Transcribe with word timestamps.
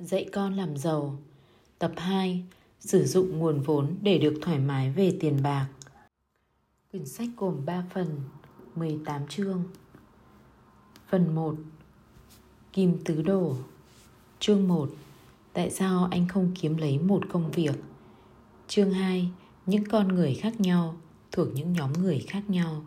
Dạy 0.00 0.28
con 0.32 0.56
làm 0.56 0.76
giàu. 0.76 1.18
Tập 1.78 1.92
2 1.96 2.44
Sử 2.80 3.04
dụng 3.04 3.38
nguồn 3.38 3.60
vốn 3.60 3.96
để 4.02 4.18
được 4.18 4.38
thoải 4.42 4.58
mái 4.58 4.90
về 4.90 5.16
tiền 5.20 5.42
bạc. 5.42 5.68
Quyển 6.90 7.06
sách 7.06 7.28
gồm 7.36 7.64
3 7.66 7.84
phần 7.94 8.20
18 8.76 9.26
chương. 9.28 9.64
Phần 11.08 11.34
1 11.34 11.54
Kim 12.72 12.98
Tứ 13.04 13.22
Đổ 13.22 13.56
Chương 14.38 14.68
1 14.68 14.90
Tại 15.52 15.70
sao 15.70 16.08
anh 16.10 16.28
không 16.28 16.52
kiếm 16.60 16.76
lấy 16.76 16.98
một 16.98 17.22
công 17.32 17.50
việc? 17.50 17.74
Chương 18.68 18.92
2 18.92 19.30
Những 19.66 19.84
con 19.84 20.08
người 20.08 20.34
khác 20.34 20.60
nhau 20.60 20.96
thuộc 21.32 21.48
những 21.54 21.72
nhóm 21.72 21.92
người 21.92 22.24
khác 22.28 22.42
nhau. 22.50 22.84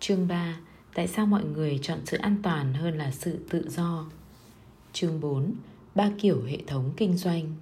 Chương 0.00 0.28
3 0.28 0.60
Tại 0.94 1.08
sao 1.08 1.26
mọi 1.26 1.44
người 1.44 1.78
chọn 1.82 1.98
sự 2.06 2.16
an 2.16 2.36
toàn 2.42 2.74
hơn 2.74 2.98
là 2.98 3.10
sự 3.10 3.38
tự 3.50 3.68
do? 3.70 4.06
Chương 4.92 5.20
4 5.20 5.54
ba 5.94 6.10
kiểu 6.18 6.42
hệ 6.42 6.58
thống 6.66 6.92
kinh 6.96 7.16
doanh. 7.16 7.54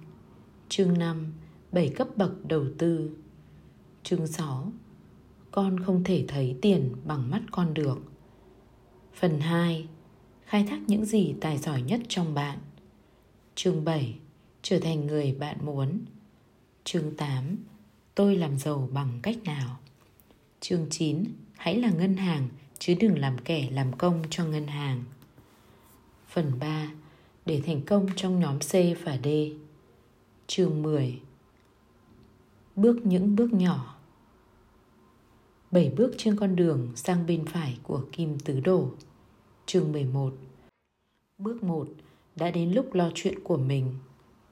Chương 0.69 0.99
5, 0.99 1.33
7 1.71 1.89
cấp 1.89 2.07
bậc 2.15 2.45
đầu 2.45 2.65
tư. 2.77 3.11
Chương 4.03 4.27
6, 4.27 4.71
con 5.51 5.79
không 5.79 6.03
thể 6.03 6.25
thấy 6.27 6.55
tiền 6.61 6.95
bằng 7.05 7.31
mắt 7.31 7.41
con 7.51 7.73
được. 7.73 7.99
Phần 9.13 9.39
2, 9.39 9.87
khai 10.45 10.65
thác 10.69 10.79
những 10.87 11.05
gì 11.05 11.35
tài 11.41 11.57
giỏi 11.57 11.81
nhất 11.81 12.01
trong 12.07 12.33
bạn. 12.33 12.57
Chương 13.55 13.85
7, 13.85 14.15
trở 14.61 14.79
thành 14.79 15.07
người 15.07 15.35
bạn 15.39 15.57
muốn. 15.65 15.99
Chương 16.83 17.15
8, 17.15 17.57
tôi 18.15 18.35
làm 18.35 18.57
giàu 18.59 18.89
bằng 18.93 19.19
cách 19.21 19.37
nào. 19.43 19.79
Chương 20.59 20.87
9, 20.89 21.23
hãy 21.57 21.75
là 21.75 21.89
ngân 21.91 22.17
hàng 22.17 22.49
chứ 22.79 22.95
đừng 22.99 23.19
làm 23.19 23.37
kẻ 23.37 23.69
làm 23.71 23.93
công 23.93 24.23
cho 24.29 24.45
ngân 24.45 24.67
hàng. 24.67 25.03
Phần 26.27 26.59
3, 26.59 26.91
để 27.45 27.61
thành 27.65 27.81
công 27.81 28.07
trong 28.15 28.39
nhóm 28.39 28.59
C 28.59 28.73
và 29.03 29.17
D. 29.23 29.27
Chương 30.47 30.81
10 30.81 31.19
Bước 32.75 32.99
những 33.03 33.35
bước 33.35 33.53
nhỏ. 33.53 33.97
Bảy 35.71 35.93
bước 35.97 36.13
trên 36.17 36.35
con 36.35 36.55
đường 36.55 36.91
sang 36.95 37.25
bên 37.25 37.45
phải 37.45 37.77
của 37.83 38.03
Kim 38.11 38.39
Tứ 38.39 38.59
Đổ 38.59 38.89
Chương 39.65 39.91
11 39.91 40.33
Bước 41.37 41.63
1 41.63 41.87
Đã 42.35 42.51
đến 42.51 42.71
lúc 42.71 42.93
lo 42.93 43.11
chuyện 43.15 43.43
của 43.43 43.57
mình. 43.57 43.93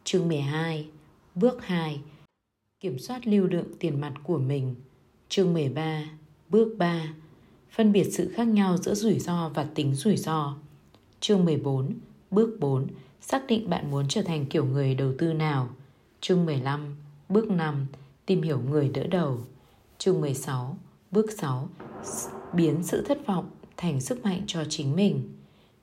Chương 0.03 0.27
12 0.27 0.89
Bước 1.35 1.65
2 1.65 2.01
Kiểm 2.79 2.99
soát 2.99 3.27
lưu 3.27 3.47
lượng 3.47 3.67
tiền 3.79 4.01
mặt 4.01 4.13
của 4.23 4.37
mình. 4.37 4.75
Chương 5.29 5.53
13 5.53 6.03
Bước 6.49 6.75
3 6.77 7.13
Phân 7.71 7.91
biệt 7.91 8.09
sự 8.11 8.31
khác 8.35 8.47
nhau 8.47 8.77
giữa 8.77 8.93
rủi 8.93 9.19
ro 9.19 9.49
và 9.49 9.63
tính 9.75 9.95
rủi 9.95 10.17
ro. 10.17 10.57
Chương 11.19 11.45
14 11.45 11.93
Bước 12.31 12.57
4. 12.59 12.87
Xác 13.21 13.47
định 13.47 13.69
bạn 13.69 13.91
muốn 13.91 14.07
trở 14.07 14.21
thành 14.21 14.45
kiểu 14.45 14.65
người 14.65 14.95
đầu 14.95 15.13
tư 15.17 15.33
nào. 15.33 15.69
Chương 16.21 16.45
15. 16.45 16.95
Bước 17.29 17.49
5. 17.49 17.87
Tìm 18.25 18.41
hiểu 18.41 18.59
người 18.69 18.89
đỡ 18.89 19.03
đầu. 19.03 19.37
Chương 19.97 20.21
16. 20.21 20.77
Bước 21.11 21.31
6. 21.31 21.69
Biến 22.53 22.83
sự 22.83 23.03
thất 23.07 23.27
vọng 23.27 23.49
thành 23.77 24.01
sức 24.01 24.23
mạnh 24.23 24.41
cho 24.47 24.63
chính 24.69 24.95
mình. 24.95 25.29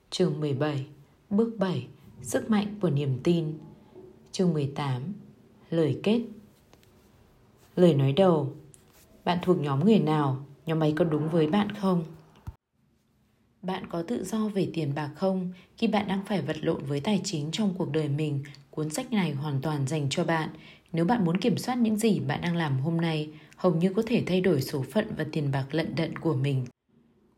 Chương 0.09 0.39
17. 0.39 0.85
Bước 1.29 1.53
7. 1.59 1.87
Sức 2.21 2.49
mạnh 2.49 2.75
của 2.81 2.89
niềm 2.89 3.19
tin. 3.23 3.57
Chương 4.31 4.53
18. 4.53 5.01
Lời 5.69 5.99
kết. 6.03 6.21
Lời 7.75 7.93
nói 7.93 8.13
đầu. 8.13 8.53
Bạn 9.25 9.37
thuộc 9.41 9.59
nhóm 9.59 9.85
người 9.85 9.99
nào? 9.99 10.45
Nhóm 10.65 10.83
ấy 10.83 10.93
có 10.97 11.05
đúng 11.05 11.29
với 11.29 11.47
bạn 11.47 11.71
không? 11.71 12.03
Bạn 13.67 13.83
có 13.89 14.01
tự 14.01 14.23
do 14.23 14.47
về 14.47 14.69
tiền 14.73 14.91
bạc 14.95 15.09
không? 15.15 15.51
Khi 15.77 15.87
bạn 15.87 16.07
đang 16.07 16.25
phải 16.25 16.41
vật 16.41 16.57
lộn 16.61 16.85
với 16.85 16.99
tài 16.99 17.21
chính 17.23 17.49
trong 17.51 17.73
cuộc 17.77 17.91
đời 17.91 18.09
mình, 18.09 18.43
cuốn 18.69 18.89
sách 18.89 19.11
này 19.11 19.31
hoàn 19.31 19.61
toàn 19.61 19.87
dành 19.87 20.07
cho 20.09 20.23
bạn. 20.23 20.49
Nếu 20.93 21.05
bạn 21.05 21.25
muốn 21.25 21.37
kiểm 21.37 21.57
soát 21.57 21.75
những 21.75 21.97
gì 21.97 22.19
bạn 22.19 22.41
đang 22.41 22.55
làm 22.55 22.79
hôm 22.79 22.97
nay, 22.97 23.29
hầu 23.55 23.75
như 23.75 23.93
có 23.93 24.01
thể 24.05 24.23
thay 24.25 24.41
đổi 24.41 24.61
số 24.61 24.85
phận 24.91 25.07
và 25.17 25.25
tiền 25.31 25.51
bạc 25.51 25.65
lận 25.71 25.95
đận 25.95 26.17
của 26.17 26.33
mình. 26.33 26.65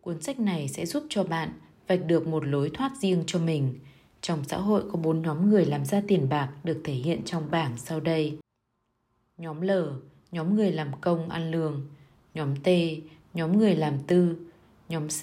Cuốn 0.01 0.21
sách 0.21 0.39
này 0.39 0.67
sẽ 0.67 0.85
giúp 0.85 1.03
cho 1.09 1.23
bạn 1.23 1.51
vạch 1.87 2.05
được 2.05 2.27
một 2.27 2.45
lối 2.45 2.71
thoát 2.73 2.91
riêng 3.01 3.23
cho 3.27 3.39
mình. 3.39 3.79
Trong 4.21 4.43
xã 4.43 4.57
hội 4.57 4.83
có 4.91 4.99
bốn 4.99 5.21
nhóm 5.21 5.49
người 5.49 5.65
làm 5.65 5.85
ra 5.85 6.01
tiền 6.07 6.29
bạc 6.29 6.49
được 6.63 6.81
thể 6.83 6.93
hiện 6.93 7.21
trong 7.25 7.51
bảng 7.51 7.77
sau 7.77 7.99
đây. 7.99 8.37
Nhóm 9.37 9.61
L, 9.61 9.71
nhóm 10.31 10.55
người 10.55 10.71
làm 10.71 10.91
công 11.01 11.29
ăn 11.29 11.51
lương. 11.51 11.87
Nhóm 12.33 12.55
T, 12.55 12.67
nhóm 13.33 13.57
người 13.57 13.75
làm 13.75 13.99
tư. 14.07 14.35
Nhóm 14.89 15.07
C, 15.07 15.21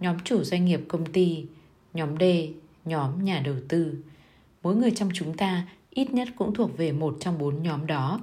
nhóm 0.00 0.16
chủ 0.24 0.44
doanh 0.44 0.64
nghiệp 0.64 0.80
công 0.88 1.06
ty, 1.06 1.46
nhóm 1.94 2.18
D, 2.20 2.22
nhóm 2.84 3.24
nhà 3.24 3.42
đầu 3.44 3.54
tư. 3.68 3.94
Mỗi 4.62 4.76
người 4.76 4.90
trong 4.90 5.10
chúng 5.14 5.36
ta 5.36 5.68
ít 5.90 6.10
nhất 6.10 6.28
cũng 6.36 6.54
thuộc 6.54 6.76
về 6.76 6.92
một 6.92 7.16
trong 7.20 7.38
bốn 7.38 7.62
nhóm 7.62 7.86
đó. 7.86 8.20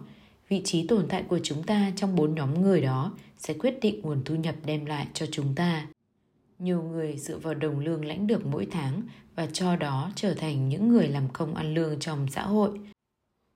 Vị 0.50 0.62
trí 0.66 0.88
tồn 0.88 1.06
tại 1.10 1.24
của 1.24 1.40
chúng 1.44 1.64
ta 1.64 1.92
trong 1.96 2.16
bốn 2.16 2.36
nhóm 2.36 2.62
người 2.62 2.82
đó 2.82 3.14
sẽ 3.38 3.54
quyết 3.54 3.80
định 3.82 4.02
nguồn 4.02 4.24
thu 4.26 4.36
nhập 4.36 4.56
đem 4.66 4.86
lại 4.86 5.08
cho 5.14 5.26
chúng 5.32 5.56
ta. 5.56 5.88
Nhiều 6.60 6.84
người 6.84 7.18
dựa 7.18 7.38
vào 7.38 7.54
đồng 7.54 7.80
lương 7.80 8.06
lãnh 8.06 8.28
được 8.28 8.46
mỗi 8.46 8.68
tháng 8.72 9.02
và 9.36 9.48
cho 9.54 9.76
đó 9.76 10.12
trở 10.16 10.34
thành 10.34 10.70
những 10.70 10.90
người 10.90 11.08
làm 11.08 11.28
công 11.34 11.56
ăn 11.56 11.74
lương 11.74 12.00
trong 12.00 12.28
xã 12.28 12.42
hội. 12.44 12.80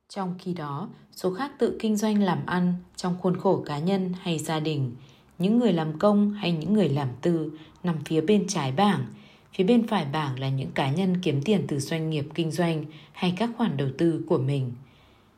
Trong 0.09 0.35
khi 0.39 0.53
đó, 0.53 0.89
số 1.11 1.33
khác 1.33 1.51
tự 1.59 1.77
kinh 1.79 1.97
doanh 1.97 2.23
làm 2.23 2.45
ăn 2.45 2.73
trong 2.95 3.17
khuôn 3.21 3.37
khổ 3.37 3.63
cá 3.65 3.79
nhân 3.79 4.13
hay 4.21 4.39
gia 4.39 4.59
đình– 4.59 4.95
những 5.39 5.59
người 5.59 5.73
làm 5.73 5.99
công 5.99 6.33
hay 6.33 6.51
những 6.51 6.73
người 6.73 6.89
làm 6.89 7.07
tư 7.21 7.51
nằm 7.83 7.95
phía 8.05 8.21
bên 8.21 8.47
trái 8.47 8.71
bảng. 8.71 9.05
Phía 9.53 9.63
bên 9.63 9.87
phải 9.87 10.05
bảng 10.05 10.39
là 10.39 10.49
những 10.49 10.71
cá 10.71 10.91
nhân 10.91 11.21
kiếm 11.21 11.41
tiền 11.45 11.63
từ 11.67 11.79
doanh 11.79 12.09
nghiệp 12.09 12.25
kinh 12.33 12.51
doanh 12.51 12.85
hay 13.11 13.33
các 13.37 13.49
khoản 13.57 13.77
đầu 13.77 13.89
tư 13.97 14.23
của 14.27 14.37
mình. 14.37 14.71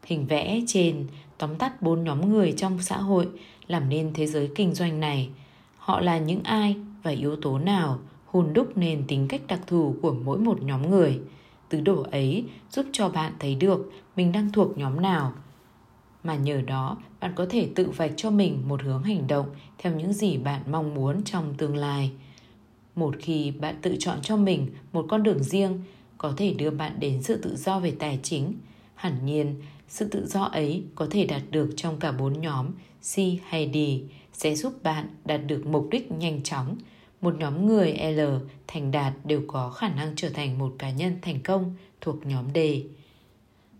Hình 0.06 0.26
vẽ 0.26 0.62
trên 0.68 1.08
tóm 1.38 1.56
tắt 1.56 1.82
bốn 1.82 2.04
nhóm 2.04 2.30
người 2.30 2.52
trong 2.52 2.82
xã 2.82 2.98
hội 2.98 3.28
làm 3.68 3.90
nên 3.90 4.14
thế 4.14 4.28
giới 4.28 4.50
kinh 4.56 4.74
doanh 4.74 5.00
này. 5.00 5.30
Họ 5.78 6.02
là 6.02 6.18
những 6.18 6.44
ai 6.44 6.76
và 7.04 7.12
yếu 7.12 7.36
tố 7.36 7.60
nào 7.60 8.00
hùn 8.26 8.54
đúc 8.54 8.78
nên 8.78 9.04
tính 9.08 9.28
cách 9.28 9.42
đặc 9.48 9.60
thù 9.68 9.96
của 10.02 10.16
mỗi 10.24 10.38
một 10.38 10.62
nhóm 10.62 10.90
người. 10.90 11.20
Tứ 11.70 11.82
đồ 11.82 12.06
ấy 12.12 12.46
giúp 12.72 12.86
cho 12.92 13.10
bạn 13.10 13.34
thấy 13.40 13.56
được 13.56 13.92
mình 14.16 14.32
đang 14.32 14.52
thuộc 14.52 14.78
nhóm 14.78 15.02
nào– 15.02 15.34
mà 16.24 16.36
nhờ 16.36 16.62
đó, 16.62 16.98
bạn 17.20 17.32
có 17.36 17.46
thể 17.50 17.70
tự 17.76 17.90
vạch 17.90 18.12
cho 18.18 18.30
mình 18.30 18.64
một 18.68 18.82
hướng 18.84 19.04
hành 19.04 19.28
động 19.28 19.46
theo 19.78 19.96
những 19.96 20.14
gì 20.14 20.38
bạn 20.38 20.62
mong 20.72 20.94
muốn 20.94 21.24
trong 21.24 21.54
tương 21.58 21.76
lai. 21.76 22.12
Một 22.96 23.16
khi 23.20 23.52
bạn 23.52 23.76
tự 23.82 23.96
chọn 24.00 24.18
cho 24.22 24.38
mình 24.38 24.68
một 24.94 25.06
con 25.10 25.24
đường 25.24 25.44
riêng, 25.44 25.82
có 26.18 26.34
thể 26.38 26.54
đưa 26.54 26.70
bạn 26.70 27.00
đến 27.00 27.24
sự 27.24 27.36
tự 27.36 27.56
do 27.56 27.80
về 27.80 27.94
tài 28.00 28.20
chính. 28.24 28.54
Hẳn 28.96 29.26
nhiên, 29.26 29.56
sự 29.88 30.08
tự 30.08 30.28
do 30.28 30.44
ấy 30.44 30.84
có 30.96 31.08
thể 31.12 31.26
đạt 31.26 31.42
được 31.52 31.70
trong 31.76 32.00
cả 32.00 32.12
bốn 32.12 32.42
nhóm, 32.42 32.68
C 33.14 33.18
hay 33.48 33.72
D, 33.74 33.78
sẽ 34.34 34.56
giúp 34.56 34.84
bạn 34.84 35.10
đạt 35.26 35.42
được 35.48 35.66
mục 35.66 35.88
đích 35.92 36.12
nhanh 36.12 36.44
chóng. 36.44 36.78
Một 37.22 37.36
nhóm 37.40 37.66
người 37.66 37.94
L 37.94 38.20
thành 38.68 38.92
đạt 38.92 39.14
đều 39.24 39.42
có 39.48 39.70
khả 39.70 39.90
năng 39.90 40.14
trở 40.16 40.30
thành 40.30 40.58
một 40.58 40.76
cá 40.78 40.90
nhân 40.90 41.18
thành 41.22 41.40
công 41.44 41.76
thuộc 42.02 42.26
nhóm 42.26 42.46
D 42.56 42.58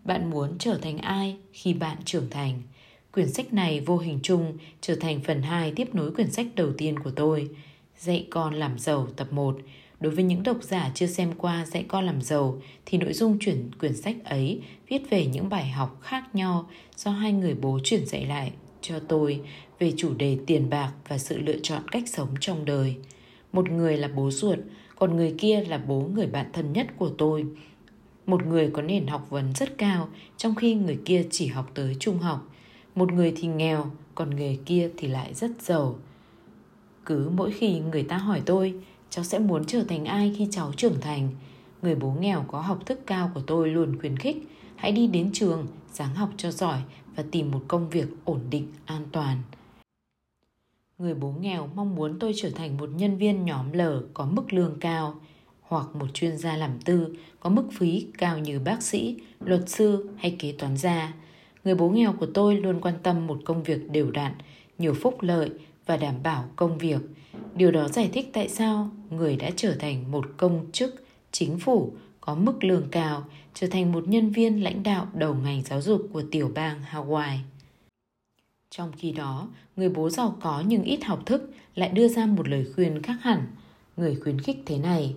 bạn 0.04 0.30
muốn 0.30 0.58
trở 0.58 0.78
thành 0.82 0.98
ai 0.98 1.36
khi 1.52 1.74
bạn 1.74 1.96
trưởng 2.04 2.30
thành. 2.30 2.62
Quyển 3.12 3.32
sách 3.32 3.52
này 3.52 3.80
vô 3.80 3.98
hình 3.98 4.18
chung 4.22 4.56
trở 4.80 4.94
thành 4.94 5.20
phần 5.20 5.42
2 5.42 5.72
tiếp 5.76 5.94
nối 5.94 6.12
quyển 6.12 6.30
sách 6.30 6.46
đầu 6.54 6.72
tiên 6.78 6.98
của 6.98 7.10
tôi, 7.10 7.48
Dạy 7.98 8.26
con 8.30 8.54
làm 8.54 8.78
giàu 8.78 9.06
tập 9.16 9.32
1. 9.32 9.58
Đối 10.00 10.12
với 10.14 10.24
những 10.24 10.42
độc 10.42 10.62
giả 10.62 10.90
chưa 10.94 11.06
xem 11.06 11.32
qua 11.38 11.66
Dạy 11.66 11.84
con 11.88 12.06
làm 12.06 12.22
giàu 12.22 12.60
thì 12.86 12.98
nội 12.98 13.12
dung 13.12 13.38
chuyển 13.38 13.70
quyển 13.80 13.96
sách 13.96 14.16
ấy 14.24 14.60
viết 14.88 15.10
về 15.10 15.26
những 15.26 15.48
bài 15.48 15.68
học 15.68 15.98
khác 16.02 16.34
nhau 16.34 16.70
do 16.96 17.10
hai 17.10 17.32
người 17.32 17.54
bố 17.54 17.78
chuyển 17.84 18.06
dạy 18.06 18.26
lại 18.26 18.52
cho 18.80 18.98
tôi 18.98 19.40
về 19.78 19.92
chủ 19.96 20.14
đề 20.14 20.38
tiền 20.46 20.70
bạc 20.70 20.92
và 21.08 21.18
sự 21.18 21.38
lựa 21.38 21.58
chọn 21.62 21.88
cách 21.88 22.08
sống 22.08 22.28
trong 22.40 22.64
đời. 22.64 22.94
Một 23.52 23.70
người 23.70 23.96
là 23.96 24.08
bố 24.08 24.30
ruột, 24.30 24.58
còn 24.96 25.16
người 25.16 25.34
kia 25.38 25.64
là 25.68 25.78
bố 25.78 26.00
người 26.14 26.26
bạn 26.26 26.46
thân 26.52 26.72
nhất 26.72 26.86
của 26.96 27.10
tôi 27.18 27.44
một 28.26 28.46
người 28.46 28.70
có 28.72 28.82
nền 28.82 29.06
học 29.06 29.26
vấn 29.30 29.52
rất 29.54 29.78
cao, 29.78 30.08
trong 30.36 30.54
khi 30.54 30.74
người 30.74 30.98
kia 31.04 31.26
chỉ 31.30 31.46
học 31.46 31.70
tới 31.74 31.96
trung 32.00 32.18
học. 32.18 32.46
Một 32.94 33.12
người 33.12 33.32
thì 33.36 33.48
nghèo, 33.48 33.90
còn 34.14 34.30
người 34.30 34.60
kia 34.66 34.90
thì 34.96 35.08
lại 35.08 35.34
rất 35.34 35.50
giàu. 35.62 35.98
Cứ 37.06 37.30
mỗi 37.36 37.52
khi 37.52 37.80
người 37.80 38.02
ta 38.02 38.16
hỏi 38.16 38.42
tôi, 38.46 38.74
cháu 39.10 39.24
sẽ 39.24 39.38
muốn 39.38 39.64
trở 39.64 39.84
thành 39.84 40.04
ai 40.04 40.34
khi 40.38 40.48
cháu 40.50 40.72
trưởng 40.76 41.00
thành, 41.00 41.28
người 41.82 41.94
bố 41.94 42.10
nghèo 42.20 42.44
có 42.48 42.60
học 42.60 42.86
thức 42.86 43.00
cao 43.06 43.30
của 43.34 43.40
tôi 43.40 43.68
luôn 43.68 43.98
khuyến 44.00 44.16
khích 44.16 44.36
hãy 44.76 44.92
đi 44.92 45.06
đến 45.06 45.30
trường, 45.32 45.66
sáng 45.92 46.14
học 46.14 46.30
cho 46.36 46.50
giỏi 46.50 46.78
và 47.16 47.24
tìm 47.30 47.50
một 47.50 47.62
công 47.68 47.90
việc 47.90 48.08
ổn 48.24 48.40
định, 48.50 48.66
an 48.84 49.02
toàn. 49.12 49.38
Người 50.98 51.14
bố 51.14 51.34
nghèo 51.40 51.68
mong 51.74 51.94
muốn 51.94 52.18
tôi 52.18 52.32
trở 52.36 52.50
thành 52.50 52.76
một 52.76 52.90
nhân 52.96 53.18
viên 53.18 53.44
nhóm 53.44 53.72
L 53.72 53.80
có 54.14 54.26
mức 54.26 54.52
lương 54.52 54.76
cao, 54.80 55.20
hoặc 55.70 55.86
một 55.94 56.06
chuyên 56.14 56.36
gia 56.36 56.56
làm 56.56 56.80
tư 56.84 57.14
có 57.40 57.50
mức 57.50 57.68
phí 57.72 58.06
cao 58.18 58.38
như 58.38 58.58
bác 58.58 58.82
sĩ, 58.82 59.16
luật 59.40 59.68
sư 59.68 60.10
hay 60.16 60.36
kế 60.38 60.52
toán 60.52 60.76
gia. 60.76 61.14
Người 61.64 61.74
bố 61.74 61.88
nghèo 61.88 62.12
của 62.12 62.26
tôi 62.34 62.56
luôn 62.56 62.80
quan 62.80 62.94
tâm 63.02 63.26
một 63.26 63.40
công 63.44 63.62
việc 63.62 63.90
đều 63.90 64.10
đặn, 64.10 64.32
nhiều 64.78 64.94
phúc 64.94 65.16
lợi 65.20 65.50
và 65.86 65.96
đảm 65.96 66.14
bảo 66.22 66.44
công 66.56 66.78
việc. 66.78 67.00
Điều 67.54 67.70
đó 67.70 67.88
giải 67.88 68.10
thích 68.12 68.30
tại 68.32 68.48
sao 68.48 68.90
người 69.10 69.36
đã 69.36 69.50
trở 69.56 69.74
thành 69.74 70.10
một 70.10 70.26
công 70.36 70.66
chức 70.72 71.04
chính 71.32 71.58
phủ 71.58 71.92
có 72.20 72.34
mức 72.34 72.64
lương 72.64 72.88
cao, 72.90 73.24
trở 73.54 73.66
thành 73.66 73.92
một 73.92 74.08
nhân 74.08 74.30
viên 74.30 74.62
lãnh 74.62 74.82
đạo 74.82 75.08
đầu 75.14 75.34
ngành 75.34 75.62
giáo 75.62 75.80
dục 75.80 76.08
của 76.12 76.22
tiểu 76.30 76.50
bang 76.54 76.80
Hawaii. 76.92 77.36
Trong 78.70 78.92
khi 78.96 79.12
đó, 79.12 79.48
người 79.76 79.88
bố 79.88 80.10
giàu 80.10 80.36
có 80.40 80.62
nhưng 80.66 80.82
ít 80.82 81.04
học 81.04 81.26
thức 81.26 81.50
lại 81.74 81.88
đưa 81.88 82.08
ra 82.08 82.26
một 82.26 82.48
lời 82.48 82.66
khuyên 82.74 83.02
khác 83.02 83.16
hẳn. 83.20 83.46
Người 83.96 84.14
khuyến 84.14 84.40
khích 84.40 84.62
thế 84.66 84.78
này, 84.78 85.14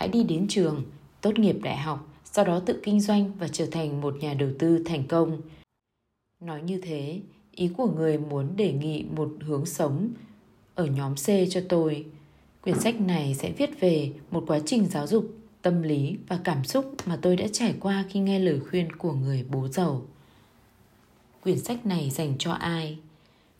hãy 0.00 0.08
đi 0.08 0.22
đến 0.22 0.46
trường, 0.48 0.82
tốt 1.20 1.38
nghiệp 1.38 1.56
đại 1.62 1.76
học, 1.76 2.08
sau 2.24 2.44
đó 2.44 2.60
tự 2.60 2.80
kinh 2.82 3.00
doanh 3.00 3.32
và 3.38 3.48
trở 3.48 3.66
thành 3.66 4.00
một 4.00 4.16
nhà 4.20 4.34
đầu 4.34 4.48
tư 4.58 4.82
thành 4.86 5.06
công. 5.06 5.40
Nói 6.42 6.62
như 6.62 6.80
thế, 6.80 7.20
ý 7.52 7.68
của 7.76 7.90
người 7.90 8.18
muốn 8.18 8.56
đề 8.56 8.72
nghị 8.72 9.04
một 9.16 9.30
hướng 9.40 9.66
sống 9.66 10.08
ở 10.74 10.86
nhóm 10.86 11.14
C 11.14 11.26
cho 11.50 11.60
tôi. 11.68 12.04
Quyển 12.60 12.80
sách 12.80 13.00
này 13.00 13.34
sẽ 13.34 13.52
viết 13.52 13.80
về 13.80 14.12
một 14.30 14.44
quá 14.46 14.60
trình 14.66 14.86
giáo 14.86 15.06
dục, 15.06 15.34
tâm 15.62 15.82
lý 15.82 16.16
và 16.28 16.40
cảm 16.44 16.64
xúc 16.64 16.94
mà 17.06 17.18
tôi 17.22 17.36
đã 17.36 17.46
trải 17.52 17.74
qua 17.80 18.04
khi 18.08 18.20
nghe 18.20 18.38
lời 18.38 18.60
khuyên 18.70 18.92
của 18.92 19.12
người 19.12 19.44
bố 19.50 19.68
giàu. 19.68 20.02
Quyển 21.42 21.58
sách 21.58 21.86
này 21.86 22.10
dành 22.10 22.34
cho 22.38 22.52
ai? 22.52 22.98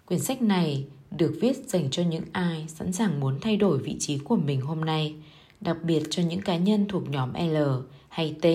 Quyển 0.07 0.21
sách 0.21 0.43
này 0.43 0.85
được 1.11 1.39
viết 1.41 1.57
dành 1.69 1.91
cho 1.91 2.03
những 2.03 2.25
ai 2.33 2.65
sẵn 2.69 2.93
sàng 2.93 3.21
muốn 3.21 3.39
thay 3.41 3.57
đổi 3.57 3.79
vị 3.79 3.97
trí 3.99 4.19
của 4.19 4.37
mình 4.37 4.61
hôm 4.61 4.81
nay, 4.81 5.15
đặc 5.61 5.77
biệt 5.83 6.03
cho 6.11 6.23
những 6.23 6.41
cá 6.41 6.57
nhân 6.57 6.87
thuộc 6.89 7.09
nhóm 7.09 7.33
L 7.35 7.57
hay 8.09 8.37
T 8.43 8.47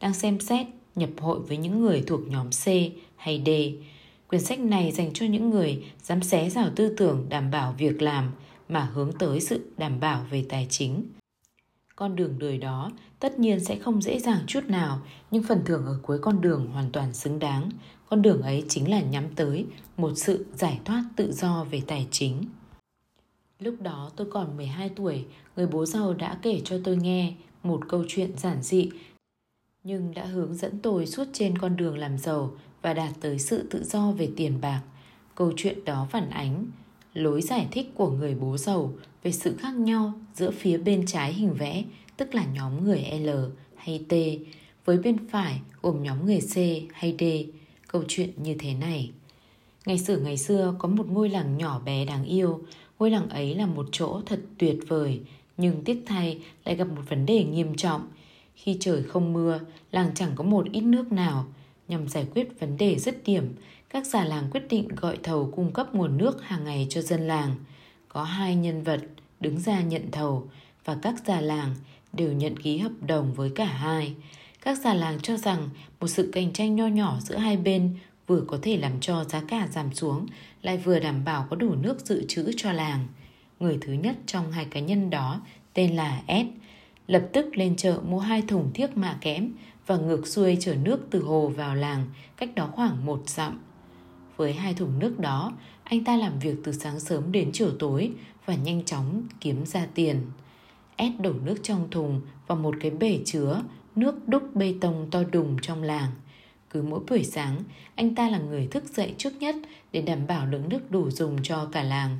đang 0.00 0.14
xem 0.14 0.40
xét 0.40 0.66
nhập 0.94 1.10
hội 1.20 1.40
với 1.40 1.56
những 1.56 1.80
người 1.80 2.04
thuộc 2.06 2.20
nhóm 2.28 2.50
C 2.50 2.66
hay 3.16 3.42
D. 3.46 3.50
Quyển 4.28 4.42
sách 4.42 4.60
này 4.60 4.92
dành 4.92 5.12
cho 5.14 5.26
những 5.26 5.50
người 5.50 5.84
dám 6.02 6.22
xé 6.22 6.50
rào 6.50 6.70
tư 6.76 6.94
tưởng 6.96 7.26
đảm 7.28 7.50
bảo 7.50 7.74
việc 7.78 8.02
làm 8.02 8.30
mà 8.68 8.90
hướng 8.94 9.12
tới 9.12 9.40
sự 9.40 9.70
đảm 9.76 10.00
bảo 10.00 10.26
về 10.30 10.44
tài 10.48 10.66
chính. 10.70 11.04
Con 11.96 12.16
đường 12.16 12.38
đời 12.38 12.58
đó 12.58 12.92
tất 13.20 13.38
nhiên 13.38 13.60
sẽ 13.60 13.78
không 13.78 14.02
dễ 14.02 14.18
dàng 14.18 14.40
chút 14.46 14.64
nào, 14.68 15.00
nhưng 15.30 15.42
phần 15.42 15.62
thưởng 15.64 15.86
ở 15.86 15.98
cuối 16.02 16.18
con 16.18 16.40
đường 16.40 16.66
hoàn 16.66 16.90
toàn 16.90 17.14
xứng 17.14 17.38
đáng. 17.38 17.70
Con 18.08 18.22
đường 18.22 18.42
ấy 18.42 18.64
chính 18.68 18.90
là 18.90 19.00
nhắm 19.00 19.24
tới 19.34 19.64
một 19.96 20.12
sự 20.16 20.46
giải 20.54 20.80
thoát 20.84 21.04
tự 21.16 21.32
do 21.32 21.64
về 21.70 21.82
tài 21.86 22.06
chính. 22.10 22.42
Lúc 23.60 23.74
đó 23.80 24.10
tôi 24.16 24.26
còn 24.30 24.56
12 24.56 24.88
tuổi, 24.88 25.24
người 25.56 25.66
bố 25.66 25.86
giàu 25.86 26.14
đã 26.14 26.38
kể 26.42 26.60
cho 26.64 26.78
tôi 26.84 26.96
nghe 26.96 27.34
một 27.62 27.80
câu 27.88 28.04
chuyện 28.08 28.38
giản 28.38 28.62
dị 28.62 28.90
nhưng 29.86 30.14
đã 30.14 30.24
hướng 30.24 30.54
dẫn 30.54 30.78
tôi 30.82 31.06
suốt 31.06 31.24
trên 31.32 31.58
con 31.58 31.76
đường 31.76 31.98
làm 31.98 32.18
giàu 32.18 32.52
và 32.82 32.94
đạt 32.94 33.12
tới 33.20 33.38
sự 33.38 33.68
tự 33.70 33.84
do 33.84 34.10
về 34.10 34.28
tiền 34.36 34.60
bạc. 34.60 34.82
Câu 35.34 35.52
chuyện 35.56 35.84
đó 35.84 36.06
phản 36.10 36.30
ánh 36.30 36.66
lối 37.14 37.42
giải 37.42 37.68
thích 37.70 37.90
của 37.94 38.10
người 38.10 38.34
bố 38.34 38.56
giàu 38.56 38.92
về 39.22 39.32
sự 39.32 39.56
khác 39.58 39.74
nhau 39.74 40.12
giữa 40.34 40.50
phía 40.50 40.78
bên 40.78 41.06
trái 41.06 41.32
hình 41.32 41.54
vẽ, 41.54 41.84
tức 42.16 42.34
là 42.34 42.44
nhóm 42.44 42.84
người 42.84 43.04
L 43.20 43.28
hay 43.76 44.04
T, 44.08 44.12
với 44.84 44.98
bên 44.98 45.28
phải 45.28 45.60
gồm 45.82 46.02
nhóm 46.02 46.26
người 46.26 46.40
C 46.40 46.56
hay 46.92 47.16
D. 47.18 47.22
Câu 47.88 48.02
chuyện 48.08 48.30
như 48.36 48.56
thế 48.58 48.74
này. 48.74 49.10
Ngày 49.86 49.98
xưa 49.98 50.16
ngày 50.16 50.36
xưa 50.36 50.74
có 50.78 50.88
một 50.88 51.06
ngôi 51.08 51.28
làng 51.28 51.58
nhỏ 51.58 51.80
bé 51.84 52.04
đáng 52.04 52.24
yêu. 52.24 52.60
Ngôi 52.98 53.10
làng 53.10 53.28
ấy 53.28 53.54
là 53.54 53.66
một 53.66 53.86
chỗ 53.92 54.20
thật 54.26 54.40
tuyệt 54.58 54.76
vời, 54.88 55.20
nhưng 55.56 55.84
tiếc 55.84 56.02
thay 56.06 56.38
lại 56.64 56.76
gặp 56.76 56.88
một 56.88 57.02
vấn 57.08 57.26
đề 57.26 57.44
nghiêm 57.44 57.76
trọng. 57.76 58.08
Khi 58.54 58.76
trời 58.80 59.02
không 59.02 59.32
mưa, 59.32 59.60
làng 59.92 60.10
chẳng 60.14 60.30
có 60.34 60.44
một 60.44 60.66
ít 60.72 60.80
nước 60.80 61.12
nào. 61.12 61.46
Nhằm 61.88 62.08
giải 62.08 62.26
quyết 62.34 62.60
vấn 62.60 62.76
đề 62.76 62.98
dứt 62.98 63.24
điểm, 63.24 63.54
các 63.90 64.06
già 64.06 64.24
làng 64.24 64.48
quyết 64.50 64.62
định 64.68 64.88
gọi 64.88 65.18
thầu 65.22 65.52
cung 65.56 65.72
cấp 65.72 65.94
nguồn 65.94 66.16
nước 66.18 66.42
hàng 66.42 66.64
ngày 66.64 66.86
cho 66.90 67.02
dân 67.02 67.26
làng. 67.26 67.54
Có 68.08 68.22
hai 68.22 68.56
nhân 68.56 68.82
vật 68.82 69.00
đứng 69.40 69.60
ra 69.60 69.80
nhận 69.80 70.10
thầu 70.10 70.48
và 70.84 70.96
các 71.02 71.14
già 71.26 71.40
làng 71.40 71.74
đều 72.12 72.32
nhận 72.32 72.58
ký 72.58 72.78
hợp 72.78 72.92
đồng 73.06 73.34
với 73.34 73.50
cả 73.54 73.64
hai. 73.64 74.14
Các 74.62 74.78
già 74.78 74.94
làng 74.94 75.20
cho 75.20 75.36
rằng 75.36 75.68
một 76.00 76.06
sự 76.08 76.30
cạnh 76.32 76.52
tranh 76.52 76.76
nho 76.76 76.86
nhỏ 76.86 77.18
giữa 77.20 77.36
hai 77.36 77.56
bên 77.56 77.96
vừa 78.26 78.40
có 78.46 78.58
thể 78.62 78.76
làm 78.76 79.00
cho 79.00 79.24
giá 79.24 79.42
cả 79.48 79.68
giảm 79.72 79.94
xuống, 79.94 80.26
lại 80.66 80.76
vừa 80.76 80.98
đảm 80.98 81.24
bảo 81.24 81.46
có 81.50 81.56
đủ 81.56 81.74
nước 81.74 82.06
dự 82.06 82.24
trữ 82.28 82.52
cho 82.56 82.72
làng. 82.72 83.06
Người 83.60 83.78
thứ 83.80 83.92
nhất 83.92 84.16
trong 84.26 84.52
hai 84.52 84.64
cá 84.64 84.80
nhân 84.80 85.10
đó 85.10 85.40
tên 85.74 85.96
là 85.96 86.22
S, 86.28 86.46
lập 87.06 87.28
tức 87.32 87.56
lên 87.56 87.76
chợ 87.76 88.00
mua 88.08 88.18
hai 88.18 88.42
thùng 88.42 88.70
thiếc 88.74 88.96
mạ 88.96 89.18
kẽm 89.20 89.52
và 89.86 89.96
ngược 89.96 90.26
xuôi 90.26 90.56
chở 90.60 90.74
nước 90.74 91.06
từ 91.10 91.22
hồ 91.22 91.48
vào 91.48 91.74
làng, 91.74 92.06
cách 92.36 92.54
đó 92.54 92.68
khoảng 92.72 93.06
một 93.06 93.22
dặm. 93.26 93.60
Với 94.36 94.52
hai 94.52 94.74
thùng 94.74 94.98
nước 94.98 95.18
đó, 95.18 95.52
anh 95.84 96.04
ta 96.04 96.16
làm 96.16 96.38
việc 96.38 96.54
từ 96.64 96.72
sáng 96.72 97.00
sớm 97.00 97.32
đến 97.32 97.50
chiều 97.52 97.70
tối 97.78 98.12
và 98.46 98.54
nhanh 98.54 98.84
chóng 98.84 99.22
kiếm 99.40 99.66
ra 99.66 99.86
tiền. 99.94 100.16
S 100.98 101.20
đổ 101.20 101.32
nước 101.32 101.56
trong 101.62 101.90
thùng 101.90 102.20
vào 102.46 102.58
một 102.58 102.74
cái 102.80 102.90
bể 102.90 103.20
chứa 103.24 103.62
nước 103.96 104.28
đúc 104.28 104.54
bê 104.54 104.74
tông 104.80 105.08
to 105.10 105.22
đùng 105.32 105.56
trong 105.62 105.82
làng. 105.82 106.10
Cứ 106.70 106.82
mỗi 106.82 107.00
buổi 107.08 107.24
sáng, 107.24 107.62
anh 107.94 108.14
ta 108.14 108.28
là 108.28 108.38
người 108.38 108.66
thức 108.66 108.84
dậy 108.84 109.14
trước 109.18 109.32
nhất 109.40 109.56
để 109.92 110.02
đảm 110.02 110.26
bảo 110.26 110.46
lượng 110.46 110.68
nước 110.68 110.90
đủ 110.90 111.10
dùng 111.10 111.36
cho 111.42 111.68
cả 111.72 111.82
làng. 111.82 112.18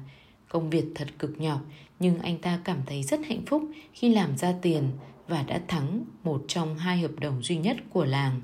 Công 0.49 0.71
việc 0.71 0.85
thật 0.95 1.09
cực 1.19 1.41
nhọc, 1.41 1.61
nhưng 1.99 2.19
anh 2.19 2.39
ta 2.39 2.61
cảm 2.65 2.79
thấy 2.87 3.03
rất 3.03 3.21
hạnh 3.27 3.43
phúc 3.47 3.63
khi 3.93 4.09
làm 4.09 4.37
ra 4.37 4.55
tiền 4.63 4.91
và 5.29 5.43
đã 5.43 5.61
thắng 5.69 6.05
một 6.25 6.45
trong 6.49 6.79
hai 6.79 6.99
hợp 6.99 7.21
đồng 7.21 7.43
duy 7.43 7.57
nhất 7.57 7.77
của 7.91 8.05
làng. 8.05 8.41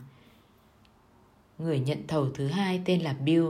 Người 1.58 1.80
nhận 1.80 1.98
thầu 2.08 2.30
thứ 2.30 2.46
hai 2.46 2.80
tên 2.84 3.00
là 3.00 3.12
Bill, 3.12 3.46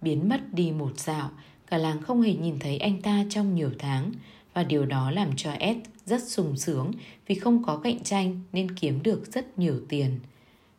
biến 0.00 0.28
mất 0.28 0.40
đi 0.52 0.72
một 0.72 1.00
dạo, 1.00 1.30
cả 1.66 1.78
làng 1.78 2.02
không 2.02 2.22
hề 2.22 2.34
nhìn 2.34 2.58
thấy 2.58 2.78
anh 2.78 3.02
ta 3.02 3.24
trong 3.30 3.54
nhiều 3.54 3.70
tháng 3.78 4.12
và 4.54 4.64
điều 4.64 4.86
đó 4.86 5.10
làm 5.10 5.36
cho 5.36 5.52
Ed 5.52 5.76
rất 6.04 6.22
sung 6.22 6.56
sướng 6.56 6.90
vì 7.26 7.34
không 7.34 7.64
có 7.64 7.76
cạnh 7.76 8.02
tranh 8.02 8.40
nên 8.52 8.74
kiếm 8.74 9.02
được 9.02 9.32
rất 9.32 9.58
nhiều 9.58 9.80
tiền. 9.88 10.18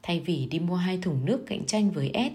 Thay 0.04 0.20
vì 0.20 0.46
đi 0.46 0.60
mua 0.60 0.76
hai 0.76 0.98
thùng 1.02 1.26
nước 1.26 1.46
cạnh 1.48 1.66
tranh 1.66 1.92
với 1.92 2.10
Ed, 2.10 2.34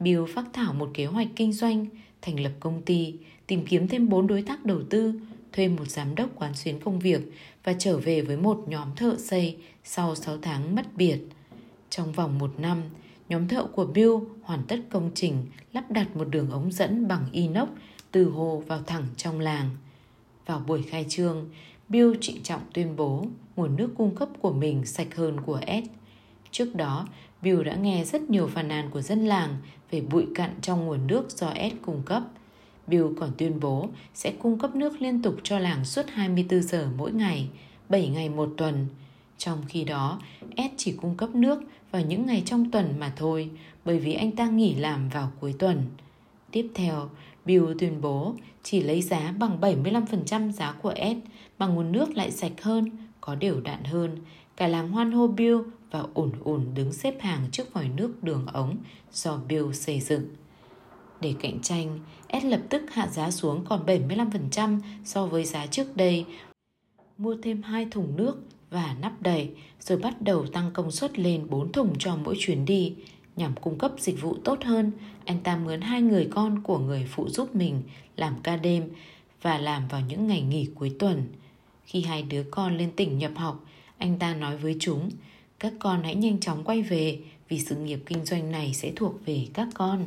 Bill 0.00 0.24
phát 0.34 0.44
thảo 0.52 0.72
một 0.72 0.90
kế 0.94 1.06
hoạch 1.06 1.28
kinh 1.36 1.52
doanh, 1.52 1.86
thành 2.22 2.40
lập 2.40 2.52
công 2.60 2.82
ty, 2.82 3.14
tìm 3.46 3.66
kiếm 3.66 3.88
thêm 3.88 4.08
bốn 4.08 4.26
đối 4.26 4.42
tác 4.42 4.64
đầu 4.64 4.82
tư, 4.90 5.20
thuê 5.52 5.68
một 5.68 5.88
giám 5.88 6.14
đốc 6.14 6.30
quán 6.36 6.54
xuyến 6.54 6.80
công 6.80 6.98
việc 6.98 7.20
và 7.64 7.74
trở 7.78 7.98
về 7.98 8.20
với 8.20 8.36
một 8.36 8.64
nhóm 8.68 8.88
thợ 8.96 9.16
xây 9.18 9.56
sau 9.84 10.14
6 10.14 10.38
tháng 10.38 10.74
mất 10.74 10.96
biệt. 10.96 11.18
Trong 11.90 12.12
vòng 12.12 12.38
một 12.38 12.54
năm, 12.58 12.82
nhóm 13.28 13.48
thợ 13.48 13.64
của 13.64 13.86
Bill 13.86 14.12
hoàn 14.42 14.62
tất 14.68 14.80
công 14.90 15.10
trình 15.14 15.46
lắp 15.72 15.90
đặt 15.90 16.16
một 16.16 16.24
đường 16.24 16.50
ống 16.50 16.72
dẫn 16.72 17.08
bằng 17.08 17.26
inox 17.32 17.68
từ 18.10 18.24
hồ 18.24 18.62
vào 18.66 18.82
thẳng 18.82 19.06
trong 19.16 19.40
làng. 19.40 19.70
Vào 20.46 20.58
buổi 20.66 20.82
khai 20.82 21.06
trương, 21.08 21.50
Bill 21.88 22.14
trịnh 22.20 22.42
trọng 22.42 22.60
tuyên 22.74 22.96
bố 22.96 23.26
nguồn 23.56 23.76
nước 23.76 23.90
cung 23.96 24.14
cấp 24.14 24.28
của 24.40 24.52
mình 24.52 24.86
sạch 24.86 25.14
hơn 25.14 25.40
của 25.40 25.60
Ed. 25.66 25.84
Trước 26.54 26.74
đó, 26.74 27.06
Bill 27.42 27.62
đã 27.62 27.74
nghe 27.74 28.04
rất 28.04 28.30
nhiều 28.30 28.46
phàn 28.46 28.68
nàn 28.68 28.90
của 28.90 29.00
dân 29.00 29.26
làng 29.26 29.56
về 29.90 30.00
bụi 30.00 30.26
cặn 30.34 30.50
trong 30.62 30.86
nguồn 30.86 31.06
nước 31.06 31.30
do 31.30 31.48
Ed 31.48 31.72
cung 31.82 32.02
cấp. 32.04 32.22
Bill 32.86 33.06
còn 33.20 33.30
tuyên 33.38 33.60
bố 33.60 33.88
sẽ 34.14 34.32
cung 34.38 34.58
cấp 34.58 34.74
nước 34.74 35.02
liên 35.02 35.22
tục 35.22 35.36
cho 35.42 35.58
làng 35.58 35.84
suốt 35.84 36.02
24 36.08 36.62
giờ 36.62 36.88
mỗi 36.96 37.12
ngày, 37.12 37.48
7 37.88 38.08
ngày 38.08 38.28
một 38.28 38.54
tuần. 38.56 38.86
Trong 39.38 39.58
khi 39.68 39.84
đó, 39.84 40.20
Ed 40.56 40.70
chỉ 40.76 40.92
cung 40.92 41.16
cấp 41.16 41.34
nước 41.34 41.62
vào 41.90 42.02
những 42.02 42.26
ngày 42.26 42.42
trong 42.46 42.70
tuần 42.70 42.94
mà 42.98 43.12
thôi, 43.16 43.50
bởi 43.84 43.98
vì 43.98 44.14
anh 44.14 44.32
ta 44.32 44.46
nghỉ 44.46 44.74
làm 44.74 45.08
vào 45.08 45.32
cuối 45.40 45.54
tuần. 45.58 45.82
Tiếp 46.50 46.70
theo, 46.74 47.10
Bill 47.44 47.64
tuyên 47.78 48.00
bố 48.00 48.34
chỉ 48.62 48.82
lấy 48.82 49.02
giá 49.02 49.34
bằng 49.38 49.60
75% 49.60 50.52
giá 50.52 50.72
của 50.72 50.92
Ed 50.96 51.16
mà 51.58 51.66
nguồn 51.66 51.92
nước 51.92 52.16
lại 52.16 52.30
sạch 52.30 52.62
hơn, 52.62 52.90
có 53.20 53.34
đều 53.34 53.60
đặn 53.60 53.84
hơn. 53.84 54.16
Cả 54.56 54.68
làng 54.68 54.90
hoan 54.90 55.12
hô 55.12 55.26
Bill 55.26 55.56
và 55.94 56.04
ổn 56.14 56.32
ổn 56.44 56.66
đứng 56.74 56.92
xếp 56.92 57.14
hàng 57.20 57.46
trước 57.52 57.72
vòi 57.72 57.88
nước 57.88 58.22
đường 58.22 58.46
ống 58.46 58.76
do 59.12 59.36
Bill 59.48 59.72
xây 59.72 60.00
dựng. 60.00 60.26
Để 61.20 61.34
cạnh 61.40 61.60
tranh, 61.62 61.98
Ed 62.28 62.44
lập 62.44 62.60
tức 62.68 62.82
hạ 62.92 63.08
giá 63.08 63.30
xuống 63.30 63.64
còn 63.64 63.86
75% 63.86 64.80
so 65.04 65.26
với 65.26 65.44
giá 65.44 65.66
trước 65.66 65.96
đây. 65.96 66.24
Mua 67.18 67.36
thêm 67.42 67.62
hai 67.62 67.86
thùng 67.90 68.16
nước 68.16 68.36
và 68.70 68.96
nắp 69.00 69.22
đầy 69.22 69.50
rồi 69.80 69.98
bắt 69.98 70.22
đầu 70.22 70.46
tăng 70.46 70.70
công 70.72 70.90
suất 70.90 71.18
lên 71.18 71.46
4 71.50 71.72
thùng 71.72 71.94
cho 71.98 72.16
mỗi 72.16 72.34
chuyến 72.38 72.64
đi. 72.64 72.94
Nhằm 73.36 73.54
cung 73.54 73.78
cấp 73.78 73.92
dịch 73.98 74.20
vụ 74.20 74.36
tốt 74.44 74.64
hơn, 74.64 74.92
anh 75.24 75.40
ta 75.40 75.56
mướn 75.56 75.80
hai 75.80 76.02
người 76.02 76.28
con 76.30 76.62
của 76.62 76.78
người 76.78 77.06
phụ 77.10 77.28
giúp 77.28 77.54
mình 77.54 77.82
làm 78.16 78.34
ca 78.42 78.56
đêm 78.56 78.90
và 79.42 79.58
làm 79.58 79.88
vào 79.88 80.00
những 80.08 80.26
ngày 80.26 80.40
nghỉ 80.42 80.68
cuối 80.74 80.96
tuần. 80.98 81.22
Khi 81.84 82.02
hai 82.02 82.22
đứa 82.22 82.42
con 82.50 82.76
lên 82.76 82.90
tỉnh 82.96 83.18
nhập 83.18 83.32
học, 83.36 83.64
anh 83.98 84.18
ta 84.18 84.34
nói 84.34 84.56
với 84.56 84.76
chúng, 84.80 85.10
các 85.64 85.72
con 85.78 86.02
hãy 86.02 86.14
nhanh 86.14 86.40
chóng 86.40 86.64
quay 86.64 86.82
về 86.82 87.18
vì 87.48 87.60
sự 87.60 87.76
nghiệp 87.76 88.00
kinh 88.06 88.24
doanh 88.24 88.50
này 88.50 88.74
sẽ 88.74 88.92
thuộc 88.96 89.26
về 89.26 89.46
các 89.54 89.68
con. 89.74 90.06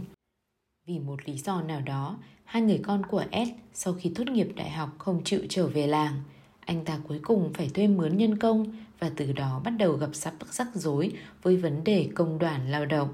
Vì 0.88 1.00
một 1.00 1.30
lý 1.30 1.38
do 1.38 1.62
nào 1.62 1.82
đó, 1.82 2.18
hai 2.46 2.62
người 2.62 2.80
con 2.84 3.06
của 3.06 3.24
s 3.32 3.50
sau 3.74 3.94
khi 3.94 4.12
tốt 4.16 4.28
nghiệp 4.28 4.48
đại 4.56 4.70
học 4.70 4.90
không 4.98 5.22
chịu 5.24 5.42
trở 5.50 5.68
về 5.68 5.88
làng. 5.88 6.14
Anh 6.60 6.86
ta 6.86 7.00
cuối 7.08 7.20
cùng 7.24 7.54
phải 7.54 7.70
thuê 7.70 7.88
mướn 7.88 8.18
nhân 8.18 8.38
công 8.38 8.66
và 9.00 9.12
từ 9.16 9.32
đó 9.32 9.62
bắt 9.64 9.72
đầu 9.72 9.94
gặp 9.94 10.10
sắp 10.14 10.34
rắc 10.50 10.68
rối 10.74 11.12
với 11.42 11.58
vấn 11.58 11.84
đề 11.84 12.10
công 12.16 12.40
đoàn 12.40 12.72
lao 12.72 12.86
động. 12.86 13.10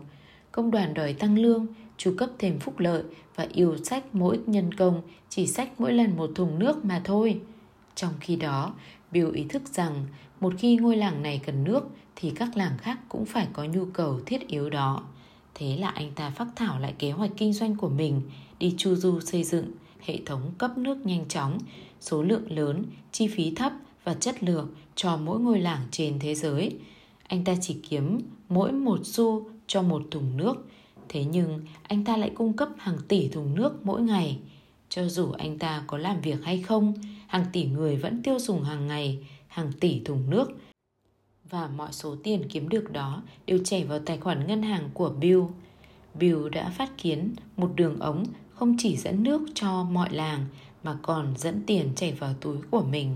Công 0.51 0.71
đoàn 0.71 0.93
đòi 0.93 1.13
tăng 1.13 1.37
lương, 1.37 1.67
chu 1.97 2.15
cấp 2.17 2.29
thêm 2.39 2.59
phúc 2.59 2.79
lợi 2.79 3.03
và 3.35 3.47
yêu 3.53 3.77
sách 3.83 4.15
mỗi 4.15 4.39
nhân 4.45 4.73
công 4.73 5.01
chỉ 5.29 5.47
sách 5.47 5.69
mỗi 5.77 5.93
lần 5.93 6.17
một 6.17 6.31
thùng 6.35 6.59
nước 6.59 6.85
mà 6.85 7.01
thôi. 7.03 7.41
Trong 7.95 8.13
khi 8.19 8.35
đó, 8.35 8.73
Bill 9.11 9.35
ý 9.35 9.43
thức 9.49 9.61
rằng 9.65 10.05
một 10.39 10.53
khi 10.57 10.75
ngôi 10.75 10.97
làng 10.97 11.23
này 11.23 11.41
cần 11.45 11.63
nước 11.63 11.89
thì 12.15 12.31
các 12.35 12.57
làng 12.57 12.77
khác 12.77 12.99
cũng 13.09 13.25
phải 13.25 13.47
có 13.53 13.63
nhu 13.63 13.85
cầu 13.85 14.21
thiết 14.25 14.47
yếu 14.47 14.69
đó. 14.69 15.03
Thế 15.55 15.77
là 15.77 15.89
anh 15.89 16.11
ta 16.11 16.29
phát 16.29 16.47
thảo 16.55 16.79
lại 16.79 16.93
kế 16.99 17.11
hoạch 17.11 17.31
kinh 17.37 17.53
doanh 17.53 17.75
của 17.75 17.89
mình, 17.89 18.21
đi 18.59 18.73
chu 18.77 18.95
du 18.95 19.19
xây 19.19 19.43
dựng 19.43 19.65
hệ 19.99 20.19
thống 20.25 20.51
cấp 20.57 20.77
nước 20.77 21.05
nhanh 21.05 21.27
chóng, 21.27 21.57
số 22.01 22.23
lượng 22.23 22.51
lớn, 22.51 22.83
chi 23.11 23.27
phí 23.27 23.51
thấp 23.55 23.71
và 24.03 24.13
chất 24.13 24.43
lượng 24.43 24.69
cho 24.95 25.17
mỗi 25.17 25.39
ngôi 25.39 25.59
làng 25.59 25.81
trên 25.91 26.19
thế 26.19 26.35
giới. 26.35 26.77
Anh 27.27 27.43
ta 27.43 27.55
chỉ 27.61 27.77
kiếm 27.89 28.19
mỗi 28.49 28.71
một 28.71 28.99
xu 29.03 29.49
cho 29.67 29.81
một 29.81 30.03
thùng 30.11 30.37
nước, 30.37 30.67
thế 31.09 31.23
nhưng 31.23 31.61
anh 31.83 32.03
ta 32.03 32.17
lại 32.17 32.31
cung 32.35 32.53
cấp 32.53 32.69
hàng 32.77 32.97
tỷ 33.07 33.27
thùng 33.27 33.55
nước 33.55 33.85
mỗi 33.85 34.01
ngày. 34.01 34.39
Cho 34.89 35.07
dù 35.07 35.31
anh 35.31 35.59
ta 35.59 35.83
có 35.87 35.97
làm 35.97 36.21
việc 36.21 36.43
hay 36.43 36.61
không, 36.61 36.93
hàng 37.27 37.45
tỷ 37.53 37.65
người 37.65 37.95
vẫn 37.95 38.23
tiêu 38.23 38.39
dùng 38.39 38.63
hàng 38.63 38.87
ngày 38.87 39.19
hàng 39.47 39.71
tỷ 39.79 40.01
thùng 40.05 40.29
nước 40.29 40.51
và 41.53 41.67
mọi 41.67 41.91
số 41.91 42.15
tiền 42.23 42.43
kiếm 42.49 42.69
được 42.69 42.91
đó 42.91 43.21
đều 43.45 43.59
chảy 43.63 43.83
vào 43.83 43.99
tài 43.99 44.17
khoản 44.17 44.47
ngân 44.47 44.63
hàng 44.63 44.89
của 44.93 45.09
Bill. 45.09 45.41
Bill 46.13 46.49
đã 46.49 46.69
phát 46.69 46.89
kiến 46.97 47.33
một 47.57 47.71
đường 47.75 47.99
ống 47.99 48.25
không 48.53 48.75
chỉ 48.79 48.97
dẫn 48.97 49.23
nước 49.23 49.41
cho 49.53 49.83
mọi 49.83 50.09
làng 50.13 50.45
mà 50.83 50.97
còn 51.01 51.33
dẫn 51.37 51.63
tiền 51.67 51.91
chảy 51.95 52.11
vào 52.11 52.33
túi 52.41 52.57
của 52.71 52.81
mình. 52.81 53.15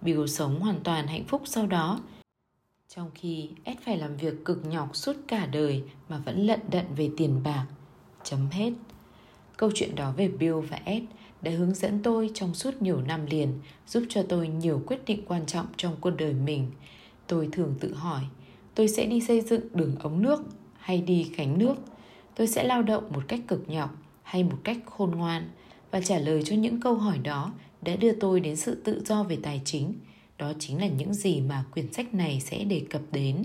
Bill 0.00 0.26
sống 0.26 0.60
hoàn 0.60 0.80
toàn 0.80 1.06
hạnh 1.06 1.24
phúc 1.24 1.42
sau 1.44 1.66
đó. 1.66 2.00
Trong 2.94 3.10
khi 3.14 3.50
Ed 3.64 3.76
phải 3.84 3.96
làm 3.96 4.16
việc 4.16 4.44
cực 4.44 4.66
nhọc 4.66 4.96
suốt 4.96 5.16
cả 5.28 5.46
đời 5.46 5.82
mà 6.08 6.18
vẫn 6.18 6.46
lận 6.46 6.60
đận 6.70 6.86
về 6.96 7.10
tiền 7.16 7.40
bạc. 7.44 7.66
Chấm 8.24 8.46
hết. 8.50 8.72
Câu 9.56 9.70
chuyện 9.74 9.94
đó 9.94 10.12
về 10.16 10.28
Bill 10.28 10.60
và 10.60 10.80
Ed 10.84 11.02
đã 11.42 11.50
hướng 11.50 11.74
dẫn 11.74 12.02
tôi 12.02 12.30
trong 12.34 12.54
suốt 12.54 12.82
nhiều 12.82 13.00
năm 13.00 13.26
liền, 13.26 13.52
giúp 13.86 14.04
cho 14.08 14.22
tôi 14.28 14.48
nhiều 14.48 14.82
quyết 14.86 15.04
định 15.06 15.22
quan 15.26 15.46
trọng 15.46 15.66
trong 15.76 15.96
cuộc 16.00 16.10
đời 16.10 16.32
mình. 16.32 16.70
Tôi 17.28 17.48
thường 17.52 17.74
tự 17.80 17.94
hỏi, 17.94 18.22
tôi 18.74 18.88
sẽ 18.88 19.06
đi 19.06 19.20
xây 19.20 19.40
dựng 19.40 19.60
đường 19.74 19.96
ống 19.98 20.22
nước 20.22 20.42
hay 20.78 21.00
đi 21.00 21.30
gánh 21.36 21.58
nước? 21.58 21.74
Tôi 22.34 22.46
sẽ 22.46 22.64
lao 22.64 22.82
động 22.82 23.12
một 23.12 23.22
cách 23.28 23.40
cực 23.48 23.68
nhọc 23.68 23.90
hay 24.22 24.44
một 24.44 24.58
cách 24.64 24.78
khôn 24.86 25.10
ngoan? 25.10 25.50
Và 25.90 26.00
trả 26.00 26.18
lời 26.18 26.42
cho 26.44 26.56
những 26.56 26.80
câu 26.80 26.94
hỏi 26.94 27.18
đó 27.18 27.52
đã 27.82 27.96
đưa 27.96 28.12
tôi 28.12 28.40
đến 28.40 28.56
sự 28.56 28.74
tự 28.84 29.02
do 29.06 29.22
về 29.22 29.38
tài 29.42 29.60
chính. 29.64 29.94
Đó 30.38 30.52
chính 30.58 30.80
là 30.80 30.86
những 30.86 31.14
gì 31.14 31.40
mà 31.40 31.64
quyển 31.70 31.92
sách 31.92 32.14
này 32.14 32.40
sẽ 32.40 32.64
đề 32.64 32.82
cập 32.90 33.02
đến. 33.12 33.44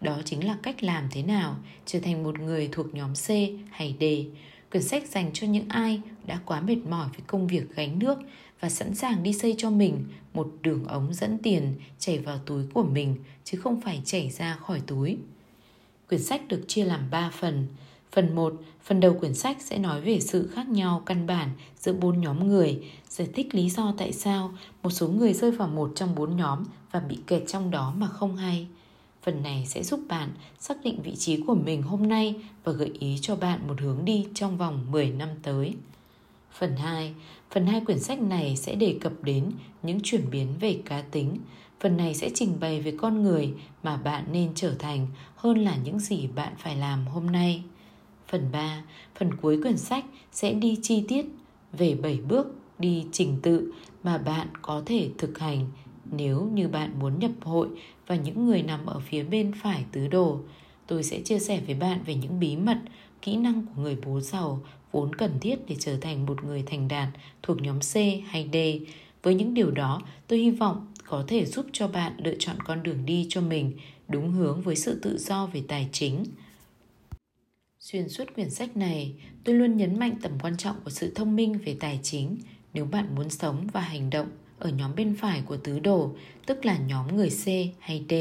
Đó 0.00 0.18
chính 0.24 0.46
là 0.46 0.56
cách 0.62 0.82
làm 0.82 1.08
thế 1.10 1.22
nào 1.22 1.56
trở 1.86 2.00
thành 2.00 2.22
một 2.22 2.38
người 2.40 2.68
thuộc 2.72 2.94
nhóm 2.94 3.14
C 3.14 3.28
hay 3.70 3.96
D 4.00 4.04
Quyển 4.72 4.82
sách 4.82 5.08
dành 5.08 5.30
cho 5.32 5.46
những 5.46 5.68
ai 5.68 6.00
đã 6.26 6.40
quá 6.46 6.60
mệt 6.60 6.76
mỏi 6.88 7.08
với 7.08 7.20
công 7.26 7.46
việc 7.46 7.62
gánh 7.74 7.98
nước 7.98 8.18
và 8.62 8.68
sẵn 8.68 8.94
sàng 8.94 9.22
đi 9.22 9.32
xây 9.32 9.54
cho 9.58 9.70
mình 9.70 10.04
một 10.34 10.52
đường 10.62 10.84
ống 10.84 11.14
dẫn 11.14 11.38
tiền 11.38 11.74
chảy 11.98 12.18
vào 12.18 12.38
túi 12.46 12.64
của 12.74 12.82
mình 12.82 13.16
chứ 13.44 13.58
không 13.58 13.80
phải 13.80 14.02
chảy 14.04 14.30
ra 14.30 14.56
khỏi 14.56 14.80
túi. 14.86 15.16
Quyển 16.08 16.22
sách 16.22 16.48
được 16.48 16.64
chia 16.68 16.84
làm 16.84 17.10
3 17.10 17.30
phần. 17.30 17.66
Phần 18.12 18.34
1, 18.34 18.54
phần 18.84 19.00
đầu 19.00 19.16
quyển 19.20 19.34
sách 19.34 19.56
sẽ 19.60 19.78
nói 19.78 20.00
về 20.00 20.20
sự 20.20 20.50
khác 20.54 20.68
nhau 20.68 21.02
căn 21.06 21.26
bản 21.26 21.48
giữa 21.78 21.92
bốn 21.92 22.20
nhóm 22.20 22.48
người, 22.48 22.90
giải 23.08 23.28
thích 23.34 23.54
lý 23.54 23.70
do 23.70 23.94
tại 23.98 24.12
sao 24.12 24.54
một 24.82 24.90
số 24.90 25.08
người 25.08 25.32
rơi 25.32 25.50
vào 25.50 25.68
một 25.68 25.92
trong 25.94 26.14
bốn 26.14 26.36
nhóm 26.36 26.64
và 26.92 27.00
bị 27.00 27.18
kẹt 27.26 27.42
trong 27.46 27.70
đó 27.70 27.94
mà 27.96 28.06
không 28.06 28.36
hay. 28.36 28.66
Phần 29.22 29.42
này 29.42 29.64
sẽ 29.66 29.82
giúp 29.82 30.00
bạn 30.08 30.30
xác 30.58 30.84
định 30.84 31.02
vị 31.02 31.16
trí 31.16 31.42
của 31.46 31.54
mình 31.54 31.82
hôm 31.82 32.08
nay 32.08 32.34
và 32.64 32.72
gợi 32.72 32.92
ý 32.98 33.18
cho 33.20 33.36
bạn 33.36 33.60
một 33.68 33.80
hướng 33.80 34.04
đi 34.04 34.26
trong 34.34 34.58
vòng 34.58 34.86
10 34.90 35.10
năm 35.10 35.28
tới. 35.42 35.74
Phần 36.58 36.76
2, 36.76 37.14
phần 37.52 37.66
2 37.66 37.80
quyển 37.80 38.00
sách 38.00 38.22
này 38.22 38.56
sẽ 38.56 38.74
đề 38.74 38.96
cập 39.00 39.12
đến 39.22 39.50
những 39.82 40.00
chuyển 40.02 40.30
biến 40.30 40.48
về 40.60 40.80
cá 40.84 41.02
tính. 41.02 41.36
Phần 41.80 41.96
này 41.96 42.14
sẽ 42.14 42.30
trình 42.34 42.56
bày 42.60 42.80
về 42.80 42.94
con 42.98 43.22
người 43.22 43.54
mà 43.82 43.96
bạn 43.96 44.24
nên 44.32 44.52
trở 44.54 44.74
thành 44.74 45.06
hơn 45.36 45.58
là 45.58 45.76
những 45.76 45.98
gì 45.98 46.26
bạn 46.34 46.52
phải 46.58 46.76
làm 46.76 47.06
hôm 47.06 47.26
nay. 47.26 47.62
Phần 48.28 48.48
3, 48.52 48.82
phần 49.18 49.36
cuối 49.36 49.62
quyển 49.62 49.76
sách 49.76 50.04
sẽ 50.32 50.52
đi 50.52 50.78
chi 50.82 51.04
tiết 51.08 51.26
về 51.72 51.94
7 51.94 52.20
bước 52.28 52.54
đi 52.78 53.04
trình 53.12 53.38
tự 53.42 53.72
mà 54.02 54.18
bạn 54.18 54.48
có 54.62 54.82
thể 54.86 55.10
thực 55.18 55.38
hành 55.38 55.66
nếu 56.12 56.48
như 56.54 56.68
bạn 56.68 56.98
muốn 57.00 57.18
nhập 57.18 57.32
hội 57.40 57.68
và 58.06 58.16
những 58.16 58.46
người 58.46 58.62
nằm 58.62 58.86
ở 58.86 59.00
phía 59.00 59.22
bên 59.22 59.52
phải 59.62 59.84
tứ 59.92 60.08
đồ. 60.08 60.40
Tôi 60.86 61.02
sẽ 61.02 61.20
chia 61.20 61.38
sẻ 61.38 61.60
với 61.66 61.74
bạn 61.74 62.00
về 62.06 62.14
những 62.14 62.40
bí 62.40 62.56
mật, 62.56 62.78
kỹ 63.22 63.36
năng 63.36 63.66
của 63.66 63.82
người 63.82 63.96
bố 64.06 64.20
giàu 64.20 64.60
vốn 64.92 65.14
cần 65.14 65.38
thiết 65.40 65.56
để 65.68 65.76
trở 65.78 65.96
thành 65.96 66.26
một 66.26 66.44
người 66.44 66.62
thành 66.66 66.88
đạt 66.88 67.08
thuộc 67.42 67.62
nhóm 67.62 67.80
C 67.80 67.94
hay 68.26 68.48
D. 68.52 68.56
Với 69.22 69.34
những 69.34 69.54
điều 69.54 69.70
đó, 69.70 70.02
tôi 70.28 70.38
hy 70.38 70.50
vọng 70.50 70.86
có 71.06 71.24
thể 71.28 71.46
giúp 71.46 71.66
cho 71.72 71.88
bạn 71.88 72.12
lựa 72.24 72.34
chọn 72.38 72.56
con 72.64 72.82
đường 72.82 73.06
đi 73.06 73.26
cho 73.28 73.40
mình 73.40 73.72
đúng 74.08 74.32
hướng 74.32 74.62
với 74.62 74.76
sự 74.76 74.98
tự 75.02 75.18
do 75.18 75.46
về 75.46 75.62
tài 75.68 75.88
chính. 75.92 76.24
Xuyên 77.78 78.08
suốt 78.08 78.34
quyển 78.34 78.50
sách 78.50 78.76
này, 78.76 79.14
tôi 79.44 79.54
luôn 79.54 79.76
nhấn 79.76 79.98
mạnh 79.98 80.14
tầm 80.22 80.32
quan 80.42 80.56
trọng 80.56 80.76
của 80.84 80.90
sự 80.90 81.12
thông 81.14 81.36
minh 81.36 81.58
về 81.64 81.76
tài 81.80 82.00
chính 82.02 82.36
nếu 82.74 82.84
bạn 82.84 83.14
muốn 83.14 83.30
sống 83.30 83.66
và 83.72 83.80
hành 83.80 84.10
động 84.10 84.28
ở 84.58 84.70
nhóm 84.70 84.94
bên 84.94 85.16
phải 85.16 85.42
của 85.46 85.56
tứ 85.56 85.78
đồ, 85.78 86.14
tức 86.46 86.64
là 86.64 86.78
nhóm 86.78 87.16
người 87.16 87.30
C 87.30 87.46
hay 87.78 88.04
D, 88.08 88.12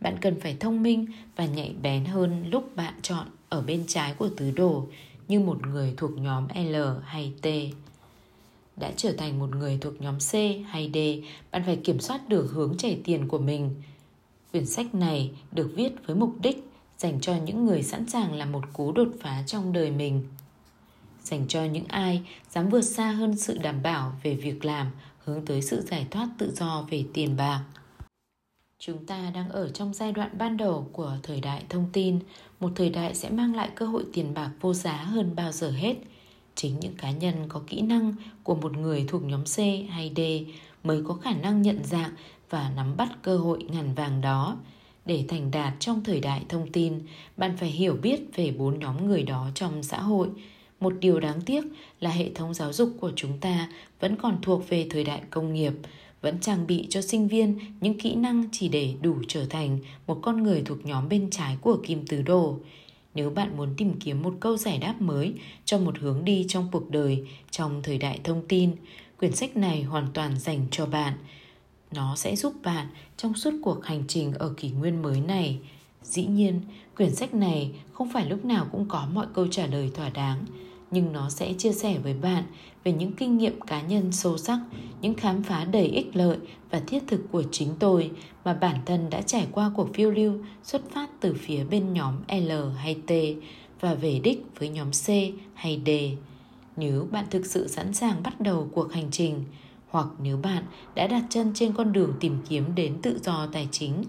bạn 0.00 0.16
cần 0.20 0.40
phải 0.40 0.56
thông 0.60 0.82
minh 0.82 1.06
và 1.36 1.46
nhạy 1.46 1.74
bén 1.82 2.04
hơn 2.04 2.50
lúc 2.50 2.76
bạn 2.76 2.94
chọn 3.02 3.26
ở 3.48 3.62
bên 3.62 3.84
trái 3.86 4.14
của 4.14 4.28
tứ 4.36 4.50
đồ 4.50 4.86
như 5.32 5.40
một 5.40 5.66
người 5.66 5.94
thuộc 5.96 6.18
nhóm 6.18 6.48
L 6.54 6.76
hay 7.04 7.32
T. 7.42 7.46
Đã 8.76 8.92
trở 8.96 9.12
thành 9.12 9.38
một 9.38 9.56
người 9.56 9.78
thuộc 9.80 10.00
nhóm 10.00 10.18
C 10.18 10.32
hay 10.66 10.90
D, 10.94 10.98
bạn 11.52 11.62
phải 11.66 11.76
kiểm 11.76 12.00
soát 12.00 12.28
được 12.28 12.50
hướng 12.52 12.76
chảy 12.76 13.00
tiền 13.04 13.28
của 13.28 13.38
mình. 13.38 13.74
Quyển 14.52 14.66
sách 14.66 14.94
này 14.94 15.30
được 15.52 15.72
viết 15.74 15.92
với 16.06 16.16
mục 16.16 16.34
đích 16.42 16.68
dành 16.98 17.20
cho 17.20 17.36
những 17.36 17.66
người 17.66 17.82
sẵn 17.82 18.08
sàng 18.08 18.34
làm 18.34 18.52
một 18.52 18.64
cú 18.72 18.92
đột 18.92 19.08
phá 19.20 19.42
trong 19.46 19.72
đời 19.72 19.90
mình 19.90 20.22
dành 21.22 21.48
cho 21.48 21.64
những 21.64 21.84
ai 21.88 22.22
dám 22.50 22.68
vượt 22.68 22.82
xa 22.82 23.10
hơn 23.10 23.36
sự 23.36 23.58
đảm 23.58 23.82
bảo 23.82 24.12
về 24.22 24.34
việc 24.34 24.64
làm 24.64 24.90
hướng 25.24 25.46
tới 25.46 25.62
sự 25.62 25.80
giải 25.80 26.06
thoát 26.10 26.28
tự 26.38 26.52
do 26.56 26.86
về 26.90 27.04
tiền 27.12 27.36
bạc. 27.36 27.64
Chúng 28.78 29.06
ta 29.06 29.30
đang 29.34 29.48
ở 29.48 29.68
trong 29.68 29.94
giai 29.94 30.12
đoạn 30.12 30.38
ban 30.38 30.56
đầu 30.56 30.88
của 30.92 31.16
thời 31.22 31.40
đại 31.40 31.64
thông 31.68 31.86
tin, 31.92 32.18
một 32.62 32.72
thời 32.74 32.90
đại 32.90 33.14
sẽ 33.14 33.30
mang 33.30 33.54
lại 33.54 33.70
cơ 33.74 33.86
hội 33.86 34.04
tiền 34.12 34.34
bạc 34.34 34.50
vô 34.60 34.74
giá 34.74 34.96
hơn 34.96 35.36
bao 35.36 35.52
giờ 35.52 35.70
hết. 35.70 35.96
Chính 36.54 36.80
những 36.80 36.94
cá 36.96 37.10
nhân 37.10 37.34
có 37.48 37.62
kỹ 37.66 37.80
năng 37.80 38.14
của 38.42 38.54
một 38.54 38.76
người 38.76 39.04
thuộc 39.08 39.24
nhóm 39.24 39.44
C 39.44 39.58
hay 39.90 40.12
D 40.16 40.20
mới 40.84 41.02
có 41.08 41.14
khả 41.14 41.34
năng 41.34 41.62
nhận 41.62 41.84
dạng 41.84 42.10
và 42.50 42.72
nắm 42.76 42.96
bắt 42.96 43.08
cơ 43.22 43.36
hội 43.36 43.62
ngàn 43.62 43.94
vàng 43.94 44.20
đó. 44.20 44.56
Để 45.04 45.24
thành 45.28 45.50
đạt 45.50 45.74
trong 45.80 46.04
thời 46.04 46.20
đại 46.20 46.44
thông 46.48 46.72
tin, 46.72 47.00
bạn 47.36 47.56
phải 47.56 47.68
hiểu 47.68 47.96
biết 48.02 48.20
về 48.34 48.50
bốn 48.50 48.78
nhóm 48.78 49.06
người 49.06 49.22
đó 49.22 49.48
trong 49.54 49.82
xã 49.82 50.00
hội– 50.00 50.28
một 50.82 50.92
điều 51.00 51.20
đáng 51.20 51.40
tiếc 51.40 51.64
là 52.00 52.10
hệ 52.10 52.30
thống 52.34 52.54
giáo 52.54 52.72
dục 52.72 52.92
của 53.00 53.12
chúng 53.16 53.38
ta 53.38 53.68
vẫn 54.00 54.16
còn 54.16 54.38
thuộc 54.42 54.68
về 54.68 54.86
thời 54.90 55.04
đại 55.04 55.22
công 55.30 55.54
nghiệp, 55.54 55.72
vẫn 56.22 56.40
trang 56.40 56.66
bị 56.66 56.86
cho 56.90 57.02
sinh 57.02 57.28
viên 57.28 57.58
những 57.80 57.98
kỹ 57.98 58.14
năng 58.14 58.44
chỉ 58.52 58.68
để 58.68 58.94
đủ 59.02 59.16
trở 59.28 59.44
thành 59.44 59.78
một 60.06 60.18
con 60.22 60.42
người 60.42 60.62
thuộc 60.64 60.86
nhóm 60.86 61.08
bên 61.08 61.30
trái 61.30 61.56
của 61.60 61.78
kim 61.86 62.06
tứ 62.06 62.22
đồ. 62.22 62.58
Nếu 63.14 63.30
bạn 63.30 63.56
muốn 63.56 63.74
tìm 63.76 64.00
kiếm 64.00 64.22
một 64.22 64.34
câu 64.40 64.56
giải 64.56 64.78
đáp 64.78 64.94
mới 65.00 65.34
cho 65.64 65.78
một 65.78 65.98
hướng 65.98 66.24
đi 66.24 66.44
trong 66.48 66.68
cuộc 66.72 66.90
đời 66.90 67.26
trong 67.50 67.82
thời 67.82 67.98
đại 67.98 68.20
thông 68.24 68.42
tin, 68.48 68.70
quyển 69.18 69.32
sách 69.32 69.56
này 69.56 69.82
hoàn 69.82 70.06
toàn 70.14 70.38
dành 70.38 70.66
cho 70.70 70.86
bạn. 70.86 71.12
Nó 71.94 72.16
sẽ 72.16 72.36
giúp 72.36 72.54
bạn 72.64 72.86
trong 73.16 73.34
suốt 73.34 73.50
cuộc 73.62 73.84
hành 73.84 74.04
trình 74.08 74.32
ở 74.32 74.54
kỷ 74.56 74.70
nguyên 74.70 75.02
mới 75.02 75.20
này. 75.20 75.58
Dĩ 76.02 76.24
nhiên, 76.24 76.60
quyển 76.96 77.14
sách 77.14 77.34
này 77.34 77.70
không 77.92 78.12
phải 78.12 78.30
lúc 78.30 78.44
nào 78.44 78.66
cũng 78.72 78.88
có 78.88 79.08
mọi 79.12 79.26
câu 79.34 79.46
trả 79.48 79.66
lời 79.66 79.90
thỏa 79.94 80.10
đáng, 80.10 80.44
nhưng 80.90 81.12
nó 81.12 81.30
sẽ 81.30 81.54
chia 81.58 81.72
sẻ 81.72 81.98
với 81.98 82.14
bạn 82.14 82.44
về 82.84 82.92
những 82.92 83.12
kinh 83.12 83.38
nghiệm 83.38 83.60
cá 83.60 83.82
nhân 83.82 84.12
sâu 84.12 84.38
sắc, 84.38 84.60
những 85.00 85.14
khám 85.14 85.42
phá 85.42 85.64
đầy 85.64 85.86
ích 85.86 86.16
lợi 86.16 86.38
và 86.70 86.80
thiết 86.80 87.02
thực 87.06 87.20
của 87.32 87.42
chính 87.50 87.74
tôi 87.78 88.10
mà 88.44 88.54
bản 88.54 88.76
thân 88.86 89.10
đã 89.10 89.22
trải 89.22 89.46
qua 89.52 89.70
cuộc 89.76 89.94
phiêu 89.94 90.10
lưu 90.10 90.34
xuất 90.62 90.90
phát 90.90 91.10
từ 91.20 91.34
phía 91.34 91.64
bên 91.64 91.92
nhóm 91.92 92.14
L 92.28 92.52
hay 92.76 92.94
T 93.06 93.12
và 93.80 93.94
về 93.94 94.20
đích 94.22 94.44
với 94.58 94.68
nhóm 94.68 94.90
C 94.90 95.08
hay 95.54 95.82
D. 95.86 95.90
Nếu 96.76 97.08
bạn 97.10 97.24
thực 97.30 97.46
sự 97.46 97.68
sẵn 97.68 97.94
sàng 97.94 98.22
bắt 98.22 98.40
đầu 98.40 98.68
cuộc 98.72 98.92
hành 98.92 99.10
trình, 99.10 99.44
hoặc 99.88 100.06
nếu 100.22 100.36
bạn 100.36 100.64
đã 100.94 101.06
đặt 101.06 101.22
chân 101.30 101.52
trên 101.54 101.72
con 101.72 101.92
đường 101.92 102.14
tìm 102.20 102.36
kiếm 102.48 102.74
đến 102.74 102.98
tự 103.02 103.18
do 103.22 103.46
tài 103.52 103.68
chính, 103.70 104.04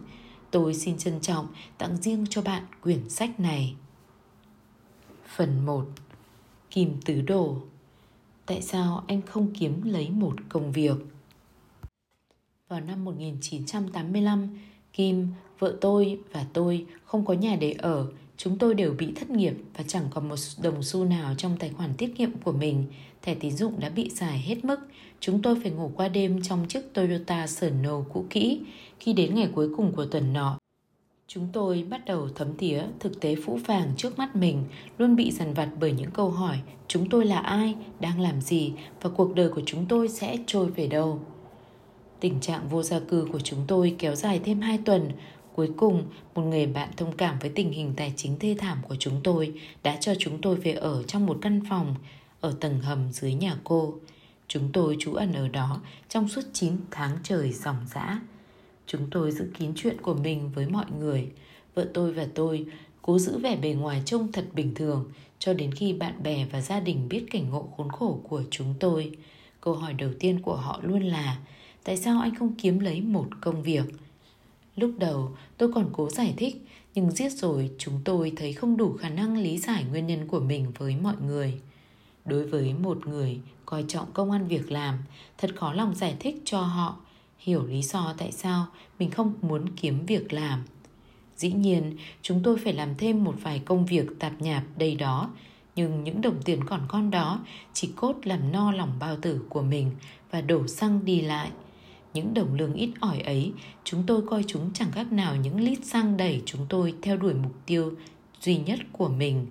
tôi 0.52 0.74
xin 0.74 0.98
trân 0.98 1.20
trọng 1.22 1.48
tặng 1.78 1.98
riêng 1.98 2.26
cho 2.30 2.42
bạn 2.42 2.64
quyển 2.82 3.10
sách 3.10 3.40
này. 3.40 3.76
Phần 5.36 5.66
1 5.66 5.86
Kim 6.72 7.02
Tứ 7.06 7.22
Đồ 7.22 7.58
Tại 8.46 8.62
sao 8.62 9.04
anh 9.08 9.22
không 9.22 9.54
kiếm 9.60 9.82
lấy 9.84 10.10
một 10.10 10.36
công 10.50 10.72
việc? 10.72 10.96
Vào 12.68 12.80
năm 12.80 13.06
1985, 13.06 14.50
Kim, 14.94 15.28
vợ 15.60 15.78
tôi 15.82 16.20
và 16.32 16.46
tôi 16.54 16.86
không 17.06 17.26
có 17.26 17.34
nhà 17.34 17.56
để 17.56 17.72
ở. 17.72 18.08
Chúng 18.38 18.58
tôi 18.58 18.74
đều 18.74 18.94
bị 18.94 19.14
thất 19.16 19.30
nghiệp 19.30 19.54
và 19.78 19.84
chẳng 19.88 20.06
còn 20.12 20.30
một 20.30 20.36
đồng 20.62 20.84
xu 20.84 21.06
nào 21.06 21.36
trong 21.38 21.58
tài 21.60 21.70
khoản 21.70 21.94
tiết 21.98 22.18
kiệm 22.18 22.32
của 22.44 22.52
mình. 22.52 22.86
Thẻ 23.22 23.36
tín 23.36 23.52
dụng 23.52 23.80
đã 23.80 23.90
bị 23.90 24.10
xài 24.10 24.40
hết 24.40 24.66
mức. 24.66 24.80
Chúng 25.20 25.42
tôi 25.42 25.60
phải 25.62 25.72
ngủ 25.72 25.92
qua 25.96 26.08
đêm 26.08 26.42
trong 26.42 26.68
chiếc 26.68 26.94
Toyota 26.94 27.48
Serno 27.48 28.02
cũ 28.14 28.26
kỹ. 28.30 28.62
Khi 29.00 29.14
đến 29.14 29.36
ngày 29.36 29.50
cuối 29.56 29.70
cùng 29.78 29.92
của 29.96 30.06
tuần 30.06 30.34
nọ, 30.34 30.58
Chúng 31.36 31.48
tôi 31.54 31.86
bắt 31.90 32.06
đầu 32.06 32.30
thấm 32.36 32.58
thía 32.58 32.82
thực 33.00 33.22
tế 33.22 33.36
phũ 33.46 33.60
phàng 33.66 33.94
trước 33.98 34.18
mắt 34.18 34.36
mình, 34.36 34.64
luôn 34.98 35.16
bị 35.16 35.32
dằn 35.32 35.54
vặt 35.54 35.70
bởi 35.80 35.92
những 35.92 36.12
câu 36.12 36.30
hỏi 36.30 36.60
chúng 36.88 37.10
tôi 37.10 37.26
là 37.26 37.40
ai, 37.40 37.76
đang 38.00 38.20
làm 38.20 38.42
gì 38.42 38.74
và 39.02 39.10
cuộc 39.10 39.36
đời 39.36 39.50
của 39.50 39.62
chúng 39.66 39.86
tôi 39.86 40.10
sẽ 40.10 40.38
trôi 40.48 40.70
về 40.72 40.88
đâu. 40.88 41.20
Tình 42.20 42.40
trạng 42.40 42.70
vô 42.70 42.84
gia 42.84 43.00
cư 43.00 43.28
của 43.32 43.40
chúng 43.40 43.60
tôi 43.68 43.96
kéo 44.00 44.16
dài 44.16 44.40
thêm 44.44 44.62
2 44.62 44.80
tuần. 44.86 45.12
Cuối 45.56 45.70
cùng, 45.78 46.04
một 46.36 46.42
người 46.42 46.68
bạn 46.68 46.90
thông 46.98 47.18
cảm 47.18 47.40
với 47.40 47.50
tình 47.50 47.72
hình 47.72 47.94
tài 47.98 48.14
chính 48.16 48.40
thê 48.40 48.56
thảm 48.60 48.78
của 48.88 48.96
chúng 49.00 49.22
tôi 49.24 49.54
đã 49.84 49.98
cho 50.00 50.14
chúng 50.20 50.42
tôi 50.42 50.56
về 50.56 50.72
ở 50.72 51.04
trong 51.04 51.26
một 51.26 51.38
căn 51.42 51.62
phòng 51.70 51.96
ở 52.42 52.56
tầng 52.60 52.80
hầm 52.80 53.12
dưới 53.12 53.34
nhà 53.34 53.58
cô. 53.64 53.94
Chúng 54.48 54.70
tôi 54.74 54.98
trú 55.00 55.14
ẩn 55.14 55.34
ở 55.34 55.48
đó 55.48 55.82
trong 56.10 56.28
suốt 56.28 56.44
9 56.54 56.78
tháng 56.92 57.18
trời 57.24 57.52
ròng 57.52 57.86
rã. 57.94 58.20
Chúng 58.88 59.08
tôi 59.12 59.32
giữ 59.32 59.52
kín 59.60 59.72
chuyện 59.76 60.02
của 60.02 60.14
mình 60.14 60.50
với 60.56 60.68
mọi 60.68 60.86
người. 61.00 61.32
Vợ 61.76 61.88
tôi 61.94 62.14
và 62.14 62.28
tôi 62.34 62.66
cố 63.02 63.20
giữ 63.20 63.38
vẻ 63.38 63.56
bề 63.56 63.74
ngoài 63.74 64.02
trông 64.06 64.32
thật 64.32 64.46
bình 64.54 64.74
thường 64.76 65.12
cho 65.40 65.54
đến 65.54 65.72
khi 65.72 65.94
bạn 65.94 66.24
bè 66.24 66.46
và 66.52 66.62
gia 66.62 66.80
đình 66.80 67.10
biết 67.10 67.26
cảnh 67.32 67.50
ngộ 67.50 67.70
khốn 67.78 67.90
khổ 67.90 68.20
của 68.30 68.44
chúng 68.52 68.74
tôi. 68.80 69.12
Câu 69.62 69.74
hỏi 69.74 69.94
đầu 69.94 70.10
tiên 70.20 70.40
của 70.42 70.56
họ 70.56 70.80
luôn 70.84 71.04
là 71.04 71.38
tại 71.84 71.98
sao 71.98 72.22
anh 72.22 72.36
không 72.36 72.56
kiếm 72.56 72.80
lấy 72.80 73.02
một 73.02 73.28
công 73.42 73.64
việc? 73.64 73.86
Lúc 74.76 74.92
đầu 75.00 75.32
tôi 75.58 75.74
còn 75.74 75.90
cố 75.94 76.10
giải 76.10 76.34
thích 76.38 76.66
nhưng 76.96 77.12
giết 77.12 77.32
rồi 77.32 77.72
chúng 77.78 78.00
tôi 78.06 78.34
thấy 78.36 78.54
không 78.54 78.78
đủ 78.78 78.94
khả 78.94 79.10
năng 79.10 79.38
lý 79.38 79.58
giải 79.58 79.84
nguyên 79.84 80.08
nhân 80.08 80.28
của 80.28 80.40
mình 80.40 80.72
với 80.78 80.96
mọi 80.96 81.16
người. 81.28 81.62
Đối 82.26 82.46
với 82.48 82.74
một 82.74 83.08
người 83.08 83.40
coi 83.66 83.86
trọng 83.88 84.12
công 84.14 84.32
ăn 84.32 84.48
việc 84.48 84.72
làm, 84.72 84.98
thật 85.38 85.52
khó 85.56 85.74
lòng 85.74 85.96
giải 85.96 86.16
thích 86.20 86.42
cho 86.46 86.62
họ 86.62 86.98
hiểu 87.44 87.66
lý 87.66 87.82
do 87.82 88.14
tại 88.18 88.32
sao 88.32 88.66
mình 89.00 89.12
không 89.12 89.34
muốn 89.42 89.70
kiếm 89.76 90.06
việc 90.06 90.34
làm. 90.34 90.64
Dĩ 91.38 91.52
nhiên, 91.52 91.98
chúng 92.22 92.44
tôi 92.44 92.58
phải 92.58 92.74
làm 92.74 92.96
thêm 92.98 93.24
một 93.24 93.36
vài 93.42 93.60
công 93.60 93.86
việc 93.86 94.06
tạp 94.20 94.42
nhạp 94.42 94.64
đây 94.78 94.96
đó, 94.96 95.30
nhưng 95.76 96.04
những 96.04 96.22
đồng 96.22 96.42
tiền 96.46 96.60
còn 96.66 96.82
con 96.88 97.12
đó 97.12 97.40
chỉ 97.74 97.90
cốt 97.96 98.16
làm 98.24 98.52
no 98.52 98.72
lòng 98.72 98.92
bao 99.00 99.18
tử 99.22 99.42
của 99.50 99.62
mình 99.62 99.92
và 100.32 100.42
đổ 100.42 100.68
xăng 100.68 101.06
đi 101.06 101.22
lại. 101.22 101.52
Những 102.14 102.34
đồng 102.34 102.54
lương 102.54 102.74
ít 102.74 102.90
ỏi 103.00 103.20
ấy, 103.20 103.52
chúng 103.84 104.04
tôi 104.08 104.22
coi 104.30 104.44
chúng 104.48 104.70
chẳng 104.74 104.92
khác 104.92 105.12
nào 105.12 105.36
những 105.36 105.60
lít 105.62 105.86
xăng 105.86 106.18
đẩy 106.18 106.42
chúng 106.46 106.66
tôi 106.70 106.94
theo 107.02 107.18
đuổi 107.18 107.34
mục 107.34 107.56
tiêu 107.66 107.92
duy 108.42 108.58
nhất 108.58 108.80
của 108.92 109.10
mình. 109.10 109.48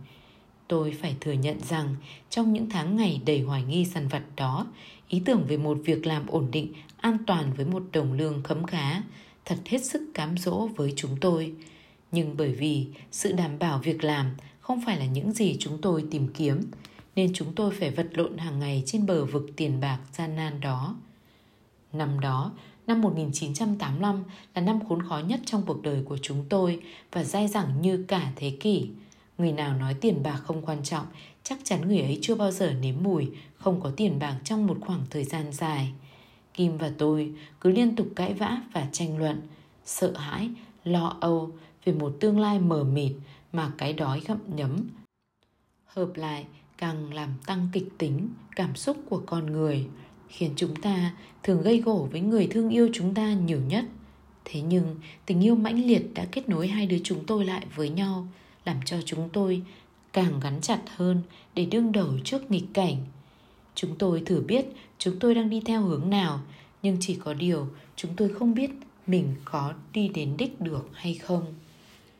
Tôi 0.68 0.96
phải 1.00 1.16
thừa 1.20 1.32
nhận 1.32 1.60
rằng 1.60 1.96
trong 2.30 2.52
những 2.52 2.70
tháng 2.70 2.96
ngày 2.96 3.20
đầy 3.26 3.40
hoài 3.40 3.62
nghi 3.62 3.84
săn 3.84 4.08
vặt 4.08 4.22
đó, 4.36 4.66
ý 5.08 5.22
tưởng 5.24 5.44
về 5.48 5.56
một 5.56 5.78
việc 5.84 6.06
làm 6.06 6.26
ổn 6.26 6.48
định, 6.52 6.72
an 7.02 7.18
toàn 7.26 7.52
với 7.52 7.66
một 7.66 7.82
đồng 7.92 8.12
lương 8.12 8.42
khấm 8.42 8.66
khá 8.66 9.02
thật 9.44 9.58
hết 9.66 9.84
sức 9.84 10.02
cám 10.14 10.38
dỗ 10.38 10.66
với 10.66 10.92
chúng 10.96 11.16
tôi. 11.20 11.52
Nhưng 12.12 12.36
bởi 12.36 12.52
vì 12.52 12.86
sự 13.10 13.32
đảm 13.32 13.58
bảo 13.58 13.78
việc 13.78 14.04
làm 14.04 14.30
không 14.60 14.80
phải 14.86 14.98
là 14.98 15.06
những 15.06 15.32
gì 15.32 15.56
chúng 15.58 15.80
tôi 15.80 16.04
tìm 16.10 16.28
kiếm, 16.28 16.70
nên 17.16 17.32
chúng 17.34 17.54
tôi 17.54 17.70
phải 17.70 17.90
vật 17.90 18.08
lộn 18.12 18.38
hàng 18.38 18.58
ngày 18.58 18.82
trên 18.86 19.06
bờ 19.06 19.24
vực 19.24 19.46
tiền 19.56 19.80
bạc 19.80 19.98
gian 20.12 20.36
nan 20.36 20.60
đó. 20.60 20.96
Năm 21.92 22.20
đó, 22.20 22.52
năm 22.86 23.00
1985 23.00 24.24
là 24.54 24.62
năm 24.62 24.78
khốn 24.88 25.02
khó 25.02 25.18
nhất 25.18 25.40
trong 25.44 25.62
cuộc 25.66 25.82
đời 25.82 26.02
của 26.04 26.18
chúng 26.22 26.44
tôi 26.48 26.80
và 27.12 27.24
dai 27.24 27.48
dẳng 27.48 27.82
như 27.82 28.04
cả 28.08 28.32
thế 28.36 28.56
kỷ. 28.60 28.88
Người 29.38 29.52
nào 29.52 29.76
nói 29.76 29.94
tiền 30.00 30.22
bạc 30.22 30.40
không 30.44 30.66
quan 30.66 30.84
trọng, 30.84 31.06
chắc 31.42 31.58
chắn 31.64 31.88
người 31.88 32.00
ấy 32.00 32.18
chưa 32.22 32.34
bao 32.34 32.50
giờ 32.50 32.72
nếm 32.80 32.94
mùi 33.02 33.30
không 33.54 33.80
có 33.80 33.90
tiền 33.96 34.18
bạc 34.18 34.36
trong 34.44 34.66
một 34.66 34.78
khoảng 34.80 35.02
thời 35.10 35.24
gian 35.24 35.52
dài. 35.52 35.92
Kim 36.54 36.78
và 36.78 36.92
tôi 36.98 37.32
cứ 37.60 37.70
liên 37.70 37.96
tục 37.96 38.08
cãi 38.16 38.34
vã 38.34 38.62
và 38.72 38.88
tranh 38.92 39.18
luận, 39.18 39.40
sợ 39.84 40.12
hãi, 40.16 40.50
lo 40.84 41.16
âu 41.20 41.50
về 41.84 41.92
một 41.92 42.16
tương 42.20 42.38
lai 42.38 42.58
mờ 42.58 42.84
mịt 42.84 43.12
mà 43.52 43.72
cái 43.78 43.92
đói 43.92 44.20
gặm 44.26 44.38
nhấm. 44.56 44.76
Hợp 45.86 46.08
lại 46.14 46.46
càng 46.78 47.14
làm 47.14 47.28
tăng 47.46 47.68
kịch 47.72 47.88
tính, 47.98 48.28
cảm 48.56 48.76
xúc 48.76 48.96
của 49.08 49.22
con 49.26 49.46
người, 49.46 49.86
khiến 50.28 50.52
chúng 50.56 50.76
ta 50.76 51.16
thường 51.42 51.62
gây 51.62 51.78
gổ 51.78 52.08
với 52.12 52.20
người 52.20 52.46
thương 52.50 52.70
yêu 52.70 52.88
chúng 52.92 53.14
ta 53.14 53.32
nhiều 53.32 53.60
nhất. 53.68 53.84
Thế 54.44 54.60
nhưng 54.60 54.96
tình 55.26 55.44
yêu 55.44 55.54
mãnh 55.54 55.86
liệt 55.86 56.14
đã 56.14 56.26
kết 56.32 56.48
nối 56.48 56.68
hai 56.68 56.86
đứa 56.86 56.98
chúng 57.04 57.26
tôi 57.26 57.44
lại 57.44 57.66
với 57.74 57.88
nhau, 57.88 58.26
làm 58.64 58.76
cho 58.84 58.96
chúng 59.04 59.28
tôi 59.32 59.62
càng 60.12 60.40
gắn 60.40 60.60
chặt 60.60 60.80
hơn 60.96 61.22
để 61.54 61.64
đương 61.64 61.92
đầu 61.92 62.08
trước 62.24 62.50
nghịch 62.50 62.66
cảnh. 62.74 62.96
Chúng 63.74 63.96
tôi 63.98 64.22
thử 64.26 64.40
biết 64.40 64.64
chúng 64.98 65.18
tôi 65.18 65.34
đang 65.34 65.50
đi 65.50 65.62
theo 65.64 65.82
hướng 65.82 66.10
nào, 66.10 66.40
nhưng 66.82 66.96
chỉ 67.00 67.14
có 67.14 67.34
điều 67.34 67.66
chúng 67.96 68.10
tôi 68.16 68.28
không 68.28 68.54
biết 68.54 68.70
mình 69.06 69.34
có 69.44 69.72
đi 69.92 70.08
đến 70.08 70.34
đích 70.38 70.60
được 70.60 70.88
hay 70.92 71.14
không. 71.14 71.44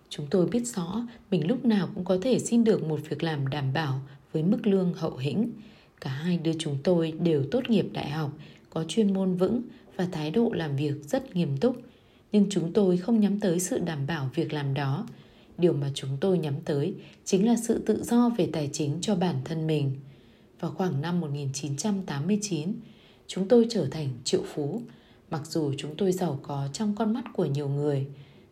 Chúng 0.09 0.27
tôi 0.31 0.47
biết 0.47 0.67
rõ 0.67 1.07
mình 1.31 1.47
lúc 1.49 1.65
nào 1.65 1.89
cũng 1.95 2.05
có 2.05 2.19
thể 2.23 2.39
xin 2.39 2.65
được 2.65 2.85
một 2.85 3.01
việc 3.09 3.23
làm 3.23 3.47
đảm 3.47 3.73
bảo 3.73 4.01
với 4.33 4.43
mức 4.43 4.67
lương 4.67 4.95
hậu 4.95 5.17
hĩnh. 5.17 5.51
Cả 6.01 6.11
hai 6.11 6.39
đứa 6.39 6.53
chúng 6.59 6.79
tôi 6.85 7.13
đều 7.13 7.45
tốt 7.51 7.71
nghiệp 7.71 7.87
đại 7.93 8.11
học, 8.11 8.33
có 8.71 8.85
chuyên 8.89 9.15
môn 9.15 9.35
vững 9.35 9.63
và 9.97 10.09
thái 10.13 10.31
độ 10.31 10.51
làm 10.55 10.77
việc 10.77 10.95
rất 11.03 11.37
nghiêm 11.37 11.57
túc. 11.57 11.77
Nhưng 12.33 12.47
chúng 12.51 12.73
tôi 12.73 12.97
không 12.97 13.21
nhắm 13.21 13.41
tới 13.41 13.61
sự 13.61 13.79
đảm 13.79 14.07
bảo 14.07 14.31
việc 14.35 14.53
làm 14.53 14.75
đó. 14.75 15.07
Điều 15.59 15.73
mà 15.73 15.91
chúng 15.95 16.11
tôi 16.21 16.39
nhắm 16.39 16.55
tới 16.65 16.95
chính 17.25 17.47
là 17.47 17.57
sự 17.57 17.79
tự 17.79 18.03
do 18.03 18.29
về 18.29 18.49
tài 18.53 18.71
chính 18.73 18.99
cho 19.01 19.15
bản 19.15 19.37
thân 19.45 19.67
mình. 19.67 19.93
Vào 20.63 20.71
khoảng 20.71 21.03
năm 21.03 21.21
1989, 21.21 22.73
chúng 23.27 23.49
tôi 23.49 23.67
trở 23.71 23.87
thành 23.91 24.09
triệu 24.25 24.43
phú. 24.55 24.83
Mặc 25.31 25.47
dù 25.47 25.73
chúng 25.77 25.97
tôi 25.97 26.13
giàu 26.13 26.39
có 26.43 26.69
trong 26.73 26.95
con 26.97 27.13
mắt 27.13 27.25
của 27.33 27.45
nhiều 27.45 27.69
người, 27.69 28.07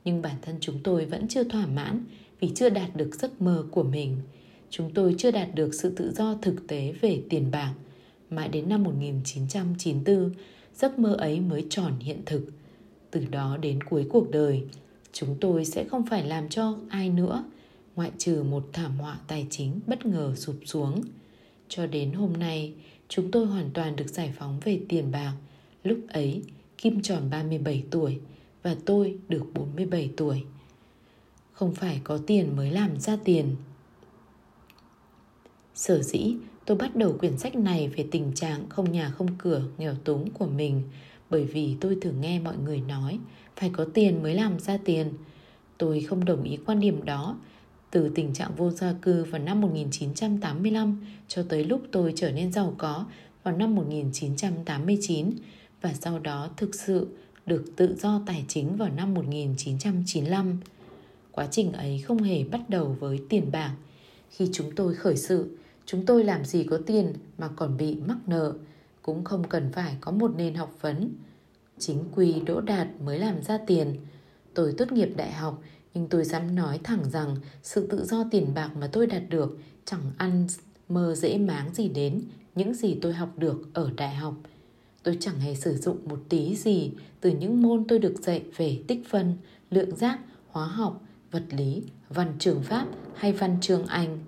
nhưng 0.05 0.23
bản 0.23 0.37
thân 0.43 0.57
chúng 0.61 0.79
tôi 0.85 1.05
vẫn 1.05 1.29
chưa 1.29 1.45
thỏa 1.45 1.67
mãn 1.67 2.05
vì 2.41 2.51
chưa 2.55 2.69
đạt 2.71 2.97
được 2.97 3.15
giấc 3.15 3.43
mơ 3.43 3.65
của 3.71 3.83
mình. 3.83 4.17
Chúng 4.71 4.91
tôi 4.95 5.15
chưa 5.19 5.31
đạt 5.31 5.55
được 5.55 5.75
sự 5.75 5.91
tự 5.91 6.13
do 6.13 6.35
thực 6.43 6.67
tế 6.67 6.95
về 7.01 7.23
tiền 7.29 7.51
bạc. 7.51 7.75
Mãi 8.31 8.49
đến 8.49 8.69
năm 8.69 8.83
1994, 8.83 10.31
giấc 10.75 10.99
mơ 10.99 11.15
ấy 11.15 11.41
mới 11.41 11.67
tròn 11.71 11.93
hiện 12.01 12.23
thực. 12.27 12.47
Từ 13.11 13.25
đó 13.31 13.57
đến 13.57 13.83
cuối 13.83 14.07
cuộc 14.11 14.31
đời, 14.31 14.63
chúng 15.13 15.37
tôi 15.41 15.65
sẽ 15.65 15.85
không 15.85 16.07
phải 16.07 16.27
làm 16.27 16.49
cho 16.49 16.79
ai 16.89 17.11
nữa, 17.11 17.45
ngoại 17.97 18.11
trừ 18.19 18.43
một 18.43 18.69
thảm 18.73 18.99
họa 18.99 19.19
tài 19.27 19.47
chính 19.51 19.81
bất 19.87 20.07
ngờ 20.07 20.35
sụp 20.37 20.57
xuống. 20.65 21.03
Cho 21.71 21.87
đến 21.87 22.13
hôm 22.13 22.33
nay, 22.33 22.73
chúng 23.09 23.31
tôi 23.31 23.47
hoàn 23.47 23.71
toàn 23.71 23.97
được 23.97 24.09
giải 24.09 24.33
phóng 24.39 24.61
về 24.61 24.81
tiền 24.89 25.11
bạc. 25.11 25.33
Lúc 25.85 25.99
ấy, 26.09 26.43
Kim 26.79 27.03
tròn 27.03 27.31
37 27.31 27.85
tuổi 27.91 28.19
và 28.63 28.77
tôi 28.87 29.19
được 29.29 29.45
47 29.55 30.11
tuổi. 30.17 30.43
Không 31.53 31.75
phải 31.75 32.01
có 32.05 32.19
tiền 32.27 32.57
mới 32.57 32.71
làm 32.71 33.01
ra 33.01 33.17
tiền. 33.25 33.57
Sở 35.75 36.03
dĩ 36.03 36.35
tôi 36.65 36.77
bắt 36.77 36.97
đầu 36.97 37.17
quyển 37.19 37.39
sách 37.39 37.57
này 37.57 37.89
về 37.89 38.07
tình 38.11 38.33
trạng 38.35 38.69
không 38.69 38.93
nhà 38.93 39.11
không 39.11 39.39
cửa 39.39 39.63
nghèo 39.79 39.95
túng 39.95 40.31
của 40.31 40.47
mình 40.47 40.83
bởi 41.31 41.45
vì 41.45 41.77
tôi 41.81 41.97
thường 42.01 42.21
nghe 42.21 42.41
mọi 42.41 42.57
người 42.65 42.81
nói 42.81 43.19
phải 43.57 43.71
có 43.73 43.87
tiền 43.95 44.23
mới 44.23 44.35
làm 44.35 44.59
ra 44.61 44.79
tiền. 44.85 45.13
Tôi 45.79 46.01
không 46.01 46.25
đồng 46.25 46.43
ý 46.43 46.59
quan 46.67 46.81
điểm 46.81 47.05
đó. 47.05 47.37
Từ 47.91 48.09
tình 48.15 48.35
trạng 48.35 48.55
vô 48.57 48.71
gia 48.71 48.93
cư 48.93 49.25
vào 49.25 49.41
năm 49.43 49.61
1985 49.61 51.07
cho 51.29 51.43
tới 51.49 51.65
lúc 51.65 51.83
tôi 51.93 52.13
trở 52.17 52.33
nên 52.33 52.53
giàu 52.53 52.75
có 52.79 53.07
vào 53.43 53.57
năm 53.57 53.75
1989 53.75 55.31
và 55.81 55.93
sau 56.01 56.19
đó 56.19 56.49
thực 56.57 56.75
sự 56.75 57.07
được 57.47 57.65
tự 57.77 57.97
do 57.99 58.23
tài 58.27 58.45
chính 58.49 58.77
vào 58.77 58.89
năm 58.89 59.15
1995. 59.15 60.61
Quá 61.33 61.49
trình 61.51 61.73
ấy 61.73 61.99
không 61.99 62.23
hề 62.23 62.45
bắt 62.45 62.61
đầu 62.69 62.97
với 63.01 63.21
tiền 63.29 63.51
bạc. 63.53 63.75
Khi 64.31 64.49
chúng 64.53 64.71
tôi 64.77 64.95
khởi 64.95 65.17
sự, 65.17 65.57
chúng 65.87 66.07
tôi 66.07 66.25
làm 66.25 66.45
gì 66.45 66.65
có 66.65 66.79
tiền 66.87 67.13
mà 67.39 67.49
còn 67.49 67.77
bị 67.77 67.97
mắc 68.07 68.19
nợ, 68.27 68.53
cũng 69.03 69.25
không 69.25 69.49
cần 69.49 69.73
phải 69.73 69.97
có 70.01 70.13
một 70.13 70.31
nền 70.37 70.55
học 70.55 70.77
vấn. 70.81 71.15
Chính 71.79 72.05
quy 72.15 72.41
đỗ 72.41 72.61
đạt 72.61 72.89
mới 73.05 73.19
làm 73.19 73.43
ra 73.43 73.59
tiền. 73.67 73.97
Tôi 74.55 74.75
tốt 74.79 74.93
nghiệp 74.93 75.11
đại 75.17 75.33
học, 75.33 75.63
nhưng 75.95 76.09
tôi 76.09 76.25
dám 76.25 76.55
nói 76.55 76.81
thẳng 76.85 77.11
rằng 77.11 77.37
sự 77.63 77.87
tự 77.87 78.05
do 78.05 78.25
tiền 78.31 78.55
bạc 78.55 78.71
mà 78.77 78.87
tôi 78.93 79.07
đạt 79.07 79.23
được 79.29 79.59
chẳng 79.85 80.13
ăn 80.17 80.47
mơ 80.89 81.15
dễ 81.15 81.39
máng 81.39 81.75
gì 81.75 81.89
đến 81.89 82.23
những 82.55 82.75
gì 82.75 82.99
tôi 83.03 83.13
học 83.13 83.29
được 83.37 83.75
ở 83.75 83.91
đại 83.97 84.15
học– 84.15 84.35
Tôi 85.03 85.17
chẳng 85.21 85.41
hề 85.41 85.55
sử 85.55 85.77
dụng 85.77 85.99
một 86.09 86.19
tí 86.29 86.57
gì 86.57 86.93
từ 87.21 87.31
những 87.31 87.63
môn 87.63 87.85
tôi 87.89 87.99
được 87.99 88.15
dạy 88.23 88.43
về 88.57 88.79
tích 88.89 89.03
phân, 89.09 89.37
lượng 89.71 89.97
giác, 89.97 90.19
hóa 90.49 90.67
học, 90.67 91.03
vật 91.31 91.45
lý, 91.51 91.83
văn 92.09 92.33
trường 92.39 92.63
Pháp 92.63 92.87
hay 93.15 93.33
văn 93.33 93.57
trường 93.61 93.87
Anh. 93.87 94.19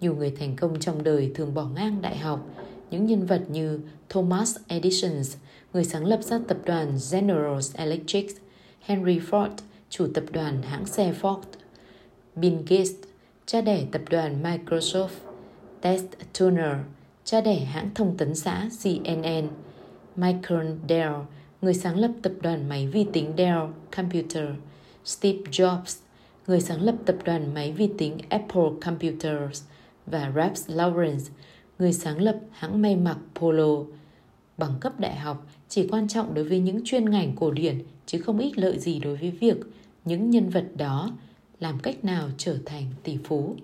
Nhiều 0.00 0.16
người 0.16 0.30
thành 0.30 0.56
công 0.56 0.80
trong 0.80 1.04
đời 1.04 1.32
thường 1.34 1.54
bỏ 1.54 1.64
ngang 1.64 2.02
đại 2.02 2.18
học. 2.18 2.46
Những 2.90 3.06
nhân 3.06 3.26
vật 3.26 3.42
như 3.50 3.80
Thomas 4.08 4.56
Edison, 4.66 5.12
người 5.72 5.84
sáng 5.84 6.04
lập 6.04 6.20
ra 6.22 6.40
tập 6.48 6.58
đoàn 6.64 6.98
General 7.12 7.58
Electric, 7.74 8.26
Henry 8.80 9.18
Ford, 9.18 9.50
chủ 9.90 10.06
tập 10.14 10.24
đoàn 10.32 10.62
hãng 10.62 10.86
xe 10.86 11.14
Ford, 11.22 11.40
Bill 12.34 12.56
Gates, 12.56 12.92
cha 13.46 13.60
đẻ 13.60 13.84
tập 13.92 14.02
đoàn 14.10 14.42
Microsoft, 14.42 15.08
Ted 15.80 16.02
Turner, 16.38 16.76
cha 17.24 17.40
đẻ 17.40 17.58
hãng 17.58 17.90
thông 17.94 18.16
tấn 18.16 18.34
xã 18.34 18.68
CNN, 18.82 19.48
Michael 20.16 20.66
Dell, 20.88 21.14
người 21.62 21.74
sáng 21.74 21.98
lập 21.98 22.10
tập 22.22 22.32
đoàn 22.42 22.68
máy 22.68 22.86
vi 22.86 23.06
tính 23.12 23.32
Dell 23.38 23.60
Computer, 23.96 24.48
Steve 25.04 25.38
Jobs, 25.38 26.00
người 26.46 26.60
sáng 26.60 26.82
lập 26.82 26.94
tập 27.06 27.16
đoàn 27.24 27.54
máy 27.54 27.72
vi 27.72 27.90
tính 27.98 28.18
Apple 28.28 28.70
Computers, 28.84 29.62
và 30.06 30.32
Ralph 30.36 30.68
Lauren, 30.68 31.18
người 31.78 31.92
sáng 31.92 32.22
lập 32.22 32.36
hãng 32.50 32.82
may 32.82 32.96
mặc 32.96 33.18
Polo. 33.34 33.84
Bằng 34.58 34.74
cấp 34.80 35.00
đại 35.00 35.16
học 35.16 35.46
chỉ 35.68 35.88
quan 35.88 36.08
trọng 36.08 36.34
đối 36.34 36.44
với 36.44 36.58
những 36.58 36.80
chuyên 36.84 37.10
ngành 37.10 37.36
cổ 37.36 37.50
điển 37.50 37.78
chứ 38.06 38.18
không 38.18 38.38
ích 38.38 38.58
lợi 38.58 38.78
gì 38.78 38.98
đối 38.98 39.16
với 39.16 39.30
việc 39.30 39.56
những 40.06 40.30
nhân 40.30 40.48
vật 40.48 40.66
đó 40.76 41.10
làm 41.60 41.78
cách 41.78 42.04
nào 42.04 42.28
trở 42.36 42.58
thành 42.66 42.84
tỷ 43.02 43.18
phú. 43.24 43.56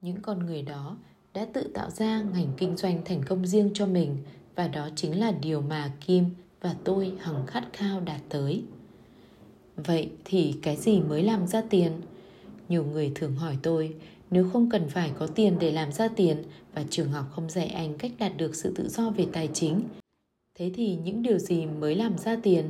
Những 0.00 0.20
con 0.22 0.46
người 0.46 0.62
đó 0.62 0.96
đã 1.34 1.46
tự 1.52 1.70
tạo 1.74 1.90
ra 1.90 2.22
ngành 2.22 2.52
kinh 2.56 2.76
doanh 2.76 3.04
thành 3.04 3.22
công 3.28 3.46
riêng 3.46 3.70
cho 3.74 3.86
mình 3.86 4.16
và 4.54 4.68
đó 4.68 4.88
chính 4.96 5.20
là 5.20 5.30
điều 5.30 5.60
mà 5.60 5.92
Kim 6.06 6.24
và 6.60 6.76
tôi 6.84 7.12
hằng 7.18 7.46
khát 7.46 7.64
khao 7.72 8.00
đạt 8.00 8.20
tới. 8.28 8.62
Vậy 9.76 10.10
thì 10.24 10.54
cái 10.62 10.76
gì 10.76 11.00
mới 11.00 11.22
làm 11.22 11.46
ra 11.46 11.62
tiền? 11.70 11.92
Nhiều 12.68 12.84
người 12.84 13.12
thường 13.14 13.36
hỏi 13.36 13.58
tôi, 13.62 13.94
nếu 14.30 14.50
không 14.52 14.70
cần 14.70 14.88
phải 14.88 15.12
có 15.18 15.26
tiền 15.26 15.56
để 15.60 15.72
làm 15.72 15.92
ra 15.92 16.08
tiền 16.08 16.42
và 16.74 16.84
trường 16.90 17.12
học 17.12 17.24
không 17.30 17.50
dạy 17.50 17.66
anh 17.66 17.98
cách 17.98 18.12
đạt 18.18 18.36
được 18.36 18.54
sự 18.54 18.74
tự 18.76 18.88
do 18.88 19.10
về 19.10 19.26
tài 19.32 19.48
chính, 19.54 19.82
thế 20.54 20.70
thì 20.74 20.96
những 21.04 21.22
điều 21.22 21.38
gì 21.38 21.66
mới 21.66 21.94
làm 21.94 22.18
ra 22.18 22.36
tiền? 22.42 22.64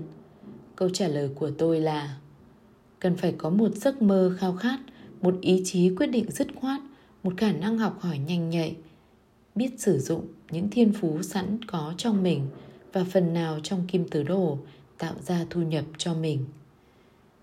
Câu 0.76 0.88
trả 0.88 1.08
lời 1.08 1.30
của 1.34 1.50
tôi 1.58 1.80
là 1.80 2.16
cần 2.98 3.16
phải 3.16 3.34
có 3.38 3.50
một 3.50 3.74
giấc 3.74 4.02
mơ 4.02 4.36
khao 4.38 4.56
khát, 4.56 4.78
một 5.20 5.34
ý 5.40 5.62
chí 5.64 5.94
quyết 5.96 6.06
định 6.06 6.30
dứt 6.30 6.48
khoát, 6.54 6.80
một 7.22 7.32
khả 7.36 7.52
năng 7.52 7.78
học 7.78 8.00
hỏi 8.00 8.18
nhanh 8.18 8.50
nhạy, 8.50 8.76
biết 9.54 9.70
sử 9.78 9.98
dụng 9.98 10.26
những 10.50 10.70
thiên 10.70 10.92
phú 10.92 11.22
sẵn 11.22 11.58
có 11.66 11.94
trong 11.96 12.22
mình 12.22 12.46
và 12.92 13.04
phần 13.04 13.34
nào 13.34 13.60
trong 13.62 13.86
kim 13.86 14.08
tứ 14.08 14.22
đồ 14.22 14.58
tạo 14.98 15.14
ra 15.20 15.46
thu 15.50 15.62
nhập 15.62 15.84
cho 15.98 16.14
mình. 16.14 16.44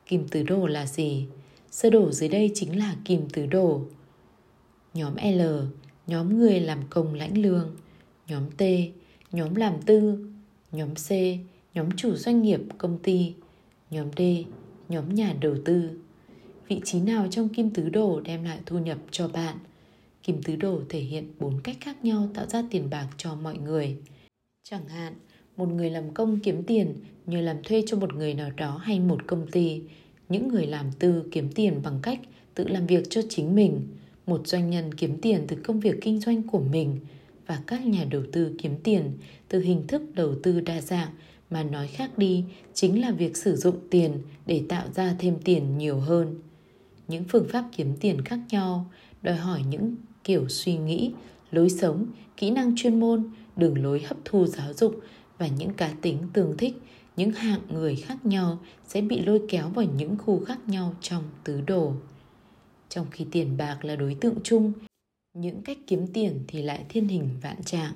Kim 0.05 0.27
tứ 0.27 0.43
đồ 0.43 0.67
là 0.67 0.85
gì? 0.85 1.25
Sơ 1.71 1.89
đồ 1.89 2.11
dưới 2.11 2.29
đây 2.29 2.51
chính 2.53 2.79
là 2.79 2.95
kim 3.05 3.29
tứ 3.29 3.45
đồ. 3.45 3.81
Nhóm 4.93 5.15
L, 5.15 5.41
nhóm 6.07 6.37
người 6.37 6.59
làm 6.59 6.79
công 6.89 7.13
lãnh 7.13 7.37
lương. 7.37 7.75
Nhóm 8.27 8.43
T, 8.57 8.63
nhóm 9.31 9.55
làm 9.55 9.81
tư. 9.81 10.27
Nhóm 10.71 10.95
C, 10.95 11.09
nhóm 11.73 11.91
chủ 11.97 12.15
doanh 12.15 12.41
nghiệp 12.41 12.61
công 12.77 12.97
ty. 12.97 13.33
Nhóm 13.91 14.07
D, 14.17 14.21
nhóm 14.89 15.15
nhà 15.15 15.35
đầu 15.41 15.55
tư. 15.65 15.89
Vị 16.67 16.81
trí 16.83 16.99
nào 16.99 17.27
trong 17.31 17.49
kim 17.49 17.69
tứ 17.69 17.89
đồ 17.89 18.21
đem 18.21 18.43
lại 18.43 18.59
thu 18.65 18.79
nhập 18.79 18.97
cho 19.11 19.27
bạn? 19.27 19.57
Kim 20.23 20.43
tứ 20.43 20.55
đồ 20.55 20.81
thể 20.89 20.99
hiện 20.99 21.31
bốn 21.39 21.61
cách 21.61 21.77
khác 21.81 22.05
nhau 22.05 22.29
tạo 22.33 22.45
ra 22.45 22.63
tiền 22.71 22.89
bạc 22.89 23.07
cho 23.17 23.35
mọi 23.35 23.57
người. 23.57 23.97
Chẳng 24.63 24.87
hạn, 24.87 25.13
một 25.57 25.69
người 25.69 25.89
làm 25.89 26.13
công 26.13 26.39
kiếm 26.39 26.63
tiền 26.63 26.95
như 27.25 27.41
làm 27.41 27.63
thuê 27.63 27.83
cho 27.87 27.97
một 27.97 28.15
người 28.15 28.33
nào 28.33 28.49
đó 28.57 28.77
hay 28.77 28.99
một 28.99 29.27
công 29.27 29.47
ty. 29.51 29.81
Những 30.29 30.47
người 30.47 30.67
làm 30.67 30.85
tư 30.99 31.23
kiếm 31.31 31.49
tiền 31.55 31.81
bằng 31.83 31.99
cách 32.01 32.19
tự 32.53 32.67
làm 32.67 32.87
việc 32.87 33.09
cho 33.09 33.21
chính 33.29 33.55
mình. 33.55 33.87
Một 34.25 34.47
doanh 34.47 34.69
nhân 34.69 34.93
kiếm 34.93 35.17
tiền 35.21 35.45
từ 35.47 35.55
công 35.55 35.79
việc 35.79 35.95
kinh 36.01 36.19
doanh 36.19 36.43
của 36.43 36.59
mình 36.59 36.99
và 37.47 37.61
các 37.67 37.85
nhà 37.85 38.05
đầu 38.09 38.21
tư 38.31 38.55
kiếm 38.57 38.75
tiền 38.83 39.11
từ 39.49 39.59
hình 39.59 39.87
thức 39.87 40.01
đầu 40.15 40.35
tư 40.43 40.61
đa 40.61 40.81
dạng 40.81 41.09
mà 41.49 41.63
nói 41.63 41.87
khác 41.87 42.17
đi 42.17 42.43
chính 42.73 43.01
là 43.01 43.11
việc 43.11 43.37
sử 43.37 43.55
dụng 43.55 43.75
tiền 43.89 44.11
để 44.45 44.63
tạo 44.69 44.87
ra 44.95 45.15
thêm 45.19 45.37
tiền 45.43 45.77
nhiều 45.77 45.99
hơn. 45.99 46.35
Những 47.07 47.23
phương 47.29 47.47
pháp 47.49 47.65
kiếm 47.77 47.93
tiền 47.99 48.21
khác 48.21 48.39
nhau 48.49 48.91
đòi 49.21 49.35
hỏi 49.35 49.61
những 49.69 49.95
kiểu 50.23 50.49
suy 50.49 50.77
nghĩ, 50.77 51.11
lối 51.51 51.69
sống, 51.69 52.05
kỹ 52.37 52.51
năng 52.51 52.75
chuyên 52.75 52.99
môn, 52.99 53.23
đường 53.55 53.83
lối 53.83 54.01
hấp 54.01 54.17
thu 54.25 54.45
giáo 54.45 54.73
dục 54.73 54.99
và 55.37 55.47
những 55.47 55.73
cá 55.73 55.93
tính 56.01 56.17
tương 56.33 56.57
thích, 56.57 56.73
những 57.17 57.31
hạng 57.31 57.61
người 57.69 57.95
khác 57.95 58.25
nhau 58.25 58.59
sẽ 58.87 59.01
bị 59.01 59.21
lôi 59.21 59.41
kéo 59.49 59.69
vào 59.69 59.85
những 59.85 60.17
khu 60.17 60.45
khác 60.45 60.59
nhau 60.67 60.95
trong 61.01 61.23
tứ 61.43 61.61
đồ. 61.61 61.93
Trong 62.89 63.05
khi 63.11 63.25
tiền 63.31 63.57
bạc 63.57 63.85
là 63.85 63.95
đối 63.95 64.15
tượng 64.15 64.35
chung, 64.43 64.71
những 65.33 65.61
cách 65.61 65.77
kiếm 65.87 66.07
tiền 66.13 66.39
thì 66.47 66.61
lại 66.61 66.85
thiên 66.89 67.07
hình 67.07 67.29
vạn 67.41 67.63
trạng. 67.63 67.93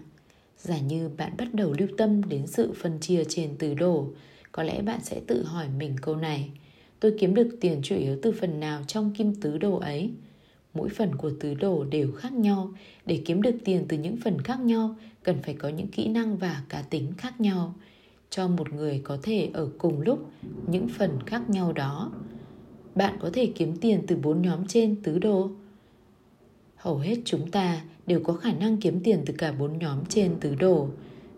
Giả 0.58 0.80
như 0.80 1.10
bạn 1.18 1.34
bắt 1.38 1.54
đầu 1.54 1.74
lưu 1.78 1.88
tâm 1.98 2.30
đến 2.30 2.48
sự 2.48 2.74
phân 2.82 3.00
chia 3.00 3.24
trên 3.30 3.58
tứ 3.58 3.74
đồ, 3.74 4.08
có 4.52 4.64
lẽ 4.64 4.82
bạn 4.82 5.00
sẽ 5.04 5.22
tự 5.28 5.44
hỏi 5.44 5.68
mình 5.78 5.96
câu 6.02 6.16
này. 6.16 6.50
Tôi 7.00 7.16
kiếm 7.20 7.34
được 7.34 7.58
tiền 7.62 7.80
chủ 7.84 7.96
yếu 7.96 8.18
từ 8.22 8.32
phần 8.32 8.60
nào 8.60 8.84
trong 8.88 9.14
kim 9.14 9.36
tứ 9.36 9.58
đồ 9.58 9.76
ấy? 9.78 10.12
mỗi 10.74 10.90
phần 10.90 11.16
của 11.16 11.32
tứ 11.40 11.54
đồ 11.54 11.84
đều 11.84 12.12
khác 12.12 12.34
nhau. 12.34 12.74
Để 13.06 13.22
kiếm 13.26 13.42
được 13.42 13.56
tiền 13.66 13.86
từ 13.88 13.98
những 13.98 14.18
phần 14.18 14.42
khác 14.42 14.60
nhau, 14.60 14.96
cần 15.24 15.38
phải 15.44 15.54
có 15.54 15.70
những 15.70 15.88
kỹ 15.88 16.08
năng 16.08 16.38
và 16.38 16.64
cá 16.70 16.82
tính 16.82 17.14
khác 17.18 17.42
nhau. 17.42 17.76
Cho 18.30 18.48
một 18.48 18.74
người 18.74 19.02
có 19.04 19.18
thể 19.24 19.50
ở 19.54 19.70
cùng 19.78 20.02
lúc 20.02 20.32
những 20.68 20.88
phần 20.88 21.20
khác 21.26 21.50
nhau 21.50 21.74
đó. 21.74 22.12
Bạn 22.96 23.18
có 23.20 23.30
thể 23.34 23.52
kiếm 23.56 23.78
tiền 23.78 24.04
từ 24.08 24.16
bốn 24.16 24.42
nhóm 24.42 24.68
trên 24.68 24.96
tứ 25.04 25.20
đồ. 25.20 25.50
Hầu 26.76 26.98
hết 26.98 27.16
chúng 27.26 27.52
ta 27.52 27.82
đều 28.08 28.20
có 28.24 28.34
khả 28.34 28.54
năng 28.54 28.78
kiếm 28.78 29.00
tiền 29.04 29.24
từ 29.26 29.34
cả 29.38 29.52
bốn 29.52 29.80
nhóm 29.80 30.06
trên 30.10 30.36
tứ 30.40 30.56
đồ. 30.56 30.90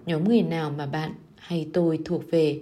Nhóm 0.05 0.23
người 0.23 0.41
nào 0.41 0.71
mà 0.77 0.85
bạn 0.85 1.13
hay 1.35 1.67
tôi 1.73 1.99
thuộc 2.05 2.23
về 2.31 2.61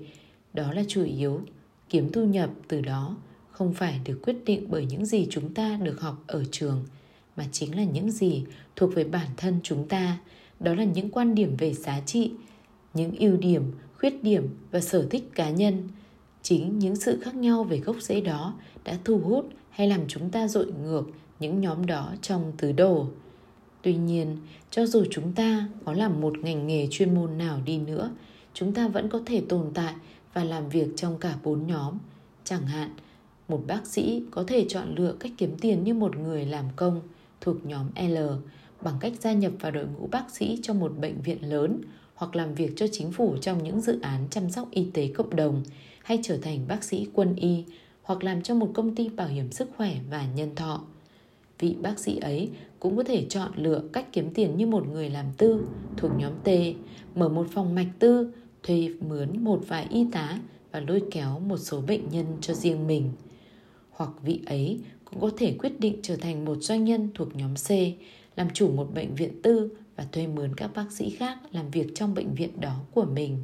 đó 0.60 0.72
là 0.72 0.84
chủ 0.88 1.04
yếu. 1.04 1.42
Kiếm 1.90 2.12
thu 2.12 2.26
nhập 2.26 2.50
từ 2.68 2.82
đó 2.82 3.16
không 3.52 3.74
phải 3.74 4.00
được 4.06 4.20
quyết 4.24 4.36
định 4.46 4.66
bởi 4.70 4.86
những 4.86 5.06
gì 5.06 5.28
chúng 5.30 5.54
ta 5.54 5.80
được 5.84 6.02
học 6.02 6.24
ở 6.28 6.44
trường, 6.52 6.86
mà 7.36 7.46
chính 7.52 7.76
là 7.76 7.84
những 7.84 8.12
gì 8.12 8.46
thuộc 8.76 8.96
về 8.96 9.04
bản 9.04 9.28
thân 9.38 9.60
chúng 9.64 9.88
ta. 9.88 10.18
Đó 10.60 10.74
là 10.74 10.84
những 10.84 11.10
quan 11.10 11.36
điểm 11.36 11.56
về 11.58 11.74
giá 11.74 12.02
trị, 12.06 12.32
những 12.94 13.16
ưu 13.16 13.38
điểm, 13.38 13.64
khuyết 13.98 14.24
điểm 14.24 14.48
và 14.72 14.80
sở 14.80 15.08
thích 15.10 15.30
cá 15.36 15.50
nhân. 15.50 15.88
Chính 16.42 16.80
những 16.80 16.96
sự 16.96 17.20
khác 17.22 17.36
nhau 17.36 17.64
về 17.64 17.78
gốc 17.78 17.96
rễ 18.00 18.22
đó 18.22 18.54
đã 18.84 18.98
thu 19.06 19.18
hút 19.18 19.50
hay 19.70 19.88
làm 19.88 20.02
chúng 20.08 20.30
ta 20.30 20.48
dội 20.48 20.72
ngược 20.84 21.04
những 21.40 21.62
nhóm 21.62 21.86
đó 21.86 22.14
trong 22.22 22.52
tứ 22.58 22.72
đồ. 22.72 23.08
Tuy 23.82 23.96
nhiên, 23.96 24.38
cho 24.72 24.86
dù 24.86 25.06
chúng 25.12 25.34
ta 25.34 25.68
có 25.86 25.94
làm 25.94 26.22
một 26.22 26.34
ngành 26.40 26.68
nghề 26.68 26.88
chuyên 26.92 27.16
môn 27.16 27.38
nào 27.38 27.62
đi 27.66 27.78
nữa, 27.78 28.12
chúng 28.54 28.74
ta 28.74 28.88
vẫn 28.88 29.10
có 29.10 29.22
thể 29.26 29.42
tồn 29.50 29.66
tại 29.74 29.94
và 30.34 30.44
làm 30.44 30.70
việc 30.70 30.88
trong 30.96 31.18
cả 31.18 31.36
bốn 31.44 31.68
nhóm 31.68 31.98
chẳng 32.44 32.66
hạn 32.66 32.90
một 33.48 33.64
bác 33.68 33.88
sĩ 33.88 34.24
có 34.32 34.44
thể 34.48 34.66
chọn 34.70 34.96
lựa 34.96 35.14
cách 35.20 35.32
kiếm 35.38 35.56
tiền 35.62 35.84
như 35.84 35.94
một 35.94 36.18
người 36.18 36.46
làm 36.46 36.66
công 36.76 37.02
thuộc 37.42 37.66
nhóm 37.66 37.90
L 38.10 38.18
bằng 38.82 38.96
cách 39.00 39.14
gia 39.20 39.34
nhập 39.34 39.52
vào 39.60 39.72
đội 39.72 39.86
ngũ 39.86 40.08
bác 40.08 40.30
sĩ 40.30 40.60
trong 40.64 40.80
một 40.80 40.92
bệnh 41.00 41.22
viện 41.22 41.50
lớn 41.50 41.82
hoặc 42.16 42.36
làm 42.36 42.54
việc 42.54 42.74
cho 42.76 42.86
chính 42.92 43.12
phủ 43.12 43.38
trong 43.42 43.64
những 43.64 43.82
dự 43.82 44.00
án 44.02 44.28
chăm 44.30 44.50
sóc 44.50 44.68
y 44.72 44.88
tế 44.94 45.08
cộng 45.08 45.36
đồng 45.36 45.64
hay 46.04 46.20
trở 46.24 46.38
thành 46.38 46.66
bác 46.68 46.84
sĩ 46.84 47.08
quân 47.14 47.36
y 47.36 47.64
hoặc 48.04 48.24
làm 48.24 48.42
cho 48.42 48.56
một 48.56 48.72
công 48.74 48.96
ty 48.96 49.10
bảo 49.10 49.28
hiểm 49.28 49.52
sức 49.52 49.70
khỏe 49.78 49.96
và 50.10 50.26
nhân 50.36 50.56
thọ. 50.56 50.82
Vị 51.60 51.76
bác 51.82 52.00
sĩ 52.00 52.18
ấy 52.18 52.50
cũng 52.80 52.98
có 52.98 53.04
thể 53.04 53.26
chọn 53.30 53.52
lựa 53.56 53.82
cách 53.94 54.06
kiếm 54.12 54.34
tiền 54.34 54.58
như 54.58 54.68
một 54.68 54.88
người 54.88 55.10
làm 55.10 55.26
tư 55.38 55.68
thuộc 55.98 56.12
nhóm 56.18 56.34
T, 56.44 56.50
mở 57.16 57.30
một 57.30 57.48
phòng 57.52 57.76
mạch 57.76 57.90
tư, 58.00 58.32
thuê 58.64 58.90
mướn 59.08 59.44
một 59.44 59.62
vài 59.68 59.88
y 59.90 60.06
tá 60.12 60.40
và 60.72 60.80
lôi 60.80 61.04
kéo 61.12 61.40
một 61.40 61.58
số 61.58 61.82
bệnh 61.82 62.10
nhân 62.10 62.26
cho 62.42 62.54
riêng 62.54 62.88
mình– 62.88 63.12
hoặc 64.00 64.12
vị 64.24 64.42
ấy 64.46 64.80
cũng 65.06 65.22
có 65.22 65.32
thể 65.38 65.56
quyết 65.60 65.80
định 65.80 66.00
trở 66.02 66.16
thành 66.16 66.46
một 66.46 66.58
doanh 66.62 66.86
nhân 66.86 67.10
thuộc 67.14 67.36
nhóm 67.36 67.56
C, 67.56 67.70
làm 68.36 68.48
chủ 68.54 68.72
một 68.72 68.94
bệnh 68.94 69.16
viện 69.16 69.42
tư 69.42 69.72
và 69.96 70.06
thuê 70.12 70.28
mướn 70.28 70.56
các 70.56 70.72
bác 70.76 70.92
sĩ 70.92 71.10
khác 71.10 71.38
làm 71.52 71.72
việc 71.72 71.88
trong 71.96 72.14
bệnh 72.14 72.34
viện 72.34 72.62
đó 72.62 72.76
của 72.92 73.06
mình. 73.06 73.44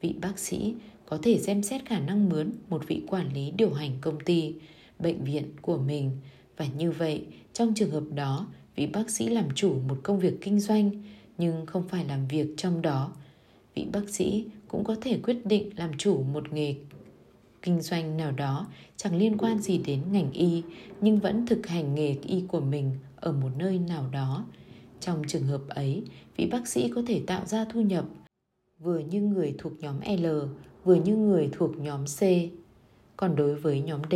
Vị 0.00 0.14
bác 0.20 0.38
sĩ 0.38 0.74
có 1.06 1.18
thể 1.22 1.38
xem 1.38 1.62
xét 1.62 1.84
khả 1.84 2.00
năng 2.00 2.28
mướn 2.28 2.52
một 2.68 2.88
vị 2.88 3.02
quản 3.06 3.32
lý 3.34 3.50
điều 3.50 3.72
hành 3.72 3.90
công 4.00 4.20
ty, 4.20 4.54
bệnh 4.98 5.24
viện 5.24 5.44
của 5.62 5.76
mình 5.76 6.10
và 6.56 6.66
như 6.78 6.90
vậy, 6.90 7.24
trong 7.52 7.74
trường 7.74 7.90
hợp 7.90 8.04
đó, 8.14 8.46
vị 8.76 8.86
bác 8.86 9.10
sĩ 9.10 9.28
làm 9.28 9.48
chủ 9.54 9.74
một 9.88 9.98
công 10.02 10.20
việc 10.20 10.34
kinh 10.40 10.60
doanh 10.60 10.90
nhưng 11.38 11.66
không 11.66 11.88
phải 11.88 12.04
làm 12.04 12.28
việc 12.28 12.46
trong 12.56 12.82
đó. 12.82 13.12
Vị 13.74 13.86
bác 13.92 14.08
sĩ 14.08 14.44
cũng 14.68 14.84
có 14.84 14.96
thể 15.00 15.18
quyết 15.22 15.46
định 15.46 15.70
làm 15.76 15.90
chủ 15.98 16.22
một 16.22 16.52
nghề 16.52 16.74
kinh 17.62 17.80
doanh 17.80 18.16
nào 18.16 18.32
đó, 18.32 18.66
chẳng 18.96 19.16
liên 19.16 19.38
quan 19.38 19.58
gì 19.58 19.78
đến 19.78 20.00
ngành 20.12 20.32
y, 20.32 20.62
nhưng 21.00 21.18
vẫn 21.18 21.46
thực 21.46 21.66
hành 21.66 21.94
nghề 21.94 22.16
y 22.26 22.42
của 22.48 22.60
mình 22.60 22.90
ở 23.16 23.32
một 23.32 23.50
nơi 23.58 23.78
nào 23.78 24.08
đó. 24.12 24.44
Trong 25.00 25.22
trường 25.28 25.46
hợp 25.46 25.60
ấy, 25.68 26.02
vị 26.36 26.46
bác 26.46 26.68
sĩ 26.68 26.90
có 26.94 27.02
thể 27.06 27.22
tạo 27.26 27.46
ra 27.46 27.64
thu 27.64 27.80
nhập 27.80 28.04
vừa 28.78 28.98
như 28.98 29.20
người 29.20 29.54
thuộc 29.58 29.72
nhóm 29.80 29.96
l, 30.18 30.26
vừa 30.84 30.94
như 30.94 31.16
người 31.16 31.48
thuộc 31.52 31.78
nhóm 31.78 32.04
c. 32.06 32.20
Còn 33.16 33.36
đối 33.36 33.54
với 33.54 33.80
nhóm 33.80 34.00
d, 34.10 34.14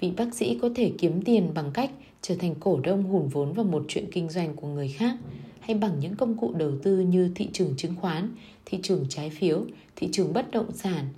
vị 0.00 0.12
bác 0.16 0.34
sĩ 0.34 0.58
có 0.62 0.70
thể 0.74 0.92
kiếm 0.98 1.22
tiền 1.22 1.50
bằng 1.54 1.70
cách 1.74 1.90
trở 2.22 2.34
thành 2.36 2.54
cổ 2.60 2.80
đông 2.80 3.02
hùn 3.02 3.28
vốn 3.28 3.52
vào 3.52 3.64
một 3.64 3.84
chuyện 3.88 4.10
kinh 4.12 4.28
doanh 4.28 4.56
của 4.56 4.68
người 4.68 4.88
khác, 4.88 5.16
hay 5.60 5.76
bằng 5.76 6.00
những 6.00 6.16
công 6.16 6.36
cụ 6.38 6.54
đầu 6.54 6.72
tư 6.82 7.00
như 7.00 7.30
thị 7.34 7.48
trường 7.52 7.74
chứng 7.76 7.94
khoán 8.00 8.28
thị 8.64 8.78
trường 8.82 9.06
trái 9.08 9.30
phiếu 9.30 9.64
thị 9.96 10.08
trường 10.12 10.32
bất 10.32 10.50
động 10.50 10.72
sản. 10.74 11.08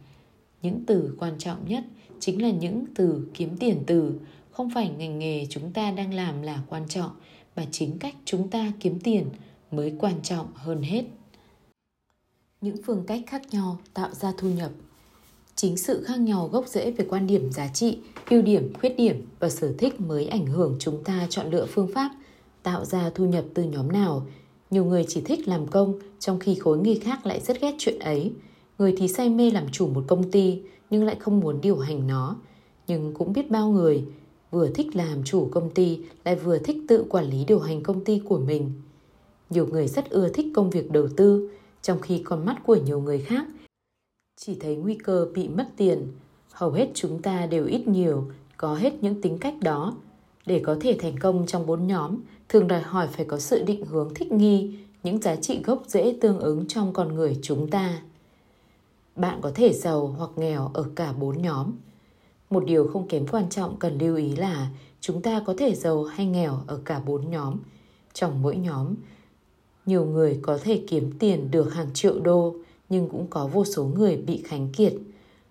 Những 0.62 0.85
từ 0.87 1.16
quan 1.18 1.38
trọng 1.38 1.68
nhất 1.68 1.85
chính 2.20 2.42
là 2.42 2.50
những 2.50 2.85
từ 2.94 3.26
kiếm 3.35 3.57
tiền 3.57 3.83
từ. 3.87 4.12
Không 4.50 4.70
phải 4.74 4.88
ngành 4.88 5.18
nghề 5.18 5.46
chúng 5.50 5.72
ta 5.72 5.90
đang 5.90 6.14
làm 6.14 6.42
là 6.42 6.62
quan 6.68 6.88
trọng 6.88 7.11
mà 7.57 7.66
chính 7.70 7.98
cách 7.98 8.14
chúng 8.24 8.50
ta 8.50 8.72
kiếm 8.80 9.00
tiền 9.00 9.26
mới 9.70 9.94
quan 9.98 10.22
trọng 10.22 10.46
hơn 10.54 10.83
hết. 10.83 11.04
Những 12.61 12.76
phương 12.87 13.04
cách 13.07 13.22
khác 13.26 13.42
nhau 13.50 13.78
tạo 13.94 14.11
ra 14.14 14.33
thu 14.38 14.48
nhập. 14.48 14.70
Chính 15.54 15.76
sự 15.76 16.04
khác 16.04 16.20
nhau 16.20 16.48
gốc 16.48 16.68
rễ 16.68 16.90
về 16.90 17.07
quan 17.09 17.26
điểm 17.26 17.52
giá 17.52 17.68
trị, 17.68 17.98
ưu 18.30 18.42
điểm, 18.42 18.72
khuyết 18.74 18.96
điểm 18.96 19.26
và 19.38 19.48
sở 19.48 19.74
thích 19.78 20.00
mới 20.00 20.26
ảnh 20.26 20.46
hưởng 20.46 20.76
chúng 20.78 21.04
ta 21.04 21.26
chọn 21.30 21.50
lựa 21.50 21.66
phương 21.66 21.90
pháp 21.94 22.11
tạo 22.62 22.85
ra 22.85 23.11
thu 23.14 23.26
nhập 23.26 23.44
từ 23.54 23.62
nhóm 23.62 23.92
nào. 23.92 24.26
Nhiều 24.70 24.85
người 24.85 25.05
chỉ 25.09 25.20
thích 25.20 25.48
làm 25.48 25.66
công, 25.66 25.98
trong 26.18 26.38
khi 26.38 26.55
khối 26.55 26.79
người 26.79 26.96
khác 26.96 27.27
lại 27.27 27.40
rất 27.40 27.61
ghét 27.61 27.74
chuyện 27.79 27.98
ấy. 27.98 28.33
Người 28.79 28.94
thì 28.96 29.09
say 29.09 29.31
mê 29.31 29.50
làm 29.50 29.68
chủ 29.72 29.87
một 29.87 30.05
công 30.07 30.31
ty, 30.31 30.62
nhưng 30.90 31.05
lại 31.05 31.16
không 31.20 31.40
muốn 31.40 31.61
điều 31.61 31.79
hành 31.79 32.07
nó. 32.07 32.37
Nhưng 32.87 33.14
cũng 33.14 33.33
biết 33.33 33.50
bao 33.50 33.70
người 33.70 34.05
vừa 34.50 34.68
thích 34.68 34.96
làm 34.96 35.24
chủ 35.24 35.48
công 35.53 35.70
ty 35.70 36.00
lại 36.24 36.37
vừa 36.37 36.59
thích 36.59 36.77
tự 36.88 37.05
quản 37.09 37.24
lý 37.24 37.44
điều 37.44 37.61
hành 37.61 37.83
công 37.83 38.05
ty 38.05 38.18
của 38.18 38.38
mình. 38.38 38.72
Nhiều 39.50 39.66
người 39.66 39.88
rất 39.88 40.11
ưa 40.11 40.29
thích 40.29 40.46
công 40.55 40.70
việc 40.70 40.90
đầu 40.90 41.09
tư, 41.16 41.50
trong 41.83 42.00
khi 42.00 42.18
con 42.18 42.44
mắt 42.44 42.57
của 42.66 42.77
nhiều 42.77 43.00
người 43.00 43.18
khác 43.18 43.46
chỉ 44.37 44.55
thấy 44.61 44.77
nguy 44.77 44.94
cơ 44.94 45.27
bị 45.35 45.48
mất 45.48 45.68
tiền. 45.77 46.09
Hầu 46.53 46.70
hết 46.70 46.90
chúng 46.94 47.22
ta 47.22 47.46
đều 47.46 47.66
ít 47.66 47.88
nhiều 47.88 48.24
có 48.57 48.74
hết 48.74 49.03
những 49.03 49.20
tính 49.20 49.38
cách 49.38 49.55
đó. 49.61 49.96
Để 50.46 50.62
có 50.64 50.77
thể 50.81 50.96
thành 51.00 51.18
công 51.18 51.46
trong 51.46 51.66
bốn 51.66 51.87
nhóm, 51.87 52.16
thường 52.55 52.69
đòi 52.69 52.81
hỏi 52.81 53.09
phải 53.09 53.25
có 53.25 53.38
sự 53.38 53.64
định 53.64 53.87
hướng 53.87 54.14
thích 54.14 54.33
nghi, 54.33 54.75
những 55.03 55.23
giá 55.23 55.37
trị 55.37 55.62
gốc 55.64 55.83
rễ 55.87 56.17
tương 56.21 56.40
ứng 56.40 56.67
trong 56.69 56.93
con 56.93 57.14
người 57.14 57.38
chúng 57.43 57.71
ta. 57.71 58.03
Bạn 59.17 59.38
có 59.43 59.53
thể 59.55 59.73
giàu 59.73 60.07
hoặc 60.19 60.31
nghèo 60.37 60.71
ở 60.75 60.85
cả 60.95 61.12
bốn 61.12 61.43
nhóm. 61.43 61.73
Một 62.51 62.64
điều 62.64 62.88
không 62.93 63.09
kém 63.09 63.27
quan 63.27 63.49
trọng 63.51 63.77
cần 63.77 63.99
lưu 63.99 64.17
ý 64.17 64.37
là 64.37 64.69
chúng 65.01 65.23
ta 65.23 65.43
có 65.47 65.55
thể 65.59 65.75
giàu 65.75 66.05
hay 66.05 66.27
nghèo 66.27 66.61
ở 66.67 66.81
cả 66.85 67.01
bốn 67.07 67.31
nhóm. 67.31 67.57
Trong 68.12 68.43
mỗi 68.43 68.57
nhóm, 68.57 68.95
nhiều 69.87 70.05
người 70.05 70.38
có 70.43 70.59
thể 70.62 70.85
kiếm 70.88 71.12
tiền 71.19 71.51
được 71.51 71.75
hàng 71.75 71.90
triệu 71.95 72.21
đô, 72.21 72.55
nhưng 72.88 73.09
cũng 73.09 73.27
có 73.31 73.47
vô 73.47 73.64
số 73.64 73.85
người 73.85 74.17
bị 74.17 74.43
khánh 74.45 74.69
kiệt. 74.73 74.95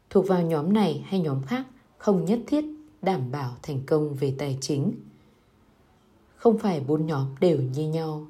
Thuộc 0.09 0.27
vào 0.27 0.41
nhóm 0.41 0.73
này 0.73 1.03
hay 1.07 1.19
nhóm 1.19 1.41
khác 1.43 1.65
không 1.97 2.25
nhất 2.25 2.39
thiết 2.47 2.65
đảm 3.01 3.31
bảo 3.31 3.51
thành 3.61 3.79
công 3.85 4.13
về 4.13 4.33
tài 4.37 4.57
chính. 4.61 4.93
Không 6.43 6.57
phải 6.57 6.81
bốn 6.87 7.05
nhóm 7.05 7.25
đều 7.39 7.57
như 7.57 7.89
nhau. 7.89 8.27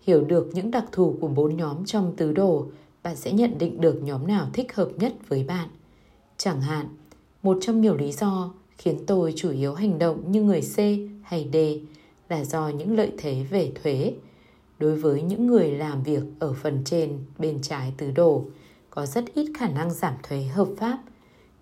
Hiểu 0.00 0.24
được 0.24 0.50
những 0.52 0.70
đặc 0.70 0.84
thù 0.92 1.16
của 1.20 1.28
bốn 1.28 1.56
nhóm 1.56 1.84
trong 1.84 2.16
tứ 2.16 2.32
đồ, 2.32 2.66
bạn 3.02 3.16
sẽ 3.16 3.32
nhận 3.32 3.58
định 3.58 3.80
được 3.80 4.02
nhóm 4.02 4.26
nào 4.26 4.48
thích 4.52 4.74
hợp 4.74 4.88
nhất 4.96 5.12
với 5.28 5.44
bạn. 5.44 5.68
Chẳng 6.36 6.60
hạn, 6.60 6.86
một 7.42 7.58
trong 7.60 7.80
nhiều 7.80 7.96
lý 7.96 8.12
do 8.12 8.54
khiến 8.78 8.98
tôi 9.06 9.32
chủ 9.36 9.50
yếu 9.50 9.74
hành 9.74 9.98
động 9.98 10.32
như 10.32 10.42
người 10.42 10.60
C 10.60 10.78
hay 11.22 11.48
D 11.52 11.56
là 12.28 12.44
do 12.44 12.68
những 12.68 12.96
lợi 12.96 13.12
thế 13.18 13.46
về 13.50 13.72
thuế. 13.82 14.14
Đối 14.78 14.96
với 14.96 15.22
những 15.22 15.46
người 15.46 15.70
làm 15.70 16.02
việc 16.02 16.22
ở 16.38 16.52
phần 16.52 16.82
trên 16.84 17.18
bên 17.38 17.62
trái 17.62 17.92
tứ 17.96 18.10
đồ, 18.10 18.44
có 18.90 19.06
rất 19.06 19.24
ít 19.34 19.52
khả 19.58 19.68
năng 19.68 19.90
giảm 19.90 20.14
thuế 20.22 20.42
hợp 20.42 20.68
pháp. 20.76 20.98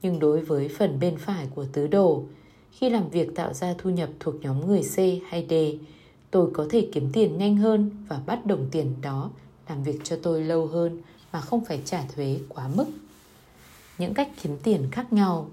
Nhưng 0.02 0.18
đối 0.18 0.40
với 0.40 0.68
phần 0.68 1.00
bên 1.00 1.16
phải 1.16 1.46
của 1.54 1.66
tứ 1.72 1.86
đồ, 1.86 2.24
khi 2.72 2.90
làm 2.90 3.08
việc 3.08 3.34
tạo 3.34 3.54
ra 3.54 3.74
thu 3.78 3.90
nhập 3.90 4.08
thuộc 4.20 4.34
nhóm 4.42 4.66
người 4.66 4.82
C 4.82 4.96
hay 5.28 5.46
D, 5.50 5.54
tôi 6.30 6.50
có 6.54 6.66
thể 6.70 6.88
kiếm 6.92 7.10
tiền 7.12 7.38
nhanh 7.38 7.56
hơn 7.56 7.90
và 8.08 8.20
bắt 8.26 8.46
đồng 8.46 8.66
tiền 8.70 8.94
đó 9.02 9.30
làm 9.68 9.82
việc 9.82 9.98
cho 10.04 10.18
tôi 10.22 10.42
lâu 10.42 10.66
hơn 10.66 11.00
mà 11.32 11.40
không 11.40 11.64
phải 11.64 11.80
trả 11.84 12.04
thuế 12.14 12.38
quá 12.48 12.68
mức. 12.74 12.86
Những 13.98 14.14
cách 14.14 14.30
kiếm 14.42 14.56
tiền 14.62 14.88
khác 14.90 15.12
nhau 15.12 15.48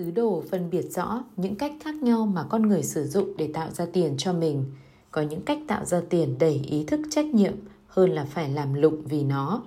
Tứ 0.00 0.10
đồ 0.10 0.42
phân 0.50 0.70
biệt 0.70 0.82
rõ 0.82 1.22
những 1.36 1.54
cách 1.54 1.72
khác 1.80 1.94
nhau 1.94 2.26
mà 2.26 2.42
con 2.42 2.62
người 2.62 2.82
sử 2.82 3.06
dụng 3.06 3.36
để 3.36 3.50
tạo 3.54 3.70
ra 3.70 3.86
tiền 3.92 4.14
cho 4.18 4.32
mình. 4.32 4.64
Có 5.10 5.22
những 5.22 5.40
cách 5.40 5.58
tạo 5.68 5.84
ra 5.84 6.02
tiền 6.10 6.38
đầy 6.38 6.54
ý 6.54 6.84
thức 6.84 7.00
trách 7.10 7.26
nhiệm 7.26 7.52
hơn 7.86 8.10
là 8.10 8.24
phải 8.24 8.50
làm 8.50 8.74
lụng 8.74 9.02
vì 9.04 9.22
nó. 9.22 9.62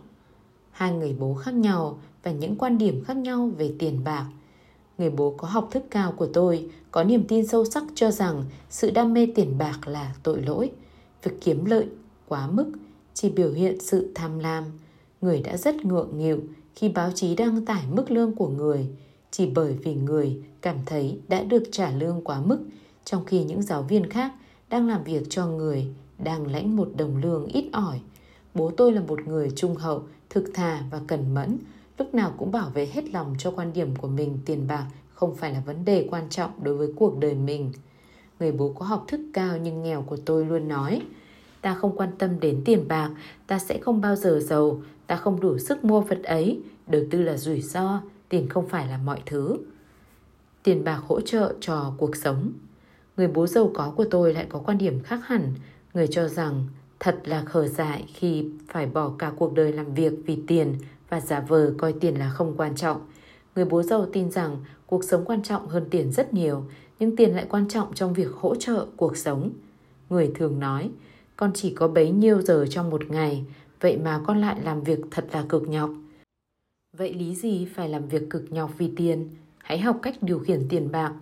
Hai 0.71 0.91
người 0.91 1.15
bố 1.19 1.33
khác 1.33 1.53
nhau 1.53 1.99
và 2.23 2.31
những 2.31 2.55
quan 2.55 2.77
điểm 2.77 3.03
khác 3.03 3.17
nhau 3.17 3.51
về 3.57 3.73
tiền 3.79 4.03
bạc. 4.03 4.25
Người 4.97 5.09
bố 5.09 5.35
có 5.37 5.47
học 5.47 5.67
thức 5.71 5.83
cao 5.89 6.11
của 6.11 6.27
tôi 6.33 6.69
có 6.91 7.03
niềm 7.03 7.23
tin 7.27 7.47
sâu 7.47 7.65
sắc 7.65 7.83
cho 7.95 8.11
rằng 8.11 8.45
sự 8.69 8.91
đam 8.91 9.13
mê 9.13 9.27
tiền 9.35 9.57
bạc 9.57 9.87
là 9.87 10.15
tội 10.23 10.41
lỗi. 10.41 10.71
Việc 11.23 11.31
kiếm 11.41 11.65
lợi 11.65 11.87
quá 12.27 12.47
mức 12.47 12.71
chỉ 13.13 13.29
biểu 13.29 13.51
hiện 13.51 13.79
sự 13.79 14.11
tham 14.15 14.39
lam. 14.39 14.63
Người 15.21 15.41
đã 15.41 15.57
rất 15.57 15.85
ngượng 15.85 16.17
nghịu 16.17 16.39
khi 16.75 16.89
báo 16.89 17.11
chí 17.15 17.35
đăng 17.35 17.65
tải 17.65 17.83
mức 17.91 18.11
lương 18.11 18.35
của 18.35 18.47
người 18.47 18.87
chỉ 19.31 19.45
bởi 19.45 19.73
vì 19.83 19.95
người 19.95 20.43
cảm 20.61 20.77
thấy 20.85 21.19
đã 21.27 21.43
được 21.43 21.63
trả 21.71 21.91
lương 21.91 22.21
quá 22.23 22.41
mức 22.45 22.59
trong 23.05 23.25
khi 23.25 23.43
những 23.43 23.61
giáo 23.61 23.83
viên 23.83 24.09
khác 24.09 24.33
đang 24.69 24.87
làm 24.87 25.03
việc 25.03 25.23
cho 25.29 25.47
người 25.47 25.87
đang 26.19 26.47
lãnh 26.47 26.75
một 26.75 26.89
đồng 26.97 27.21
lương 27.21 27.45
ít 27.45 27.69
ỏi. 27.71 27.99
Bố 28.53 28.71
tôi 28.77 28.91
là 28.91 29.01
một 29.01 29.19
người 29.27 29.51
trung 29.55 29.75
hậu, 29.75 30.03
thực 30.29 30.51
thà 30.53 30.83
và 30.91 31.01
cẩn 31.07 31.33
mẫn, 31.33 31.57
lúc 31.97 32.15
nào 32.15 32.33
cũng 32.37 32.51
bảo 32.51 32.69
vệ 32.69 32.85
hết 32.85 33.09
lòng 33.13 33.35
cho 33.37 33.51
quan 33.51 33.73
điểm 33.73 33.95
của 33.95 34.07
mình 34.07 34.39
tiền 34.45 34.67
bạc 34.67 34.85
không 35.13 35.35
phải 35.35 35.53
là 35.53 35.59
vấn 35.65 35.85
đề 35.85 36.07
quan 36.11 36.29
trọng 36.29 36.51
đối 36.63 36.75
với 36.75 36.87
cuộc 36.95 37.19
đời 37.19 37.33
mình. 37.33 37.71
Người 38.39 38.51
bố 38.51 38.73
có 38.73 38.85
học 38.85 39.05
thức 39.07 39.21
cao 39.33 39.57
nhưng 39.57 39.83
nghèo 39.83 40.01
của 40.01 40.17
tôi 40.25 40.45
luôn 40.45 40.67
nói, 40.67 41.01
ta 41.61 41.73
không 41.73 41.97
quan 41.97 42.09
tâm 42.17 42.39
đến 42.39 42.61
tiền 42.65 42.87
bạc, 42.87 43.11
ta 43.47 43.59
sẽ 43.59 43.77
không 43.77 44.01
bao 44.01 44.15
giờ 44.15 44.39
giàu, 44.39 44.81
ta 45.07 45.15
không 45.15 45.39
đủ 45.39 45.57
sức 45.57 45.83
mua 45.83 46.01
vật 46.01 46.23
ấy, 46.23 46.59
đầu 46.87 47.01
tư 47.11 47.21
là 47.21 47.37
rủi 47.37 47.61
ro, 47.61 48.01
tiền 48.29 48.49
không 48.49 48.69
phải 48.69 48.87
là 48.87 48.97
mọi 48.97 49.21
thứ. 49.25 49.57
Tiền 50.63 50.83
bạc 50.83 51.01
hỗ 51.07 51.21
trợ 51.21 51.53
cho 51.61 51.93
cuộc 51.97 52.15
sống. 52.15 52.51
Người 53.17 53.27
bố 53.27 53.47
giàu 53.47 53.71
có 53.73 53.93
của 53.97 54.05
tôi 54.11 54.33
lại 54.33 54.45
có 54.49 54.59
quan 54.59 54.77
điểm 54.77 54.99
khác 55.03 55.19
hẳn. 55.23 55.53
Người 55.93 56.07
cho 56.07 56.27
rằng 56.27 56.65
thật 56.99 57.19
là 57.25 57.43
khờ 57.43 57.67
dại 57.67 58.05
khi 58.13 58.45
phải 58.67 58.85
bỏ 58.85 59.11
cả 59.19 59.31
cuộc 59.37 59.53
đời 59.53 59.73
làm 59.73 59.93
việc 59.93 60.13
vì 60.25 60.37
tiền 60.47 60.75
và 61.13 61.19
giả 61.19 61.39
vờ 61.39 61.73
coi 61.77 61.93
tiền 61.93 62.15
là 62.15 62.29
không 62.29 62.53
quan 62.57 62.75
trọng. 62.75 63.01
Người 63.55 63.65
bố 63.65 63.83
giàu 63.83 64.07
tin 64.13 64.31
rằng 64.31 64.57
cuộc 64.87 65.03
sống 65.03 65.25
quan 65.25 65.43
trọng 65.43 65.67
hơn 65.67 65.87
tiền 65.91 66.11
rất 66.11 66.33
nhiều, 66.33 66.63
nhưng 66.99 67.15
tiền 67.15 67.35
lại 67.35 67.45
quan 67.49 67.67
trọng 67.67 67.93
trong 67.93 68.13
việc 68.13 68.31
hỗ 68.31 68.55
trợ 68.55 68.85
cuộc 68.97 69.17
sống. 69.17 69.51
Người 70.09 70.31
thường 70.35 70.59
nói, 70.59 70.89
con 71.35 71.51
chỉ 71.53 71.73
có 71.75 71.87
bấy 71.87 72.11
nhiêu 72.11 72.41
giờ 72.41 72.65
trong 72.69 72.89
một 72.89 73.09
ngày, 73.09 73.45
vậy 73.79 73.97
mà 73.97 74.21
con 74.25 74.41
lại 74.41 74.55
làm 74.63 74.83
việc 74.83 74.99
thật 75.11 75.25
là 75.31 75.45
cực 75.49 75.67
nhọc. 75.67 75.89
Vậy 76.97 77.13
lý 77.13 77.35
gì 77.35 77.67
phải 77.75 77.89
làm 77.89 78.07
việc 78.07 78.29
cực 78.29 78.51
nhọc 78.51 78.71
vì 78.77 78.91
tiền? 78.95 79.29
Hãy 79.57 79.79
học 79.79 79.99
cách 80.01 80.15
điều 80.21 80.39
khiển 80.39 80.65
tiền 80.69 80.91
bạc 80.91 81.13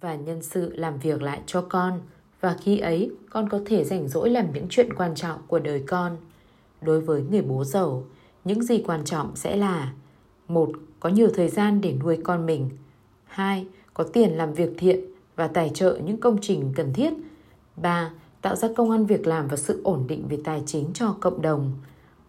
và 0.00 0.14
nhân 0.14 0.42
sự 0.42 0.72
làm 0.76 0.98
việc 0.98 1.22
lại 1.22 1.40
cho 1.46 1.60
con 1.68 2.00
và 2.40 2.56
khi 2.60 2.78
ấy 2.78 3.10
con 3.30 3.48
có 3.48 3.60
thể 3.66 3.84
rảnh 3.84 4.08
rỗi 4.08 4.30
làm 4.30 4.52
những 4.54 4.66
chuyện 4.70 4.94
quan 4.94 5.14
trọng 5.14 5.38
của 5.46 5.58
đời 5.58 5.84
con. 5.86 6.16
Đối 6.80 7.00
với 7.00 7.22
người 7.30 7.42
bố 7.42 7.64
giàu, 7.64 8.04
những 8.44 8.62
gì 8.62 8.82
quan 8.86 9.04
trọng 9.04 9.36
sẽ 9.36 9.56
là 9.56 9.92
một 10.48 10.72
Có 11.00 11.08
nhiều 11.08 11.28
thời 11.34 11.48
gian 11.48 11.80
để 11.80 11.94
nuôi 12.02 12.18
con 12.24 12.46
mình. 12.46 12.70
hai 13.24 13.66
Có 13.94 14.04
tiền 14.04 14.30
làm 14.30 14.54
việc 14.54 14.70
thiện 14.78 15.00
và 15.36 15.48
tài 15.48 15.70
trợ 15.74 15.98
những 16.04 16.20
công 16.20 16.38
trình 16.40 16.72
cần 16.76 16.92
thiết. 16.92 17.12
ba 17.76 18.10
Tạo 18.42 18.56
ra 18.56 18.68
công 18.76 18.90
ăn 18.90 19.06
việc 19.06 19.26
làm 19.26 19.48
và 19.48 19.56
sự 19.56 19.80
ổn 19.84 20.04
định 20.06 20.28
về 20.28 20.38
tài 20.44 20.62
chính 20.66 20.90
cho 20.94 21.16
cộng 21.20 21.42
đồng. 21.42 21.72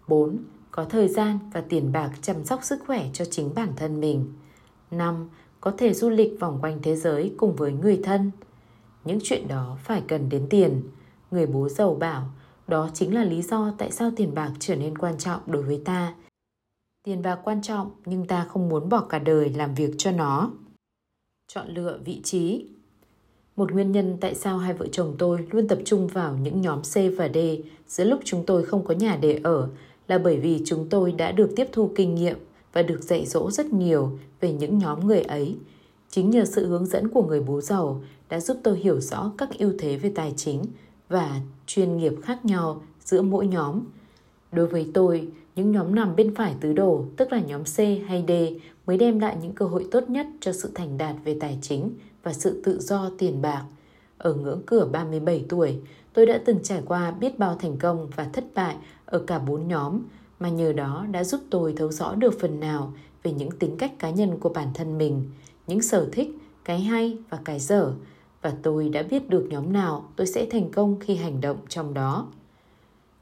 4 0.08 0.38
có 0.72 0.86
thời 0.86 1.08
gian 1.08 1.40
và 1.54 1.62
tiền 1.62 1.92
bạc 1.92 2.12
chăm 2.22 2.44
sóc 2.44 2.64
sức 2.64 2.80
khỏe 2.88 3.10
cho 3.14 3.26
chính 3.26 3.52
bản 3.56 3.70
thân 3.76 4.00
mình. 4.00 4.34
5. 4.92 5.30
Có 5.62 5.72
thể 5.78 5.94
du 5.94 6.10
lịch 6.10 6.40
vòng 6.40 6.60
quanh 6.62 6.80
thế 6.84 6.96
giới 6.96 7.34
cùng 7.38 7.56
với 7.56 7.72
người 7.72 8.00
thân. 8.04 8.32
Những 9.06 9.20
chuyện 9.24 9.48
đó 9.48 9.78
phải 9.84 10.04
cần 10.08 10.30
đến 10.30 10.48
tiền. 10.50 10.82
Người 11.32 11.46
bố 11.46 11.70
giàu 11.70 11.96
bảo, 11.96 12.30
đó 12.68 12.90
chính 12.94 13.14
là 13.14 13.24
lý 13.24 13.42
do 13.42 13.74
tại 13.78 13.92
sao 13.92 14.12
tiền 14.16 14.34
bạc 14.34 14.52
trở 14.60 14.76
nên 14.76 14.98
quan 14.98 15.18
trọng 15.18 15.42
đối 15.46 15.64
với 15.64 15.82
ta. 15.86 16.16
Tiền 17.04 17.22
bạc 17.22 17.40
quan 17.44 17.62
trọng, 17.62 17.92
nhưng 18.06 18.28
ta 18.28 18.46
không 18.50 18.70
muốn 18.70 18.90
bỏ 18.90 19.02
cả 19.10 19.20
đời 19.20 19.50
làm 19.50 19.76
việc 19.76 19.92
cho 19.98 20.12
nó. 20.12 20.52
Chọn 21.48 21.68
lựa 21.68 22.00
vị 22.06 22.22
trí 22.24 22.66
một 23.56 23.72
nguyên 23.72 23.92
nhân 23.92 24.18
tại 24.22 24.36
sao 24.36 24.58
hai 24.58 24.74
vợ 24.74 24.88
chồng 24.92 25.16
tôi 25.18 25.48
luôn 25.52 25.68
tập 25.68 25.80
trung 25.86 26.08
vào 26.08 26.38
những 26.38 26.62
nhóm 26.62 26.82
C 26.82 27.18
và 27.18 27.30
D 27.34 27.38
giữa 27.88 28.04
lúc 28.04 28.20
chúng 28.24 28.46
tôi 28.46 28.66
không 28.66 28.86
có 28.86 28.94
nhà 28.94 29.18
để 29.22 29.40
ở 29.44 29.70
là 30.08 30.18
bởi 30.18 30.38
vì 30.38 30.62
chúng 30.66 30.90
tôi 30.90 31.12
đã 31.12 31.32
được 31.32 31.50
tiếp 31.56 31.68
thu 31.72 31.92
kinh 31.96 32.16
nghiệm 32.16 32.38
và 32.74 32.82
được 32.82 33.02
dạy 33.02 33.26
dỗ 33.26 33.52
rất 33.52 33.66
nhiều 33.66 34.20
về 34.42 34.54
những 34.54 34.78
nhóm 34.78 35.08
người 35.08 35.22
ấy. 35.22 35.56
Chính 36.10 36.30
nhờ 36.30 36.46
sự 36.46 36.68
hướng 36.68 36.86
dẫn 36.86 37.10
của 37.10 37.24
người 37.24 37.42
bố 37.42 37.62
giàu 37.62 38.04
đã 38.30 38.40
giúp 38.40 38.58
tôi 38.64 38.78
hiểu 38.78 39.00
rõ 39.00 39.32
các 39.38 39.50
ưu 39.60 39.74
thế 39.80 39.98
về 39.98 40.12
tài 40.16 40.34
chính 40.38 40.64
và 41.10 41.40
chuyên 41.68 41.98
nghiệp 41.98 42.14
khác 42.24 42.46
nhau 42.46 42.82
giữa 43.00 43.22
mỗi 43.22 43.48
nhóm. 43.48 43.80
Đối 44.52 44.68
với 44.68 44.92
tôi, 44.94 45.28
những 45.56 45.72
nhóm 45.72 45.96
nằm 45.96 46.16
bên 46.16 46.36
phải 46.36 46.56
tứ 46.62 46.74
đồ, 46.74 47.06
tức 47.18 47.32
là 47.32 47.40
nhóm 47.40 47.64
C 47.64 47.78
hay 48.08 48.26
D, 48.28 48.32
mới 48.86 48.98
đem 48.98 49.20
lại 49.20 49.38
những 49.42 49.54
cơ 49.54 49.66
hội 49.66 49.88
tốt 49.92 50.10
nhất 50.10 50.28
cho 50.40 50.52
sự 50.52 50.72
thành 50.76 50.98
đạt 50.98 51.16
về 51.24 51.38
tài 51.40 51.58
chính 51.62 51.92
và 52.24 52.34
sự 52.34 52.62
tự 52.64 52.80
do 52.80 53.12
tiền 53.18 53.42
bạc. 53.42 53.64
Ở 54.18 54.34
ngưỡng 54.34 54.62
cửa 54.66 54.90
37 54.92 55.46
tuổi, 55.50 55.80
tôi 56.14 56.26
đã 56.26 56.42
từng 56.46 56.64
trải 56.64 56.82
qua 56.86 57.12
biết 57.12 57.40
bao 57.40 57.56
thành 57.60 57.78
công 57.78 58.08
và 58.16 58.24
thất 58.34 58.46
bại 58.56 58.76
ở 59.06 59.20
cả 59.20 59.40
bốn 59.40 59.68
nhóm 59.68 60.00
mà 60.40 60.50
nhờ 60.50 60.74
đó 60.74 61.06
đã 61.12 61.24
giúp 61.24 61.42
tôi 61.50 61.74
thấu 61.78 61.92
rõ 61.92 62.16
được 62.16 62.40
phần 62.40 62.60
nào 62.60 62.94
về 63.24 63.32
những 63.32 63.52
tính 63.52 63.78
cách 63.78 64.00
cá 64.00 64.10
nhân 64.10 64.40
của 64.40 64.50
bản 64.50 64.68
thân 64.74 64.98
mình, 64.98 65.24
những 65.68 65.82
sở 65.82 66.10
thích, 66.12 66.30
cái 66.66 66.80
hay 66.80 67.18
và 67.30 67.40
cái 67.46 67.60
dở 67.60 67.94
và 68.44 68.54
tôi 68.64 68.90
đã 68.90 69.04
biết 69.04 69.30
được 69.30 69.48
nhóm 69.50 69.74
nào 69.74 70.10
tôi 70.16 70.28
sẽ 70.28 70.46
thành 70.46 70.72
công 70.72 71.00
khi 71.00 71.16
hành 71.16 71.42
động 71.42 71.58
trong 71.70 71.94
đó. 71.94 72.28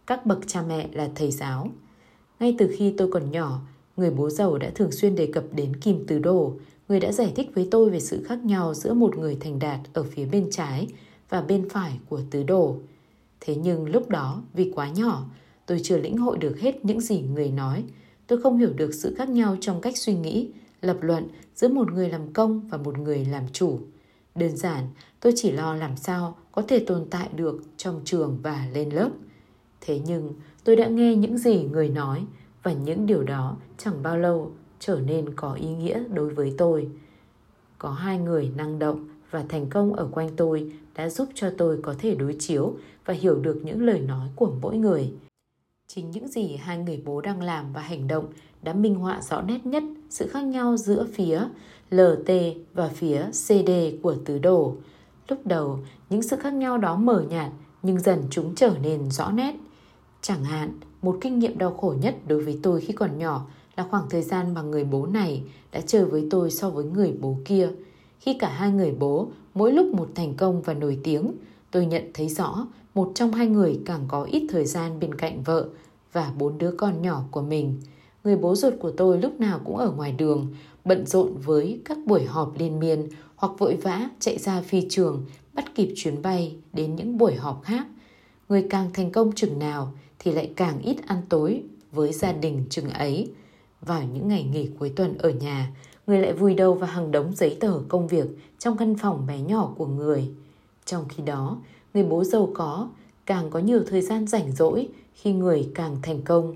Các 0.07 0.25
bậc 0.25 0.39
cha 0.47 0.61
mẹ 0.61 0.87
là 0.93 1.09
thầy 1.15 1.31
giáo. 1.31 1.67
Ngay 2.39 2.55
từ 2.57 2.75
khi 2.77 2.93
tôi 2.97 3.11
còn 3.11 3.31
nhỏ, 3.31 3.61
Người 3.97 4.11
bố 4.11 4.29
giàu 4.29 4.57
đã 4.57 4.69
thường 4.75 4.91
xuyên 4.91 5.15
đề 5.15 5.27
cập 5.33 5.43
đến 5.55 5.75
Kim 5.75 6.07
Tứ 6.07 6.19
Đồ, 6.19 6.53
người 6.89 6.99
đã 6.99 7.11
giải 7.11 7.31
thích 7.35 7.51
với 7.55 7.67
tôi 7.71 7.89
về 7.89 7.99
sự 7.99 8.23
khác 8.23 8.45
nhau 8.45 8.73
giữa 8.73 8.93
một 8.93 9.17
người 9.17 9.37
thành 9.39 9.59
đạt 9.59 9.79
ở 9.93 10.03
phía 10.03 10.25
bên 10.25 10.47
trái 10.51 10.87
và 11.29 11.41
bên 11.41 11.69
phải 11.69 11.99
của 12.09 12.21
tứ 12.31 12.43
đồ. 12.43 12.75
Thế 13.39 13.55
nhưng 13.55 13.89
lúc 13.89 14.09
đó, 14.09 14.43
vì 14.53 14.71
quá 14.75 14.89
nhỏ, 14.89 15.25
tôi 15.65 15.79
chưa 15.83 15.97
lĩnh 15.97 16.17
hội 16.17 16.37
được 16.37 16.59
hết 16.59 16.85
những 16.85 17.01
gì 17.01 17.21
người 17.21 17.51
nói. 17.51 17.83
Tôi 18.27 18.41
không 18.41 18.57
hiểu 18.57 18.73
được 18.73 18.93
sự 18.93 19.15
khác 19.17 19.29
nhau 19.29 19.57
trong 19.61 19.81
cách 19.81 19.97
suy 19.97 20.13
nghĩ, 20.13 20.49
lập 20.81 20.97
luận 21.01 21.27
giữa 21.55 21.67
một 21.67 21.91
người 21.91 22.09
làm 22.09 22.33
công 22.33 22.67
và 22.69 22.77
một 22.77 22.97
người 22.97 23.25
làm 23.25 23.43
chủ. 23.53 23.79
Đơn 24.35 24.57
giản, 24.57 24.87
tôi 25.19 25.33
chỉ 25.35 25.51
lo 25.51 25.75
làm 25.75 25.97
sao 25.97 26.37
có 26.51 26.61
thể 26.61 26.83
tồn 26.87 27.05
tại 27.09 27.29
được 27.35 27.61
trong 27.77 28.01
trường 28.05 28.39
và 28.43 28.67
lên 28.73 28.89
lớp. 28.89 29.09
Thế 29.81 30.01
nhưng, 30.05 30.33
tôi 30.63 30.75
đã 30.75 30.87
nghe 30.87 31.15
những 31.15 31.37
gì 31.37 31.63
người 31.63 31.89
nói 31.89 32.25
và 32.63 32.73
những 32.73 33.05
điều 33.05 33.23
đó 33.23 33.57
chẳng 33.77 34.03
bao 34.03 34.17
lâu 34.17 34.51
trở 34.79 34.99
nên 34.99 35.35
có 35.35 35.53
ý 35.53 35.67
nghĩa 35.67 36.03
đối 36.13 36.29
với 36.29 36.53
tôi. 36.57 36.89
Có 37.77 37.91
hai 37.91 38.17
người 38.17 38.51
năng 38.55 38.79
động 38.79 39.07
và 39.31 39.43
thành 39.49 39.69
công 39.69 39.93
ở 39.93 40.07
quanh 40.11 40.29
tôi 40.35 40.71
đã 40.95 41.09
giúp 41.09 41.29
cho 41.35 41.51
tôi 41.57 41.79
có 41.81 41.95
thể 41.99 42.15
đối 42.15 42.35
chiếu 42.39 42.73
và 43.05 43.13
hiểu 43.13 43.35
được 43.35 43.61
những 43.63 43.81
lời 43.81 43.99
nói 43.99 44.29
của 44.35 44.53
mỗi 44.61 44.77
người. 44.77 45.13
Chính 45.87 46.11
những 46.11 46.27
gì 46.27 46.55
hai 46.55 46.77
người 46.77 47.01
bố 47.05 47.21
đang 47.21 47.41
làm 47.41 47.73
và 47.73 47.81
hành 47.81 48.07
động 48.07 48.25
đã 48.61 48.73
minh 48.73 48.95
họa 48.95 49.21
rõ 49.21 49.41
nét 49.41 49.65
nhất 49.65 49.83
sự 50.11 50.27
khác 50.27 50.43
nhau 50.43 50.77
giữa 50.77 51.07
phía 51.13 51.41
LT 51.89 52.31
và 52.73 52.87
phía 52.87 53.25
CD 53.31 53.71
của 54.01 54.15
tứ 54.25 54.39
đồ. 54.39 54.75
Lúc 55.27 55.39
đầu, 55.45 55.79
những 56.09 56.21
sự 56.21 56.35
khác 56.35 56.53
nhau 56.53 56.77
đó 56.77 56.95
mờ 56.95 57.23
nhạt 57.29 57.51
nhưng 57.83 57.99
dần 57.99 58.23
chúng 58.29 58.55
trở 58.55 58.73
nên 58.83 59.11
rõ 59.11 59.31
nét. 59.31 59.55
Chẳng 60.21 60.43
hạn, 60.43 60.79
một 61.01 61.17
kinh 61.21 61.39
nghiệm 61.39 61.57
đau 61.57 61.73
khổ 61.73 61.95
nhất 62.01 62.15
đối 62.27 62.43
với 62.43 62.59
tôi 62.63 62.81
khi 62.81 62.93
còn 62.93 63.17
nhỏ 63.17 63.45
là 63.75 63.87
khoảng 63.91 64.09
thời 64.09 64.21
gian 64.21 64.53
mà 64.53 64.61
người 64.61 64.83
bố 64.83 65.05
này 65.05 65.43
đã 65.71 65.81
chơi 65.81 66.05
với 66.05 66.27
tôi 66.29 66.51
so 66.51 66.69
với 66.69 66.85
người 66.85 67.13
bố 67.21 67.37
kia. 67.45 67.69
Khi 68.19 68.33
cả 68.39 68.49
hai 68.49 68.71
người 68.71 68.91
bố 68.99 69.27
mỗi 69.53 69.71
lúc 69.71 69.87
một 69.93 70.09
thành 70.15 70.33
công 70.33 70.61
và 70.61 70.73
nổi 70.73 70.99
tiếng, 71.03 71.31
tôi 71.71 71.85
nhận 71.85 72.11
thấy 72.13 72.29
rõ 72.29 72.67
một 72.93 73.11
trong 73.15 73.31
hai 73.31 73.47
người 73.47 73.79
càng 73.85 74.05
có 74.07 74.23
ít 74.23 74.47
thời 74.49 74.65
gian 74.65 74.99
bên 74.99 75.15
cạnh 75.15 75.43
vợ 75.43 75.67
và 76.13 76.33
bốn 76.37 76.57
đứa 76.57 76.71
con 76.71 77.01
nhỏ 77.01 77.23
của 77.31 77.41
mình. 77.41 77.79
Người 78.23 78.35
bố 78.35 78.55
ruột 78.55 78.73
của 78.79 78.91
tôi 78.91 79.21
lúc 79.21 79.39
nào 79.39 79.59
cũng 79.65 79.77
ở 79.77 79.91
ngoài 79.91 80.11
đường, 80.11 80.47
bận 80.85 81.05
rộn 81.05 81.37
với 81.37 81.79
các 81.85 81.97
buổi 82.05 82.23
họp 82.23 82.59
liên 82.59 82.79
miên 82.79 83.07
hoặc 83.35 83.51
vội 83.57 83.75
vã 83.75 84.09
chạy 84.19 84.37
ra 84.37 84.61
phi 84.61 84.87
trường 84.89 85.25
bắt 85.53 85.75
kịp 85.75 85.93
chuyến 85.95 86.21
bay 86.21 86.55
đến 86.73 86.95
những 86.95 87.17
buổi 87.17 87.35
họp 87.35 87.63
khác. 87.63 87.87
Người 88.49 88.67
càng 88.69 88.89
thành 88.93 89.11
công 89.11 89.31
chừng 89.31 89.59
nào 89.59 89.93
thì 90.19 90.31
lại 90.31 90.51
càng 90.55 90.81
ít 90.81 90.97
ăn 91.07 91.21
tối 91.29 91.63
với 91.91 92.13
gia 92.13 92.31
đình 92.31 92.63
chừng 92.69 92.89
ấy. 92.89 93.31
Vào 93.81 94.03
những 94.13 94.27
ngày 94.27 94.43
nghỉ 94.43 94.69
cuối 94.79 94.93
tuần 94.95 95.17
ở 95.17 95.29
nhà, 95.29 95.71
người 96.07 96.19
lại 96.19 96.33
vùi 96.33 96.53
đầu 96.53 96.73
vào 96.73 96.89
hàng 96.89 97.11
đống 97.11 97.31
giấy 97.35 97.57
tờ 97.59 97.79
công 97.87 98.07
việc 98.07 98.27
trong 98.59 98.77
căn 98.77 98.95
phòng 98.95 99.25
bé 99.27 99.39
nhỏ 99.39 99.73
của 99.77 99.85
người. 99.85 100.29
Trong 100.85 101.05
khi 101.09 101.23
đó, 101.23 101.57
người 101.93 102.03
bố 102.03 102.23
giàu 102.23 102.49
có 102.53 102.89
càng 103.25 103.49
có 103.49 103.59
nhiều 103.59 103.83
thời 103.87 104.01
gian 104.01 104.27
rảnh 104.27 104.51
rỗi 104.51 104.89
khi 105.13 105.33
người 105.33 105.69
càng 105.75 105.97
thành 106.01 106.21
công. 106.21 106.55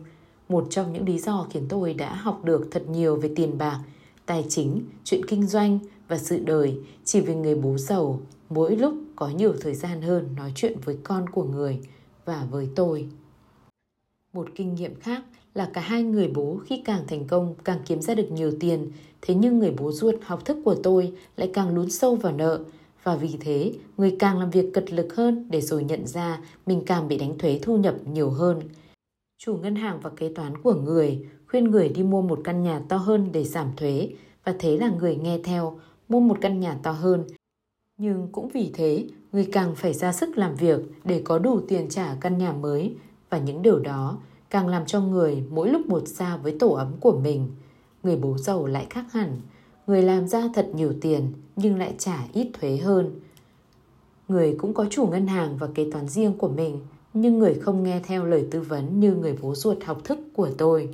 Một 0.49 0.67
trong 0.69 0.93
những 0.93 1.05
lý 1.05 1.19
do 1.19 1.47
khiến 1.49 1.65
tôi 1.69 1.93
đã 1.93 2.15
học 2.15 2.43
được 2.43 2.67
thật 2.71 2.83
nhiều 2.89 3.15
về 3.15 3.31
tiền 3.35 3.57
bạc, 3.57 3.79
tài 4.25 4.45
chính, 4.49 4.81
chuyện 5.03 5.25
kinh 5.27 5.47
doanh 5.47 5.79
và 6.07 6.17
sự 6.17 6.39
đời 6.45 6.77
chỉ 7.03 7.19
vì 7.19 7.35
người 7.35 7.55
bố 7.55 7.77
giàu 7.77 8.19
mỗi 8.49 8.75
lúc 8.75 8.93
có 9.15 9.29
nhiều 9.29 9.53
thời 9.61 9.75
gian 9.75 10.01
hơn 10.01 10.29
nói 10.37 10.51
chuyện 10.55 10.77
với 10.85 10.97
con 11.03 11.29
của 11.29 11.43
người 11.43 11.79
và 12.25 12.47
với 12.51 12.69
tôi. 12.75 13.09
Một 14.33 14.47
kinh 14.55 14.75
nghiệm 14.75 14.99
khác 14.99 15.23
là 15.53 15.69
cả 15.73 15.81
hai 15.81 16.03
người 16.03 16.27
bố 16.27 16.59
khi 16.65 16.81
càng 16.85 17.03
thành 17.07 17.27
công 17.27 17.55
càng 17.63 17.79
kiếm 17.85 18.01
ra 18.01 18.15
được 18.15 18.31
nhiều 18.31 18.51
tiền, 18.59 18.91
thế 19.21 19.35
nhưng 19.35 19.59
người 19.59 19.73
bố 19.77 19.91
ruột 19.91 20.15
học 20.23 20.45
thức 20.45 20.57
của 20.65 20.75
tôi 20.83 21.13
lại 21.37 21.51
càng 21.53 21.75
lún 21.75 21.89
sâu 21.89 22.15
vào 22.15 22.33
nợ 22.33 22.59
và 23.03 23.15
vì 23.15 23.37
thế 23.39 23.73
người 23.97 24.15
càng 24.19 24.39
làm 24.39 24.49
việc 24.49 24.73
cật 24.73 24.91
lực 24.91 25.15
hơn 25.15 25.47
để 25.49 25.61
rồi 25.61 25.83
nhận 25.83 26.07
ra 26.07 26.39
mình 26.65 26.83
càng 26.85 27.07
bị 27.07 27.17
đánh 27.17 27.37
thuế 27.37 27.59
thu 27.61 27.77
nhập 27.77 27.95
nhiều 28.13 28.29
hơn. 28.29 28.61
Chủ 29.37 29.57
ngân 29.57 29.75
hàng 29.75 29.99
và 30.01 30.09
kế 30.09 30.29
toán 30.29 30.57
của 30.61 30.73
người 30.73 31.27
khuyên 31.47 31.63
người 31.63 31.89
đi 31.89 32.03
mua 32.03 32.21
một 32.21 32.41
căn 32.43 32.63
nhà 32.63 32.81
to 32.89 32.97
hơn 32.97 33.29
để 33.31 33.43
giảm 33.43 33.67
thuế 33.77 34.09
và 34.43 34.55
thế 34.59 34.77
là 34.77 34.89
người 34.89 35.15
nghe 35.15 35.39
theo 35.43 35.79
mua 36.09 36.19
một 36.19 36.37
căn 36.41 36.59
nhà 36.59 36.77
to 36.83 36.91
hơn. 36.91 37.23
Nhưng 37.97 38.27
cũng 38.31 38.49
vì 38.53 38.71
thế, 38.73 39.07
người 39.31 39.49
càng 39.51 39.75
phải 39.75 39.93
ra 39.93 40.13
sức 40.13 40.37
làm 40.37 40.55
việc 40.55 40.79
để 41.03 41.21
có 41.25 41.39
đủ 41.39 41.61
tiền 41.67 41.89
trả 41.89 42.15
căn 42.21 42.37
nhà 42.37 42.51
mới 42.53 42.95
và 43.29 43.37
những 43.37 43.61
điều 43.61 43.79
đó 43.79 44.17
càng 44.49 44.67
làm 44.67 44.85
cho 44.85 45.01
người 45.01 45.43
mỗi 45.49 45.69
lúc 45.69 45.87
một 45.87 46.07
xa 46.07 46.37
với 46.37 46.55
tổ 46.59 46.69
ấm 46.69 46.93
của 46.99 47.19
mình. 47.19 47.47
Người 48.03 48.17
bố 48.17 48.37
giàu 48.37 48.65
lại 48.65 48.87
khác 48.89 49.05
hẳn, 49.11 49.41
người 49.87 50.01
làm 50.01 50.27
ra 50.27 50.49
thật 50.53 50.69
nhiều 50.73 50.93
tiền 51.01 51.33
nhưng 51.55 51.79
lại 51.79 51.95
trả 51.97 52.27
ít 52.33 52.51
thuế 52.53 52.77
hơn. 52.77 53.19
Người 54.27 54.55
cũng 54.57 54.73
có 54.73 54.85
chủ 54.89 55.07
ngân 55.07 55.27
hàng 55.27 55.57
và 55.57 55.67
kế 55.75 55.91
toán 55.91 56.07
riêng 56.07 56.37
của 56.37 56.49
mình, 56.49 56.79
nhưng 57.15 57.39
người 57.39 57.53
không 57.53 57.83
nghe 57.83 58.01
theo 58.03 58.25
lời 58.25 58.45
tư 58.51 58.61
vấn 58.61 58.99
như 58.99 59.13
người 59.13 59.37
bố 59.41 59.55
ruột 59.55 59.83
học 59.83 60.01
thức 60.03 60.19
của 60.33 60.49
tôi. 60.57 60.89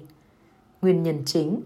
Nguyên 0.81 1.03
nhân 1.03 1.17
chính 1.25 1.61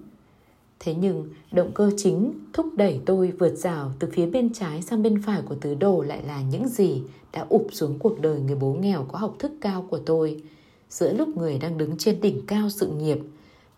Thế 0.80 0.96
nhưng 0.96 1.30
động 1.52 1.72
cơ 1.74 1.92
chính 1.98 2.34
thúc 2.54 2.66
đẩy 2.76 3.00
tôi 3.06 3.32
vượt 3.40 3.56
rào 3.56 3.92
từ 4.00 4.10
phía 4.14 4.26
bên 4.26 4.54
trái 4.54 4.82
sang 4.82 5.04
bên 5.04 5.22
phải 5.22 5.42
của 5.42 5.56
tứ 5.56 5.76
đồ 5.76 6.02
lại 6.02 6.24
là 6.28 6.42
những 6.42 6.68
gì 6.68 7.04
đã 7.34 7.46
ụp 7.50 7.68
xuống 7.72 8.00
cuộc 8.00 8.20
đời 8.20 8.40
người 8.40 8.56
bố 8.56 8.74
nghèo 8.74 9.06
có 9.12 9.18
học 9.18 9.36
thức 9.40 9.52
cao 9.62 9.88
của 9.90 10.00
tôi– 10.06 10.42
giữa 10.90 11.14
lúc 11.14 11.38
người 11.38 11.58
đang 11.58 11.78
đứng 11.78 11.98
trên 11.98 12.22
đỉnh 12.22 12.46
cao 12.48 12.70
sự 12.70 12.88
nghiệp. 12.88 13.20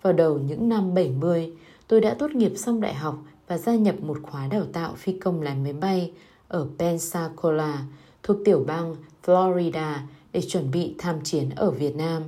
Vào 0.02 0.14
đầu 0.14 0.40
những 0.40 0.70
năm 0.70 0.94
70, 0.94 1.52
tôi 1.88 2.02
đã 2.02 2.16
tốt 2.20 2.32
nghiệp 2.32 2.54
xong 2.56 2.82
đại 2.82 2.94
học 2.94 3.18
và 3.48 3.58
gia 3.58 3.76
nhập 3.76 3.96
một 4.02 4.18
khóa 4.24 4.48
đào 4.48 4.66
tạo 4.74 4.94
phi 4.98 5.20
công 5.20 5.42
lái 5.42 5.56
máy 5.56 5.74
bay 5.74 6.12
ở 6.48 6.68
Pensacola, 6.80 7.86
thuộc 8.24 8.38
tiểu 8.46 8.64
bang 8.68 8.96
Florida 9.26 9.98
để 10.38 10.44
chuẩn 10.48 10.72
bị 10.72 10.96
tham 10.98 11.16
chiến 11.24 11.50
ở 11.56 11.72
Việt 11.72 11.96
Nam. 11.96 12.24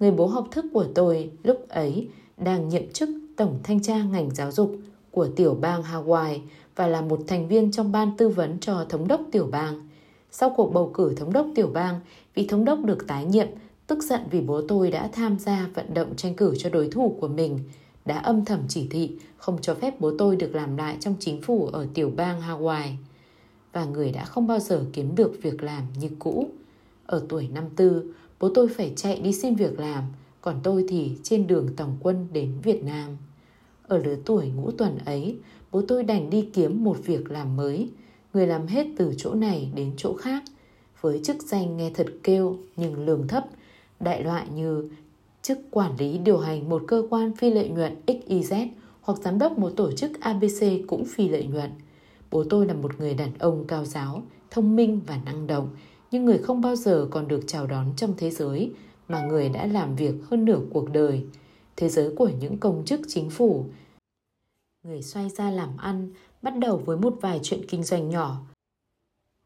Người 0.00 0.10
bố 0.10 0.26
học 0.26 0.48
thức 0.50 0.64
của 0.72 0.86
tôi 0.94 1.30
lúc 1.42 1.68
ấy 1.68 2.08
đang 2.36 2.68
nhậm 2.68 2.92
chức 2.92 3.08
tổng 3.36 3.58
thanh 3.62 3.82
tra 3.82 4.02
ngành 4.02 4.34
giáo 4.34 4.52
dục 4.52 4.76
của 5.10 5.28
tiểu 5.36 5.54
bang 5.60 5.82
Hawaii 5.82 6.38
và 6.76 6.86
là 6.86 7.00
một 7.00 7.20
thành 7.26 7.48
viên 7.48 7.72
trong 7.72 7.92
ban 7.92 8.16
tư 8.16 8.28
vấn 8.28 8.58
cho 8.60 8.86
thống 8.88 9.08
đốc 9.08 9.20
tiểu 9.32 9.48
bang. 9.52 9.88
Sau 10.30 10.54
cuộc 10.56 10.72
bầu 10.72 10.90
cử 10.94 11.14
thống 11.16 11.32
đốc 11.32 11.46
tiểu 11.54 11.70
bang, 11.72 12.00
vị 12.34 12.46
thống 12.46 12.64
đốc 12.64 12.84
được 12.84 13.06
tái 13.06 13.24
nhiệm 13.24 13.48
tức 13.86 14.02
giận 14.02 14.20
vì 14.30 14.40
bố 14.40 14.62
tôi 14.68 14.90
đã 14.90 15.08
tham 15.12 15.38
gia 15.38 15.68
vận 15.74 15.94
động 15.94 16.16
tranh 16.16 16.34
cử 16.34 16.54
cho 16.58 16.70
đối 16.70 16.88
thủ 16.88 17.16
của 17.20 17.28
mình, 17.28 17.58
đã 18.04 18.18
âm 18.18 18.44
thầm 18.44 18.60
chỉ 18.68 18.86
thị 18.90 19.16
không 19.36 19.58
cho 19.60 19.74
phép 19.74 20.00
bố 20.00 20.12
tôi 20.18 20.36
được 20.36 20.54
làm 20.54 20.76
lại 20.76 20.96
trong 21.00 21.14
chính 21.20 21.42
phủ 21.42 21.66
ở 21.66 21.86
tiểu 21.94 22.12
bang 22.16 22.40
Hawaii. 22.40 22.92
Và 23.72 23.84
người 23.84 24.12
đã 24.12 24.24
không 24.24 24.46
bao 24.46 24.58
giờ 24.58 24.84
kiếm 24.92 25.14
được 25.14 25.32
việc 25.42 25.62
làm 25.62 25.82
như 26.00 26.08
cũ. 26.18 26.48
Ở 27.08 27.24
tuổi 27.28 27.48
năm 27.48 27.64
tư, 27.76 28.14
bố 28.40 28.48
tôi 28.54 28.68
phải 28.68 28.92
chạy 28.96 29.20
đi 29.20 29.32
xin 29.32 29.54
việc 29.54 29.80
làm, 29.80 30.04
còn 30.40 30.60
tôi 30.62 30.84
thì 30.88 31.12
trên 31.22 31.46
đường 31.46 31.68
tổng 31.76 31.96
quân 32.00 32.26
đến 32.32 32.52
Việt 32.62 32.84
Nam. 32.84 33.16
Ở 33.82 33.98
lứa 33.98 34.16
tuổi 34.24 34.48
ngũ 34.48 34.70
tuần 34.70 34.98
ấy, 35.04 35.36
bố 35.72 35.82
tôi 35.88 36.04
đành 36.04 36.30
đi 36.30 36.48
kiếm 36.52 36.84
một 36.84 36.96
việc 37.04 37.30
làm 37.30 37.56
mới. 37.56 37.88
Người 38.34 38.46
làm 38.46 38.66
hết 38.66 38.86
từ 38.96 39.14
chỗ 39.16 39.34
này 39.34 39.72
đến 39.74 39.92
chỗ 39.96 40.14
khác. 40.14 40.42
Với 41.00 41.20
chức 41.24 41.42
danh 41.42 41.76
nghe 41.76 41.90
thật 41.94 42.06
kêu 42.22 42.56
nhưng 42.76 43.06
lương 43.06 43.28
thấp, 43.28 43.44
đại 44.00 44.22
loại 44.22 44.46
như 44.54 44.90
chức 45.42 45.58
quản 45.70 45.96
lý 45.98 46.18
điều 46.18 46.38
hành 46.38 46.68
một 46.68 46.82
cơ 46.88 47.06
quan 47.10 47.36
phi 47.36 47.50
lợi 47.50 47.68
nhuận 47.68 47.96
XYZ 48.06 48.68
hoặc 49.00 49.18
giám 49.18 49.38
đốc 49.38 49.58
một 49.58 49.72
tổ 49.76 49.92
chức 49.92 50.20
ABC 50.20 50.66
cũng 50.86 51.04
phi 51.04 51.28
lợi 51.28 51.44
nhuận. 51.44 51.70
Bố 52.30 52.44
tôi 52.50 52.66
là 52.66 52.74
một 52.74 53.00
người 53.00 53.14
đàn 53.14 53.38
ông 53.38 53.64
cao 53.68 53.84
giáo, 53.84 54.22
thông 54.50 54.76
minh 54.76 55.00
và 55.06 55.20
năng 55.24 55.46
động, 55.46 55.68
nhưng 56.10 56.24
người 56.24 56.38
không 56.38 56.60
bao 56.60 56.76
giờ 56.76 57.08
còn 57.10 57.28
được 57.28 57.40
chào 57.46 57.66
đón 57.66 57.86
trong 57.96 58.14
thế 58.16 58.30
giới 58.30 58.72
mà 59.08 59.22
người 59.22 59.48
đã 59.48 59.66
làm 59.66 59.96
việc 59.96 60.14
hơn 60.30 60.44
nửa 60.44 60.60
cuộc 60.72 60.92
đời, 60.92 61.24
thế 61.76 61.88
giới 61.88 62.14
của 62.16 62.30
những 62.40 62.58
công 62.58 62.84
chức 62.84 63.00
chính 63.08 63.30
phủ. 63.30 63.64
Người 64.84 65.02
xoay 65.02 65.28
ra 65.28 65.50
làm 65.50 65.76
ăn, 65.76 66.10
bắt 66.42 66.58
đầu 66.58 66.76
với 66.76 66.96
một 66.96 67.14
vài 67.20 67.40
chuyện 67.42 67.60
kinh 67.68 67.82
doanh 67.82 68.08
nhỏ. 68.08 68.40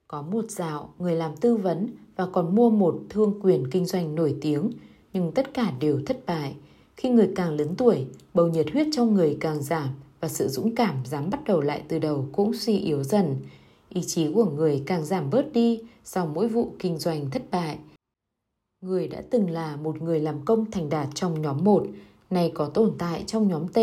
Có 0.08 0.22
một 0.22 0.50
dạo, 0.50 0.94
người 0.98 1.14
làm 1.14 1.36
tư 1.36 1.56
vấn 1.56 1.88
và 2.16 2.26
còn 2.26 2.54
mua 2.54 2.70
một 2.70 3.00
thương 3.10 3.40
quyền 3.42 3.70
kinh 3.70 3.86
doanh 3.86 4.14
nổi 4.14 4.36
tiếng, 4.40 4.70
nhưng 5.12 5.32
tất 5.32 5.54
cả 5.54 5.72
đều 5.80 6.00
thất 6.06 6.26
bại. 6.26 6.56
Khi 6.96 7.08
người 7.08 7.30
càng 7.36 7.56
lớn 7.56 7.74
tuổi, 7.78 8.06
bầu 8.34 8.48
nhiệt 8.48 8.70
huyết 8.72 8.86
trong 8.92 9.14
người 9.14 9.36
càng 9.40 9.62
giảm 9.62 9.88
và 10.20 10.28
sự 10.28 10.48
dũng 10.48 10.74
cảm 10.74 10.96
dám 11.04 11.30
bắt 11.30 11.44
đầu 11.44 11.60
lại 11.60 11.82
từ 11.88 11.98
đầu 11.98 12.26
cũng 12.32 12.54
suy 12.54 12.78
yếu 12.78 13.02
dần. 13.02 13.36
Ý 13.94 14.02
chí 14.06 14.32
của 14.34 14.44
người 14.44 14.82
càng 14.86 15.04
giảm 15.04 15.30
bớt 15.30 15.52
đi 15.52 15.80
sau 16.04 16.26
mỗi 16.26 16.48
vụ 16.48 16.74
kinh 16.78 16.98
doanh 16.98 17.30
thất 17.30 17.42
bại. 17.50 17.78
Người 18.80 19.08
đã 19.08 19.22
từng 19.30 19.50
là 19.50 19.76
một 19.76 20.02
người 20.02 20.20
làm 20.20 20.44
công 20.44 20.70
thành 20.70 20.88
đạt 20.88 21.08
trong 21.14 21.42
nhóm 21.42 21.64
1, 21.64 21.86
nay 22.30 22.52
có 22.54 22.66
tồn 22.66 22.92
tại 22.98 23.24
trong 23.26 23.48
nhóm 23.48 23.68
T 23.68 23.78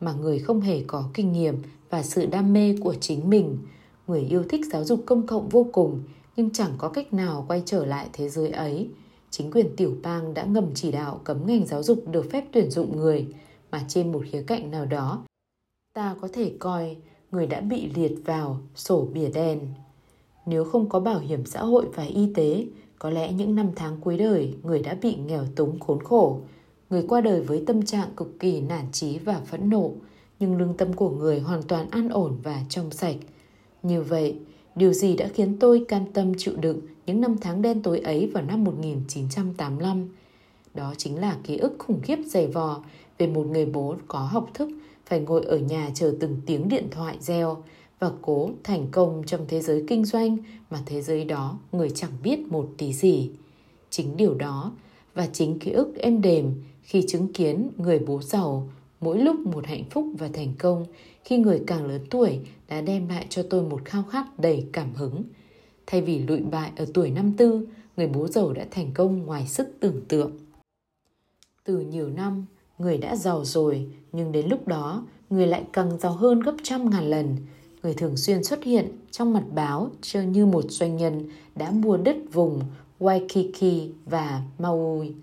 mà 0.00 0.12
người 0.12 0.38
không 0.38 0.60
hề 0.60 0.82
có 0.86 1.10
kinh 1.14 1.32
nghiệm 1.32 1.62
và 1.90 2.02
sự 2.02 2.26
đam 2.26 2.52
mê 2.52 2.76
của 2.82 2.94
chính 2.94 3.30
mình. 3.30 3.58
Người 4.06 4.20
yêu 4.20 4.44
thích 4.48 4.66
giáo 4.72 4.84
dục 4.84 5.02
công 5.06 5.26
cộng 5.26 5.48
vô 5.48 5.66
cùng, 5.72 6.02
nhưng 6.36 6.50
chẳng 6.50 6.72
có 6.78 6.88
cách 6.88 7.12
nào 7.12 7.44
quay 7.48 7.62
trở 7.66 7.84
lại 7.84 8.08
thế 8.12 8.28
giới 8.28 8.50
ấy. 8.50 8.88
Chính 9.30 9.50
quyền 9.50 9.76
tiểu 9.76 9.96
bang 10.02 10.34
đã 10.34 10.44
ngầm 10.44 10.66
chỉ 10.74 10.92
đạo 10.92 11.20
cấm 11.24 11.46
ngành 11.46 11.66
giáo 11.66 11.82
dục 11.82 12.04
được 12.10 12.30
phép 12.30 12.44
tuyển 12.52 12.70
dụng 12.70 12.96
người 12.96 13.26
mà 13.70 13.84
trên 13.88 14.12
một 14.12 14.22
khía 14.30 14.42
cạnh 14.46 14.70
nào 14.70 14.86
đó 14.86 15.24
ta 15.98 16.16
có 16.20 16.28
thể 16.32 16.52
coi 16.58 16.96
người 17.32 17.46
đã 17.46 17.60
bị 17.60 17.90
liệt 17.94 18.14
vào 18.24 18.60
sổ 18.74 19.08
bìa 19.14 19.30
đen. 19.34 19.60
Nếu 20.46 20.64
không 20.64 20.88
có 20.88 21.00
bảo 21.00 21.18
hiểm 21.18 21.46
xã 21.46 21.60
hội 21.60 21.86
và 21.94 22.04
y 22.04 22.32
tế, 22.34 22.66
có 22.98 23.10
lẽ 23.10 23.32
những 23.32 23.54
năm 23.54 23.70
tháng 23.76 23.96
cuối 24.00 24.18
đời 24.18 24.54
người 24.62 24.78
đã 24.78 24.96
bị 25.02 25.16
nghèo 25.26 25.44
túng 25.56 25.80
khốn 25.80 26.02
khổ. 26.02 26.40
Người 26.90 27.04
qua 27.08 27.20
đời 27.20 27.40
với 27.40 27.62
tâm 27.66 27.84
trạng 27.84 28.08
cực 28.16 28.40
kỳ 28.40 28.60
nản 28.60 28.84
trí 28.92 29.18
và 29.18 29.40
phẫn 29.46 29.70
nộ, 29.70 29.92
nhưng 30.40 30.58
lương 30.58 30.74
tâm 30.74 30.92
của 30.92 31.10
người 31.10 31.40
hoàn 31.40 31.62
toàn 31.62 31.90
an 31.90 32.08
ổn 32.08 32.36
và 32.42 32.62
trong 32.68 32.90
sạch. 32.90 33.16
Như 33.82 34.02
vậy, 34.02 34.36
điều 34.74 34.92
gì 34.92 35.16
đã 35.16 35.28
khiến 35.34 35.56
tôi 35.60 35.84
can 35.88 36.04
tâm 36.12 36.32
chịu 36.38 36.56
đựng 36.56 36.80
những 37.06 37.20
năm 37.20 37.36
tháng 37.40 37.62
đen 37.62 37.82
tối 37.82 37.98
ấy 37.98 38.30
vào 38.34 38.44
năm 38.44 38.64
1985? 38.64 40.08
Đó 40.74 40.94
chính 40.96 41.20
là 41.20 41.36
ký 41.44 41.56
ức 41.56 41.74
khủng 41.78 42.00
khiếp 42.00 42.18
dày 42.26 42.46
vò 42.46 42.82
về 43.18 43.26
một 43.26 43.46
người 43.46 43.66
bố 43.66 43.96
có 44.08 44.18
học 44.18 44.50
thức 44.54 44.68
phải 45.06 45.20
ngồi 45.20 45.44
ở 45.44 45.58
nhà 45.58 45.90
chờ 45.94 46.14
từng 46.20 46.40
tiếng 46.46 46.68
điện 46.68 46.88
thoại 46.90 47.16
reo 47.20 47.62
và 47.98 48.10
cố 48.22 48.50
thành 48.64 48.86
công 48.90 49.22
trong 49.26 49.44
thế 49.48 49.60
giới 49.60 49.84
kinh 49.88 50.04
doanh 50.04 50.36
mà 50.70 50.78
thế 50.86 51.02
giới 51.02 51.24
đó 51.24 51.58
người 51.72 51.90
chẳng 51.90 52.12
biết 52.22 52.38
một 52.48 52.68
tí 52.78 52.92
gì. 52.92 53.30
Chính 53.90 54.16
điều 54.16 54.34
đó 54.34 54.72
và 55.14 55.26
chính 55.32 55.58
ký 55.58 55.70
ức 55.70 55.94
êm 55.96 56.20
đềm 56.20 56.54
khi 56.82 57.04
chứng 57.08 57.32
kiến 57.32 57.70
người 57.76 57.98
bố 57.98 58.22
giàu 58.22 58.68
mỗi 59.00 59.18
lúc 59.18 59.36
một 59.40 59.66
hạnh 59.66 59.84
phúc 59.90 60.06
và 60.18 60.28
thành 60.32 60.52
công 60.58 60.86
khi 61.24 61.38
người 61.38 61.62
càng 61.66 61.86
lớn 61.86 62.00
tuổi 62.10 62.38
đã 62.68 62.80
đem 62.80 63.08
lại 63.08 63.26
cho 63.28 63.42
tôi 63.50 63.62
một 63.62 63.84
khao 63.84 64.02
khát 64.02 64.38
đầy 64.38 64.66
cảm 64.72 64.94
hứng. 64.94 65.22
Thay 65.86 66.02
vì 66.02 66.18
lụi 66.18 66.40
bại 66.40 66.72
ở 66.76 66.86
tuổi 66.94 67.10
năm 67.10 67.32
tư, 67.32 67.66
người 67.96 68.06
bố 68.06 68.28
giàu 68.28 68.52
đã 68.52 68.66
thành 68.70 68.90
công 68.94 69.26
ngoài 69.26 69.46
sức 69.46 69.68
tưởng 69.80 70.00
tượng. 70.08 70.32
Từ 71.64 71.80
nhiều 71.80 72.08
năm, 72.08 72.46
người 72.78 72.98
đã 72.98 73.16
giàu 73.16 73.44
rồi, 73.44 73.86
nhưng 74.12 74.32
đến 74.32 74.48
lúc 74.48 74.68
đó, 74.68 75.04
người 75.30 75.46
lại 75.46 75.64
càng 75.72 75.98
giàu 75.98 76.12
hơn 76.12 76.40
gấp 76.40 76.54
trăm 76.62 76.90
ngàn 76.90 77.10
lần. 77.10 77.36
Người 77.82 77.94
thường 77.94 78.16
xuyên 78.16 78.44
xuất 78.44 78.64
hiện 78.64 78.88
trong 79.10 79.32
mặt 79.32 79.44
báo 79.54 79.90
chơi 80.02 80.26
như 80.26 80.46
một 80.46 80.64
doanh 80.68 80.96
nhân 80.96 81.28
đã 81.54 81.70
mua 81.70 81.96
đất 81.96 82.16
vùng 82.32 82.60
Waikiki 83.00 83.88
và 84.04 84.42
Maui. 84.58 85.14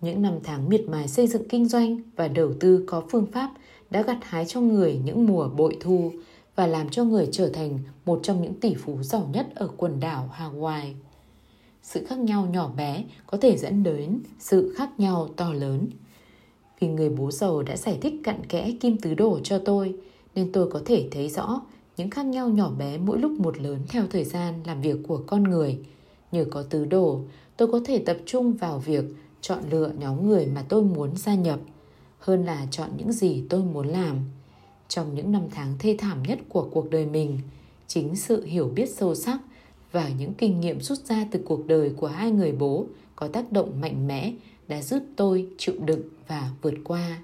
Những 0.00 0.22
năm 0.22 0.34
tháng 0.44 0.68
miệt 0.68 0.88
mài 0.88 1.08
xây 1.08 1.26
dựng 1.26 1.48
kinh 1.48 1.68
doanh 1.68 2.00
và 2.16 2.28
đầu 2.28 2.52
tư 2.60 2.84
có 2.86 3.02
phương 3.10 3.26
pháp 3.26 3.50
đã 3.90 4.02
gặt 4.02 4.18
hái 4.22 4.44
cho 4.44 4.60
người 4.60 5.00
những 5.04 5.26
mùa 5.26 5.48
bội 5.48 5.76
thu 5.80 6.12
và 6.56 6.66
làm 6.66 6.88
cho 6.88 7.04
người 7.04 7.28
trở 7.32 7.48
thành 7.48 7.78
một 8.04 8.20
trong 8.22 8.42
những 8.42 8.54
tỷ 8.54 8.74
phú 8.74 9.02
giàu 9.02 9.30
nhất 9.32 9.46
ở 9.54 9.68
quần 9.76 10.00
đảo 10.00 10.34
Hawaii. 10.38 10.92
Sự 11.82 12.04
khác 12.04 12.18
nhau 12.18 12.46
nhỏ 12.52 12.70
bé 12.76 13.04
có 13.26 13.38
thể 13.38 13.56
dẫn 13.56 13.82
đến 13.82 14.20
sự 14.38 14.74
khác 14.76 14.90
nhau 15.00 15.28
to 15.36 15.52
lớn 15.52 15.86
vì 16.80 16.88
người 16.88 17.08
bố 17.08 17.30
giàu 17.30 17.62
đã 17.62 17.76
giải 17.76 17.98
thích 18.00 18.14
cặn 18.24 18.46
kẽ 18.46 18.74
kim 18.80 18.96
tứ 18.96 19.14
đồ 19.14 19.40
cho 19.44 19.58
tôi 19.58 19.94
nên 20.34 20.52
tôi 20.52 20.70
có 20.70 20.82
thể 20.84 21.08
thấy 21.10 21.28
rõ 21.28 21.60
những 21.96 22.10
khác 22.10 22.26
nhau 22.26 22.48
nhỏ 22.48 22.70
bé 22.78 22.98
mỗi 22.98 23.18
lúc 23.18 23.32
một 23.32 23.58
lớn 23.58 23.78
theo 23.88 24.04
thời 24.10 24.24
gian 24.24 24.54
làm 24.66 24.80
việc 24.80 24.96
của 25.08 25.22
con 25.26 25.42
người. 25.44 25.78
Nhờ 26.32 26.44
có 26.50 26.62
tứ 26.62 26.84
đồ, 26.84 27.20
tôi 27.56 27.72
có 27.72 27.80
thể 27.84 27.98
tập 27.98 28.16
trung 28.26 28.52
vào 28.52 28.78
việc 28.78 29.04
chọn 29.40 29.58
lựa 29.70 29.90
nhóm 29.98 30.28
người 30.28 30.46
mà 30.46 30.64
tôi 30.68 30.82
muốn 30.82 31.16
gia 31.16 31.34
nhập 31.34 31.60
hơn 32.18 32.44
là 32.44 32.66
chọn 32.70 32.90
những 32.96 33.12
gì 33.12 33.44
tôi 33.48 33.62
muốn 33.62 33.88
làm. 33.88 34.16
Trong 34.88 35.14
những 35.14 35.32
năm 35.32 35.42
tháng 35.50 35.74
thê 35.78 35.96
thảm 35.98 36.22
nhất 36.22 36.38
của 36.48 36.68
cuộc 36.72 36.90
đời 36.90 37.06
mình, 37.06 37.38
chính 37.86 38.16
sự 38.16 38.44
hiểu 38.44 38.68
biết 38.74 38.90
sâu 38.90 39.14
sắc 39.14 39.38
và 39.92 40.08
những 40.18 40.34
kinh 40.34 40.60
nghiệm 40.60 40.80
rút 40.80 40.98
ra 40.98 41.26
từ 41.30 41.40
cuộc 41.44 41.66
đời 41.66 41.90
của 41.96 42.06
hai 42.06 42.30
người 42.30 42.52
bố 42.52 42.86
có 43.16 43.28
tác 43.28 43.52
động 43.52 43.80
mạnh 43.80 44.06
mẽ 44.06 44.32
đã 44.68 44.82
giúp 44.82 45.02
tôi 45.16 45.48
chịu 45.58 45.74
đựng 45.84 46.02
và 46.28 46.50
vượt 46.62 46.74
qua. 46.84 47.22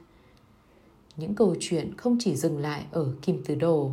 Những 1.16 1.34
câu 1.34 1.56
chuyện 1.60 1.94
không 1.96 2.16
chỉ 2.20 2.36
dừng 2.36 2.58
lại 2.58 2.84
ở 2.90 3.14
kim 3.22 3.44
tứ 3.44 3.54
đồ. 3.54 3.90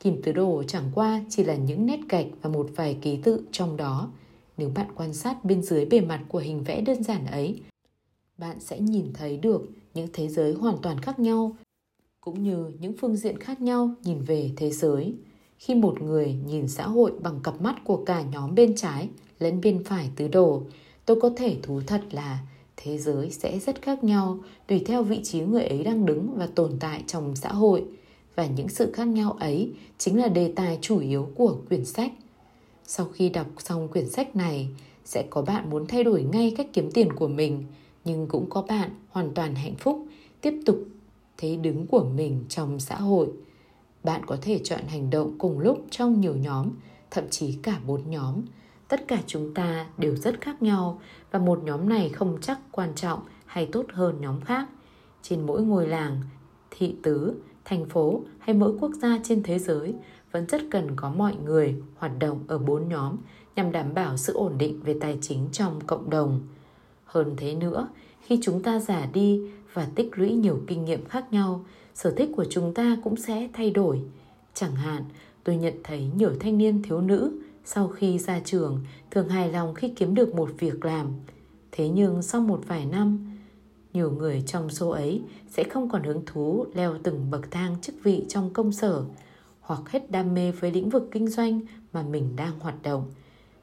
Kim 0.00 0.22
tứ 0.22 0.32
đồ 0.32 0.62
chẳng 0.68 0.90
qua 0.94 1.24
chỉ 1.28 1.44
là 1.44 1.54
những 1.56 1.86
nét 1.86 2.00
gạch 2.08 2.26
và 2.42 2.50
một 2.50 2.70
vài 2.76 2.98
ký 3.02 3.16
tự 3.16 3.44
trong 3.52 3.76
đó. 3.76 4.10
Nếu 4.56 4.70
bạn 4.74 4.86
quan 4.94 5.14
sát 5.14 5.44
bên 5.44 5.62
dưới 5.62 5.84
bề 5.84 6.00
mặt 6.00 6.24
của 6.28 6.38
hình 6.38 6.62
vẽ 6.62 6.80
đơn 6.80 7.02
giản 7.02 7.26
ấy, 7.26 7.60
bạn 8.38 8.60
sẽ 8.60 8.80
nhìn 8.80 9.12
thấy 9.14 9.36
được 9.36 9.62
những 9.94 10.08
thế 10.12 10.28
giới 10.28 10.52
hoàn 10.52 10.78
toàn 10.82 11.00
khác 11.00 11.18
nhau 11.18 11.56
cũng 12.20 12.42
như 12.42 12.72
những 12.80 12.92
phương 13.00 13.16
diện 13.16 13.38
khác 13.38 13.60
nhau 13.60 13.94
nhìn 14.04 14.20
về 14.20 14.50
thế 14.56 14.70
giới. 14.70 15.14
Khi 15.58 15.74
một 15.74 16.02
người 16.02 16.36
nhìn 16.46 16.68
xã 16.68 16.86
hội 16.86 17.12
bằng 17.20 17.40
cặp 17.40 17.60
mắt 17.60 17.76
của 17.84 18.04
cả 18.04 18.22
nhóm 18.22 18.54
bên 18.54 18.76
trái 18.76 19.08
lẫn 19.38 19.60
bên 19.60 19.84
phải 19.84 20.10
tứ 20.16 20.28
đồ, 20.28 20.62
tôi 21.06 21.20
có 21.20 21.30
thể 21.36 21.56
thú 21.62 21.80
thật 21.86 22.02
là 22.10 22.38
thế 22.82 22.98
giới 22.98 23.30
sẽ 23.30 23.58
rất 23.58 23.82
khác 23.82 24.04
nhau, 24.04 24.38
tùy 24.66 24.82
theo 24.86 25.02
vị 25.02 25.20
trí 25.24 25.40
người 25.40 25.64
ấy 25.64 25.84
đang 25.84 26.06
đứng 26.06 26.34
và 26.36 26.48
tồn 26.54 26.72
tại 26.80 27.04
trong 27.06 27.36
xã 27.36 27.48
hội. 27.48 27.84
Và 28.34 28.46
những 28.46 28.68
sự 28.68 28.92
khác 28.92 29.04
nhau 29.04 29.32
ấy 29.32 29.72
chính 29.98 30.18
là 30.18 30.28
đề 30.28 30.52
tài 30.56 30.78
chủ 30.80 30.98
yếu 30.98 31.28
của 31.34 31.56
quyển 31.68 31.84
sách. 31.84 32.12
Sau 32.84 33.06
khi 33.06 33.28
đọc 33.28 33.46
xong 33.58 33.88
quyển 33.88 34.08
sách 34.08 34.36
này, 34.36 34.68
sẽ 35.04 35.24
có 35.30 35.42
bạn 35.42 35.70
muốn 35.70 35.86
thay 35.86 36.04
đổi 36.04 36.22
ngay 36.22 36.54
cách 36.56 36.66
kiếm 36.72 36.90
tiền 36.90 37.12
của 37.12 37.28
mình, 37.28 37.64
nhưng 38.04 38.26
cũng 38.26 38.50
có 38.50 38.62
bạn 38.62 38.90
hoàn 39.10 39.34
toàn 39.34 39.54
hạnh 39.54 39.74
phúc, 39.78 40.06
tiếp 40.40 40.54
tục 40.66 40.78
thế 41.36 41.56
đứng 41.56 41.86
của 41.86 42.04
mình 42.04 42.44
trong 42.48 42.80
xã 42.80 42.96
hội. 42.96 43.28
Bạn 44.04 44.26
có 44.26 44.36
thể 44.42 44.60
chọn 44.64 44.80
hành 44.86 45.10
động 45.10 45.38
cùng 45.38 45.58
lúc 45.58 45.86
trong 45.90 46.20
nhiều 46.20 46.36
nhóm, 46.36 46.70
thậm 47.10 47.24
chí 47.30 47.58
cả 47.62 47.80
bốn 47.86 48.10
nhóm 48.10 48.34
tất 48.88 49.08
cả 49.08 49.18
chúng 49.26 49.54
ta 49.54 49.86
đều 49.98 50.16
rất 50.16 50.40
khác 50.40 50.62
nhau 50.62 51.00
và 51.30 51.38
một 51.38 51.64
nhóm 51.64 51.88
này 51.88 52.08
không 52.08 52.38
chắc 52.40 52.58
quan 52.70 52.94
trọng 52.94 53.20
hay 53.46 53.66
tốt 53.72 53.86
hơn 53.92 54.20
nhóm 54.20 54.40
khác. 54.40 54.68
Trên 55.22 55.46
mỗi 55.46 55.62
ngôi 55.62 55.86
làng, 55.88 56.20
thị 56.70 56.94
tứ, 57.02 57.34
thành 57.64 57.88
phố 57.88 58.22
hay 58.38 58.54
mỗi 58.56 58.72
quốc 58.80 58.92
gia 59.02 59.18
trên 59.24 59.42
thế 59.42 59.58
giới 59.58 59.94
vẫn 60.32 60.46
rất 60.46 60.62
cần 60.70 60.96
có 60.96 61.10
mọi 61.10 61.36
người 61.44 61.76
hoạt 61.96 62.12
động 62.18 62.44
ở 62.48 62.58
bốn 62.58 62.88
nhóm 62.88 63.16
nhằm 63.56 63.72
đảm 63.72 63.94
bảo 63.94 64.16
sự 64.16 64.32
ổn 64.32 64.58
định 64.58 64.80
về 64.82 64.96
tài 65.00 65.18
chính 65.20 65.48
trong 65.52 65.80
cộng 65.86 66.10
đồng. 66.10 66.40
Hơn 67.04 67.34
thế 67.36 67.54
nữa, 67.54 67.88
khi 68.22 68.38
chúng 68.42 68.62
ta 68.62 68.78
già 68.78 69.06
đi 69.12 69.40
và 69.72 69.88
tích 69.94 70.10
lũy 70.14 70.32
nhiều 70.32 70.60
kinh 70.66 70.84
nghiệm 70.84 71.04
khác 71.04 71.32
nhau, 71.32 71.64
sở 71.94 72.10
thích 72.10 72.30
của 72.36 72.44
chúng 72.50 72.74
ta 72.74 72.96
cũng 73.04 73.16
sẽ 73.16 73.48
thay 73.52 73.70
đổi. 73.70 74.02
Chẳng 74.54 74.74
hạn, 74.74 75.04
tôi 75.44 75.56
nhận 75.56 75.74
thấy 75.84 76.10
nhiều 76.16 76.32
thanh 76.40 76.58
niên 76.58 76.82
thiếu 76.82 77.00
nữ 77.00 77.32
sau 77.70 77.88
khi 77.88 78.18
ra 78.18 78.40
trường 78.44 78.80
thường 79.10 79.28
hài 79.28 79.52
lòng 79.52 79.74
khi 79.74 79.88
kiếm 79.88 80.14
được 80.14 80.34
một 80.34 80.50
việc 80.58 80.84
làm. 80.84 81.06
Thế 81.72 81.88
nhưng 81.88 82.22
sau 82.22 82.40
một 82.40 82.60
vài 82.66 82.86
năm, 82.86 83.38
nhiều 83.92 84.10
người 84.10 84.42
trong 84.46 84.70
số 84.70 84.88
ấy 84.88 85.22
sẽ 85.48 85.64
không 85.64 85.88
còn 85.88 86.02
hứng 86.02 86.22
thú 86.26 86.66
leo 86.74 86.94
từng 87.02 87.30
bậc 87.30 87.50
thang 87.50 87.76
chức 87.82 87.94
vị 88.02 88.24
trong 88.28 88.52
công 88.52 88.72
sở 88.72 89.04
hoặc 89.60 89.80
hết 89.86 90.10
đam 90.10 90.34
mê 90.34 90.52
với 90.52 90.72
lĩnh 90.72 90.90
vực 90.90 91.08
kinh 91.12 91.28
doanh 91.28 91.60
mà 91.92 92.02
mình 92.02 92.36
đang 92.36 92.58
hoạt 92.60 92.82
động. 92.82 93.10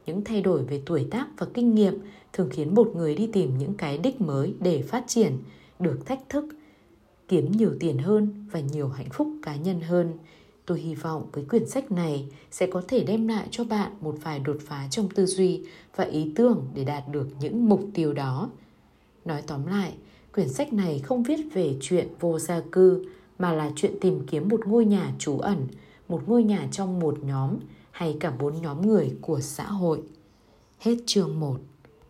Những 0.05 0.23
thay 0.23 0.41
đổi 0.41 0.63
về 0.63 0.81
tuổi 0.85 1.07
tác 1.11 1.27
và 1.37 1.47
kinh 1.53 1.75
nghiệm 1.75 1.99
thường 2.33 2.49
khiến 2.51 2.75
một 2.75 2.91
người 2.95 3.15
đi 3.15 3.29
tìm 3.33 3.57
những 3.57 3.73
cái 3.73 3.97
đích 3.97 4.21
mới 4.21 4.53
để 4.59 4.81
phát 4.81 5.03
triển, 5.07 5.37
được 5.79 6.05
thách 6.05 6.29
thức, 6.29 6.45
kiếm 7.27 7.51
nhiều 7.51 7.71
tiền 7.79 7.97
hơn 7.97 8.45
và 8.51 8.59
nhiều 8.59 8.87
hạnh 8.87 9.09
phúc 9.13 9.27
cá 9.41 9.55
nhân 9.55 9.81
hơn 9.81 10.13
Tôi 10.65 10.79
hy 10.79 10.95
vọng 10.95 11.29
với 11.31 11.45
quyển 11.45 11.69
sách 11.69 11.91
này 11.91 12.27
sẽ 12.51 12.67
có 12.67 12.81
thể 12.87 13.03
đem 13.03 13.27
lại 13.27 13.47
cho 13.51 13.63
bạn 13.63 13.91
một 14.01 14.15
vài 14.23 14.39
đột 14.39 14.57
phá 14.61 14.87
trong 14.91 15.09
tư 15.09 15.25
duy 15.25 15.63
và 15.95 16.03
ý 16.03 16.31
tưởng 16.35 16.67
để 16.73 16.83
đạt 16.83 17.03
được 17.11 17.27
những 17.39 17.69
mục 17.69 17.81
tiêu 17.93 18.13
đó. 18.13 18.49
Nói 19.25 19.41
tóm 19.47 19.65
lại, 19.65 19.93
quyển 20.33 20.49
sách 20.49 20.73
này 20.73 20.99
không 20.99 21.23
viết 21.23 21.39
về 21.53 21.75
chuyện 21.81 22.07
vô 22.19 22.39
gia 22.39 22.61
cư 22.71 23.05
mà 23.39 23.53
là 23.53 23.71
chuyện 23.75 23.93
tìm 24.01 24.25
kiếm 24.27 24.49
một 24.49 24.67
ngôi 24.67 24.85
nhà 24.85 25.13
trú 25.19 25.39
ẩn, 25.39 25.67
một 26.07 26.21
ngôi 26.27 26.43
nhà 26.43 26.67
trong 26.71 26.99
một 26.99 27.23
nhóm 27.23 27.55
hay 27.91 28.17
cả 28.19 28.31
bốn 28.39 28.61
nhóm 28.61 28.87
người 28.87 29.13
của 29.21 29.39
xã 29.39 29.63
hội. 29.63 30.01
Hết 30.79 30.95
chương 31.05 31.39
1 31.39 31.57